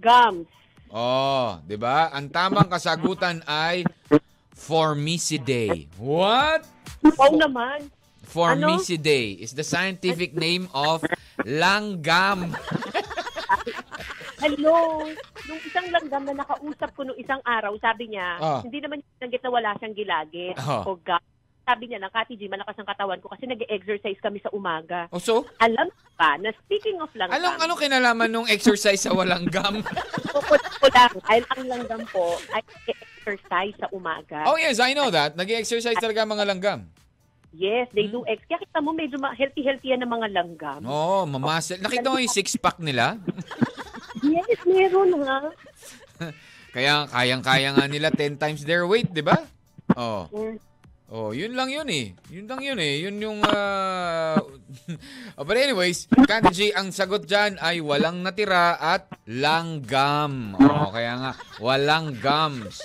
Gums. 0.01 0.49
Oh, 0.88 1.61
'di 1.62 1.76
ba? 1.76 2.09
Ang 2.09 2.32
tamang 2.32 2.72
kasagutan 2.72 3.44
ay 3.44 3.84
Formicidae. 4.51 5.84
What? 6.01 6.64
Wow 7.05 7.36
naman. 7.36 7.92
Formicidae 8.24 9.36
is 9.36 9.53
the 9.53 9.62
scientific 9.62 10.32
name 10.32 10.64
of 10.72 11.05
langgam. 11.44 12.57
Hello. 14.38 15.05
Nung 15.44 15.61
isang 15.62 15.86
langgam 15.90 16.22
na 16.24 16.34
nakausap 16.40 16.90
ko 16.94 17.05
nung 17.05 17.18
isang 17.18 17.42
araw, 17.42 17.74
sabi 17.76 18.09
niya, 18.09 18.38
Ah. 18.38 18.61
hindi 18.61 18.78
naman 18.78 18.99
niya 18.99 19.16
nanggit 19.20 19.42
na 19.42 19.51
wala 19.51 19.70
siyang 19.76 19.96
gilagid 19.96 20.55
Ah. 20.57 20.84
o 20.84 20.96
gum. 20.96 21.22
Sabi 21.69 21.85
niya 21.85 22.01
lang, 22.01 22.09
Kati 22.09 22.33
G, 22.33 22.49
malakas 22.49 22.81
ang 22.81 22.89
katawan 22.89 23.21
ko 23.21 23.29
kasi 23.29 23.45
nag-exercise 23.45 24.16
kami 24.19 24.41
sa 24.41 24.49
umaga. 24.51 25.05
Oh, 25.12 25.21
so, 25.21 25.45
Alam 25.61 25.93
ba 26.16 26.41
na 26.41 26.49
speaking 26.64 26.97
of 26.97 27.12
langgam, 27.12 27.37
anong 27.37 27.61
ano 27.61 27.73
kinalaman 27.77 28.29
nung 28.33 28.49
exercise 28.49 28.97
sa 28.99 29.12
walang 29.12 29.45
gum? 29.45 29.85
Puput 30.33 30.62
ko 30.81 30.89
lang, 30.89 31.12
dahil 31.21 31.45
ang 31.47 31.62
langgam 31.69 32.03
po 32.09 32.41
ay 32.51 32.64
exercise 32.89 33.77
sa 33.77 33.93
umaga. 33.93 34.49
oh 34.49 34.57
yes, 34.57 34.81
I 34.81 34.97
know 34.97 35.12
that. 35.12 35.37
Nag-exercise 35.37 36.01
talaga 36.01 36.25
mga 36.25 36.49
langgam. 36.49 36.89
Yes, 37.53 37.93
they 37.93 38.09
Hmm. 38.09 38.21
do 38.21 38.21
ex. 38.25 38.41
Kaya 38.45 38.61
kita 38.61 38.81
mo 38.81 38.97
medyo 38.97 39.21
ma- 39.21 39.37
healthy-healthy 39.37 39.93
yan 39.93 40.01
ng 40.01 40.09
mga 40.11 40.29
langgam. 40.33 40.81
Oh, 40.85 41.25
mamasel. 41.25 41.81
Nakita 41.81 42.09
mo 42.09 42.16
yung 42.16 42.33
six-pack 42.33 42.81
nila? 42.81 43.12
Yes, 44.19 44.59
meron 44.66 45.14
ha. 45.23 45.47
Kaya 46.75 47.07
kayang-kaya 47.07 47.71
nga 47.71 47.87
nila 47.87 48.11
10 48.11 48.35
times 48.35 48.66
their 48.66 48.83
weight, 48.83 49.07
di 49.07 49.23
ba? 49.23 49.47
Oh. 49.95 50.27
Mm. 50.35 50.59
Oh, 51.09 51.32
yun 51.32 51.56
lang 51.56 51.72
yun 51.72 51.88
eh. 51.88 52.12
Yun 52.28 52.44
lang 52.44 52.61
yun 52.61 52.76
eh. 52.76 53.00
Yun 53.00 53.16
yung... 53.16 53.40
ah, 53.48 54.36
oh, 55.40 55.44
but 55.48 55.56
anyways, 55.56 56.04
G, 56.52 56.68
ang 56.76 56.92
sagot 56.92 57.24
dyan 57.24 57.56
ay 57.64 57.80
walang 57.80 58.20
natira 58.20 58.76
at 58.76 59.09
langgam. 59.24 60.52
Oh, 60.61 60.92
kaya 60.92 61.16
nga, 61.16 61.32
walang 61.64 62.12
gums. 62.20 62.84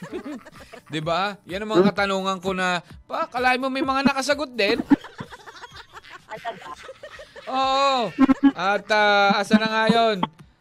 'Di 0.90 1.00
ba? 1.00 1.36
Yan 1.48 1.64
ang 1.64 1.72
mga 1.76 1.92
katanungan 1.92 2.38
ko 2.42 2.50
na, 2.56 2.82
pa, 3.04 3.28
kalahin 3.30 3.62
mo 3.62 3.68
may 3.68 3.84
mga 3.84 4.10
nakasagot 4.10 4.52
din. 4.52 4.80
Oo. 7.50 8.10
At 8.54 8.86
ah, 8.92 9.40
asa 9.40 9.56
na 9.56 9.68
nga 9.68 9.84
yun? 9.88 10.18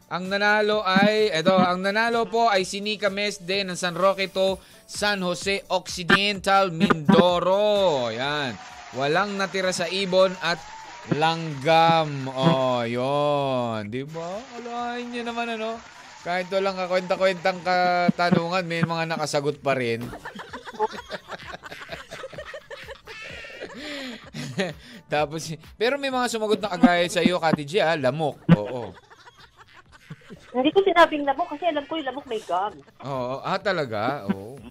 Ang 0.10 0.26
nanalo 0.26 0.82
ay, 0.82 1.30
eto, 1.30 1.54
ang 1.54 1.86
nanalo 1.86 2.26
po 2.26 2.50
ay 2.50 2.66
si 2.66 2.82
Nika 2.82 3.14
Mesde 3.14 3.62
ng 3.62 3.78
San 3.78 3.94
Roque 3.94 4.26
to 4.34 4.58
San 4.90 5.22
Jose 5.22 5.62
Occidental, 5.70 6.74
Mindoro. 6.74 8.10
Yan. 8.10 8.58
Walang 8.98 9.38
natira 9.38 9.70
sa 9.70 9.86
ibon 9.86 10.34
at 10.42 10.58
langgam. 11.14 12.26
Oh, 12.26 12.82
yon, 12.90 13.94
Di 13.94 14.02
ba? 14.10 14.42
Alahin 14.58 15.14
niyo 15.14 15.30
naman 15.30 15.54
ano. 15.54 15.78
Kahit 16.26 16.50
walang 16.50 16.74
kakwenta-kwentang 16.74 17.62
katanungan, 17.62 18.66
may 18.66 18.82
mga 18.82 19.14
nakasagot 19.14 19.62
pa 19.62 19.78
rin. 19.78 20.10
Tapos, 25.14 25.54
pero 25.78 26.02
may 26.02 26.10
mga 26.10 26.34
sumagot 26.34 26.58
na 26.66 26.74
kagaya 26.74 27.06
sa 27.14 27.22
iyo, 27.22 27.38
Kati 27.38 27.62
G, 27.62 27.78
ah, 27.78 27.94
lamok. 27.94 28.42
Oo. 28.58 28.90
Hindi 30.54 30.70
ko 30.70 30.80
sinabing 30.86 31.26
lamok 31.26 31.58
kasi 31.58 31.66
alam 31.70 31.84
ko 31.90 31.98
yung 31.98 32.08
lamok 32.14 32.26
may 32.30 32.42
gum. 32.46 32.74
Oo, 33.02 33.42
ah, 33.42 33.58
talaga? 33.58 34.30
Oo. 34.30 34.62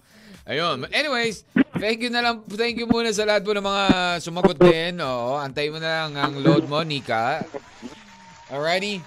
Ayun. 0.49 0.87
Anyways, 0.89 1.45
thank 1.77 2.01
you 2.01 2.09
na 2.09 2.25
lang. 2.25 2.41
Thank 2.47 2.81
you 2.81 2.89
muna 2.89 3.13
sa 3.13 3.27
lahat 3.27 3.45
po 3.45 3.53
ng 3.53 3.61
mga 3.61 3.83
sumagot 4.23 4.57
din. 4.57 4.97
Oo, 4.97 5.37
antayin 5.37 5.75
mo 5.75 5.79
na 5.83 6.07
lang 6.07 6.11
ang 6.17 6.33
load 6.41 6.65
mo, 6.65 6.81
Nika. 6.81 7.43
Alrighty? 8.49 8.97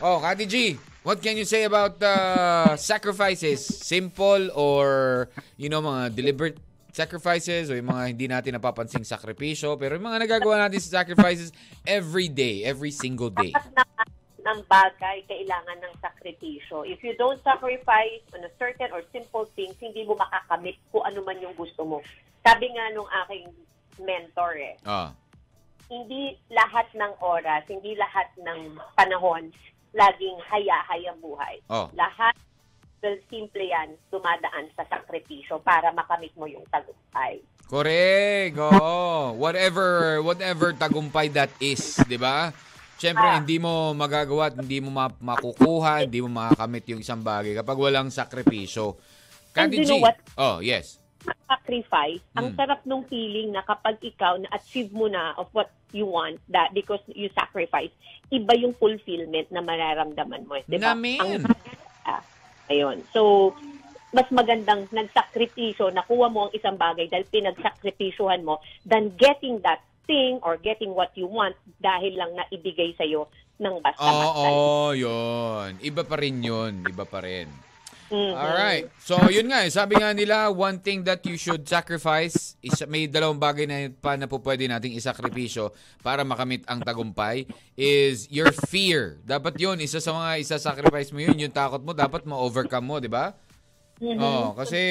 Oh, 0.00 0.22
Kati 0.24 0.48
G, 0.48 0.80
what 1.04 1.20
can 1.20 1.36
you 1.36 1.44
say 1.44 1.68
about 1.68 2.00
uh, 2.00 2.72
sacrifices? 2.80 3.60
Simple 3.60 4.48
or, 4.56 5.28
you 5.60 5.68
know, 5.68 5.84
mga 5.84 6.16
deliberate 6.16 6.58
sacrifices 6.94 7.68
o 7.68 7.76
yung 7.76 7.90
mga 7.90 8.02
hindi 8.06 8.26
natin 8.30 8.54
napapansing 8.54 9.02
sakripisyo 9.02 9.74
pero 9.74 9.98
yung 9.98 10.06
mga 10.06 10.30
nagagawa 10.30 10.62
natin 10.62 10.78
sa 10.78 11.02
sacrifices 11.02 11.50
every 11.82 12.30
day, 12.30 12.62
every 12.62 12.94
single 12.94 13.34
day. 13.34 13.50
Ng, 13.50 14.13
ng 14.44 14.60
bagay 14.68 15.24
kailangan 15.24 15.80
ng 15.80 15.94
sakripisyo. 16.04 16.84
If 16.84 17.00
you 17.00 17.16
don't 17.16 17.40
sacrifice 17.40 18.20
on 18.36 18.44
a 18.44 18.52
certain 18.60 18.92
or 18.92 19.00
simple 19.08 19.48
things, 19.56 19.74
hindi 19.80 20.04
mo 20.04 20.20
makakamit 20.20 20.76
kung 20.92 21.02
ano 21.02 21.24
man 21.24 21.40
yung 21.40 21.56
gusto 21.56 21.82
mo. 21.88 22.04
Sabi 22.44 22.68
nga 22.76 22.92
nung 22.92 23.08
aking 23.24 23.48
mentor 24.04 24.52
eh, 24.60 24.76
Ah. 24.84 25.16
hindi 25.88 26.36
lahat 26.52 26.92
ng 26.92 27.12
oras, 27.24 27.64
hindi 27.72 27.96
lahat 27.96 28.28
ng 28.36 28.76
panahon 28.92 29.48
laging 29.94 30.36
haya-haya 30.50 31.16
buhay. 31.22 31.62
Oh. 31.70 31.88
Lahat 31.96 32.36
well, 33.04 33.20
simple 33.28 33.60
yan, 33.60 34.00
dumadaan 34.08 34.72
sa 34.72 34.88
sakripisyo 34.88 35.60
para 35.60 35.92
makamit 35.92 36.32
mo 36.40 36.48
yung 36.48 36.64
tagumpay. 36.72 37.44
Correct. 37.68 38.56
Oo. 38.56 39.36
Whatever, 39.36 40.20
whatever 40.24 40.72
tagumpay 40.72 41.28
that 41.32 41.52
is, 41.60 42.00
'di 42.08 42.16
ba? 42.16 42.52
Siyempre, 43.04 43.28
Ah. 43.28 43.36
hindi 43.36 43.60
mo 43.60 43.92
magagawa 43.92 44.48
at 44.48 44.56
hindi 44.56 44.80
mo 44.80 44.88
ma- 44.88 45.12
makukuha, 45.12 46.08
hindi 46.08 46.24
mo 46.24 46.32
makakamit 46.32 46.88
yung 46.88 47.04
isang 47.04 47.20
bagay 47.20 47.52
kapag 47.52 47.76
walang 47.76 48.08
sakripisyo. 48.08 48.96
And 49.52 49.68
Candy 49.68 49.84
you 49.84 49.92
know 49.92 50.00
G. 50.00 50.04
what? 50.08 50.16
Oh, 50.40 50.64
yes. 50.64 51.04
sacrifice, 51.44 52.20
ang 52.36 52.52
Hmm. 52.52 52.56
sarap 52.56 52.84
nung 52.84 53.04
feeling 53.08 53.52
na 53.52 53.64
kapag 53.64 53.96
ikaw 54.00 54.36
na-achieve 54.36 54.92
mo 54.92 55.08
na 55.08 55.32
of 55.36 55.48
what 55.56 55.72
you 55.88 56.04
want, 56.04 56.36
that 56.48 56.68
because 56.72 57.00
you 57.08 57.32
sacrifice, 57.32 57.88
iba 58.28 58.52
yung 58.52 58.76
fulfillment 58.76 59.48
na 59.48 59.64
mararamdaman 59.64 60.44
mo. 60.44 60.60
Di 60.64 60.76
ba? 60.76 60.92
Namin. 60.92 61.20
Ang, 61.20 61.48
ah, 62.04 62.20
ayun. 62.68 63.00
So, 63.08 63.52
mas 64.12 64.28
magandang 64.28 64.84
nagsakripisyo, 64.92 65.88
nakuha 65.90 66.28
mo 66.28 66.48
ang 66.48 66.52
isang 66.52 66.76
bagay 66.76 67.08
dahil 67.08 67.24
pinagsakripisyuhan 67.26 68.44
mo 68.44 68.60
than 68.84 69.08
getting 69.16 69.64
that 69.64 69.80
thing 70.04 70.38
or 70.44 70.56
getting 70.56 70.92
what 70.92 71.10
you 71.14 71.24
want 71.24 71.54
dahil 71.78 72.14
lang 72.14 72.32
naibigay 72.34 72.92
sa'yo 72.94 73.26
ng 73.56 73.74
Oo, 73.74 73.82
basta-basta. 73.82 74.46
oh, 74.50 74.90
yun. 74.92 75.78
Iba 75.80 76.02
pa 76.02 76.16
rin 76.18 76.36
yun. 76.38 76.82
Iba 76.84 77.04
pa 77.04 77.22
rin. 77.22 77.46
Mhm. 78.04 78.36
Alright. 78.36 78.86
So, 79.00 79.16
yun 79.32 79.48
nga. 79.48 79.64
eh. 79.64 79.72
Sabi 79.72 79.96
nga 79.96 80.12
nila, 80.12 80.52
one 80.52 80.76
thing 80.76 81.02
that 81.08 81.24
you 81.24 81.40
should 81.40 81.64
sacrifice, 81.64 82.54
is, 82.60 82.76
may 82.84 83.08
dalawang 83.08 83.40
bagay 83.40 83.64
na 83.64 83.88
pa 83.90 84.14
na 84.14 84.28
po 84.28 84.38
pwede 84.38 84.68
nating 84.68 84.92
isakripisyo 84.92 85.72
para 86.04 86.20
makamit 86.20 86.62
ang 86.68 86.84
tagumpay 86.84 87.48
is 87.74 88.28
your 88.28 88.52
fear. 88.68 89.16
Dapat 89.24 89.56
yun, 89.56 89.80
isa 89.80 90.04
sa 90.04 90.12
mga 90.12 90.44
isa-sacrifice 90.44 91.10
mo 91.10 91.24
yun, 91.24 91.38
yung 91.38 91.50
takot 91.50 91.80
mo, 91.80 91.96
dapat 91.96 92.28
ma-overcome 92.28 92.84
mo, 92.84 92.96
di 93.00 93.08
ba? 93.08 93.32
Oh, 94.02 94.52
kasi 94.52 94.82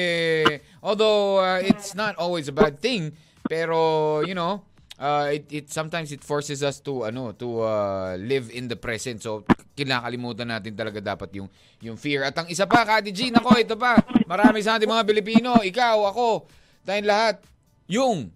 although 0.80 1.36
uh, 1.38 1.60
it's 1.60 1.92
not 1.92 2.16
always 2.16 2.48
a 2.48 2.56
bad 2.56 2.80
thing, 2.80 3.12
pero 3.44 3.76
you 4.24 4.32
know, 4.32 4.64
uh, 4.98 5.30
it, 5.30 5.44
it 5.50 5.66
sometimes 5.70 6.12
it 6.12 6.22
forces 6.22 6.62
us 6.62 6.78
to 6.82 7.06
ano 7.06 7.32
to 7.34 7.62
uh, 7.62 8.14
live 8.18 8.50
in 8.54 8.70
the 8.70 8.78
present. 8.78 9.22
So 9.22 9.42
kinakalimutan 9.74 10.50
natin 10.50 10.74
talaga 10.78 11.02
dapat 11.02 11.34
yung 11.34 11.48
yung 11.82 11.98
fear. 11.98 12.22
At 12.26 12.34
ang 12.38 12.46
isa 12.46 12.64
pa, 12.64 12.86
Kati 12.86 13.10
G, 13.10 13.34
nako, 13.34 13.58
ito 13.58 13.74
pa. 13.74 13.98
Marami 14.24 14.62
sa 14.62 14.78
ating 14.78 14.88
mga 14.88 15.04
Pilipino, 15.04 15.60
ikaw, 15.60 16.08
ako, 16.08 16.46
tayong 16.86 17.08
lahat, 17.10 17.42
yung 17.90 18.30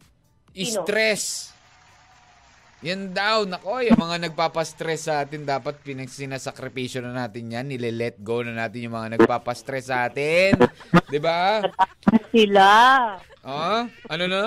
stress. 0.52 1.54
Yan 2.78 3.10
daw, 3.10 3.42
nako, 3.42 3.82
yung 3.82 3.98
mga 3.98 4.30
nagpapastress 4.30 5.10
sa 5.10 5.26
atin, 5.26 5.42
dapat 5.42 5.82
pinagsinasakripisyo 5.82 7.02
na 7.02 7.26
natin 7.26 7.50
yan, 7.50 7.66
nile-let 7.66 8.22
go 8.22 8.42
na 8.46 8.54
natin 8.54 8.86
yung 8.86 8.94
mga 8.94 9.18
nagpapastress 9.18 9.90
sa 9.90 10.06
atin. 10.06 10.54
'Di 11.10 11.18
ba? 11.18 11.66
Sila. 12.30 12.70
Ah, 13.42 13.90
ano 14.06 14.24
na? 14.30 14.42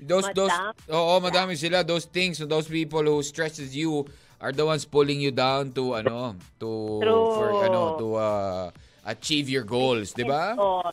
Those 0.00 0.28
those. 0.36 0.52
Oo, 0.92 1.20
madami 1.24 1.56
sila 1.56 1.80
those 1.80 2.04
things, 2.04 2.38
those 2.44 2.68
people 2.68 3.02
who 3.02 3.24
stresses 3.24 3.72
you 3.72 4.04
are 4.38 4.52
the 4.52 4.64
ones 4.64 4.84
pulling 4.84 5.24
you 5.24 5.32
down 5.32 5.72
to 5.72 5.96
ano, 5.96 6.36
to 6.60 6.70
True. 7.00 7.24
for 7.32 7.48
ano, 7.64 7.96
to 7.96 8.06
uh, 8.20 8.64
achieve 9.08 9.48
your 9.48 9.64
goals, 9.64 10.12
'di 10.12 10.28
ba? 10.28 10.52
Oh, 10.58 10.84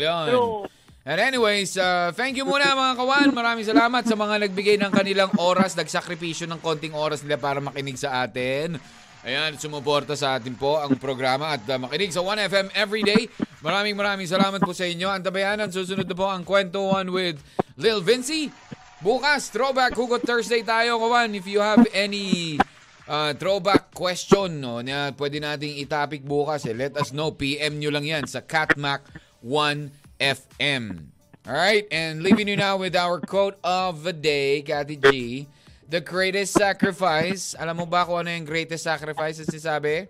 Yan. 0.00 0.32
true. 0.32 0.64
And 1.00 1.16
anyways, 1.16 1.80
uh, 1.80 2.12
thank 2.12 2.36
you 2.36 2.44
muna 2.44 2.76
mga 2.76 2.94
kawan. 3.00 3.28
Maraming 3.32 3.64
salamat 3.64 4.04
sa 4.04 4.14
mga 4.14 4.46
nagbigay 4.48 4.76
ng 4.76 4.92
kanilang 4.92 5.32
oras, 5.40 5.72
nagsakripisyo 5.72 6.44
ng 6.44 6.60
konting 6.60 6.92
oras 6.92 7.24
nila 7.24 7.40
para 7.40 7.56
makinig 7.56 7.96
sa 7.96 8.20
atin. 8.24 8.76
Ayan, 9.20 9.52
sumuporta 9.60 10.16
sa 10.16 10.40
atin 10.40 10.56
po 10.56 10.80
ang 10.80 10.96
programa 10.96 11.52
at 11.52 11.60
uh, 11.68 11.76
makinig 11.76 12.08
sa 12.08 12.24
1FM 12.24 12.72
everyday. 12.72 13.28
Maraming 13.60 13.92
maraming 13.92 14.24
salamat 14.24 14.64
po 14.64 14.72
sa 14.72 14.88
inyo. 14.88 15.12
Antabayanan, 15.12 15.68
susunod 15.68 16.08
na 16.08 16.16
po 16.16 16.24
ang 16.24 16.40
kwentuhan 16.40 17.04
with 17.12 17.36
Lil 17.76 18.00
Vinci. 18.00 18.48
Bukas, 19.04 19.52
throwback 19.52 19.92
Hugot 19.92 20.24
Thursday 20.24 20.64
tayo, 20.64 20.96
kawan. 20.96 21.36
If 21.36 21.44
you 21.44 21.60
have 21.60 21.84
any 21.92 22.56
uh, 23.04 23.36
throwback 23.36 23.92
question 23.92 24.64
no, 24.64 24.80
na 24.80 25.12
pwede 25.12 25.36
nating 25.36 25.76
itapik 25.84 26.24
bukas, 26.24 26.64
eh, 26.64 26.72
let 26.72 26.96
us 26.96 27.12
know. 27.12 27.28
PM 27.36 27.76
nyo 27.76 27.92
lang 27.92 28.08
yan 28.08 28.24
sa 28.24 28.40
Catmac 28.40 29.04
1FM. 29.44 31.12
Alright, 31.44 31.84
and 31.92 32.24
leaving 32.24 32.48
you 32.48 32.56
now 32.56 32.80
with 32.80 32.96
our 32.96 33.20
quote 33.20 33.60
of 33.60 34.00
the 34.00 34.16
day, 34.16 34.64
Cathy 34.64 34.96
G. 34.96 35.08
The 35.90 35.98
greatest 35.98 36.54
sacrifice, 36.54 37.58
alam 37.58 37.82
mo 37.82 37.86
ba 37.86 38.06
kung 38.06 38.22
ano 38.22 38.30
yung 38.30 38.46
greatest 38.46 38.86
sacrifice 38.86 39.42
na 39.42 39.44
sinasabi? 39.50 40.06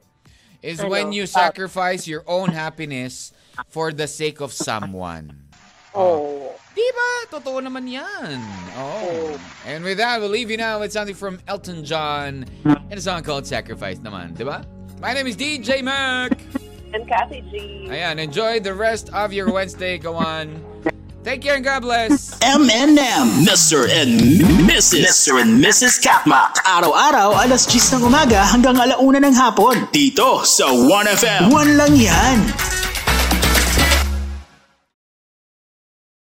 Is 0.60 0.84
when 0.84 1.08
you 1.08 1.24
sacrifice 1.24 2.04
your 2.04 2.20
own 2.28 2.52
happiness 2.52 3.32
for 3.72 3.88
the 3.88 4.04
sake 4.04 4.44
of 4.44 4.52
someone. 4.52 5.32
Oh. 5.96 6.52
Di 6.76 6.84
ba? 6.92 7.40
Totoo 7.40 7.64
naman 7.64 7.88
yan. 7.88 8.44
Oh. 8.76 9.40
And 9.64 9.80
with 9.80 9.96
that, 9.96 10.20
we'll 10.20 10.28
leave 10.28 10.52
you 10.52 10.60
now 10.60 10.84
with 10.84 10.92
something 10.92 11.16
from 11.16 11.40
Elton 11.48 11.80
John 11.80 12.44
and 12.68 12.92
a 12.92 13.00
song 13.00 13.24
called 13.24 13.48
Sacrifice 13.48 14.04
naman. 14.04 14.36
Di 14.36 14.44
ba? 14.44 14.60
My 15.00 15.16
name 15.16 15.32
is 15.32 15.36
DJ 15.40 15.80
Mac. 15.80 16.36
And 16.92 17.08
Kathy 17.08 17.40
G. 17.48 17.88
Ayan, 17.88 18.20
enjoy 18.20 18.60
the 18.60 18.76
rest 18.76 19.08
of 19.16 19.32
your 19.32 19.48
Wednesday. 19.48 19.96
Go 19.96 20.12
on. 20.12 20.60
Take 21.20 21.42
care 21.42 21.56
and 21.56 21.64
God 21.64 21.82
bless. 21.82 22.32
M&M, 22.40 23.44
Mr. 23.44 23.84
and 23.84 24.40
Mrs. 24.64 25.04
Mr. 25.04 25.36
and 25.36 25.60
Mrs. 25.60 26.00
Katmak. 26.00 26.64
Araw-araw, 26.64 27.36
alas 27.36 27.68
10 27.68 28.00
ng 28.00 28.08
umaga 28.08 28.40
hanggang 28.40 28.80
alauna 28.80 29.20
ng 29.20 29.36
hapon. 29.36 29.84
Dito 29.92 30.40
sa 30.48 30.72
1FM. 30.72 31.52
Buwan 31.52 31.76
lang 31.76 31.92
yan. 31.92 32.79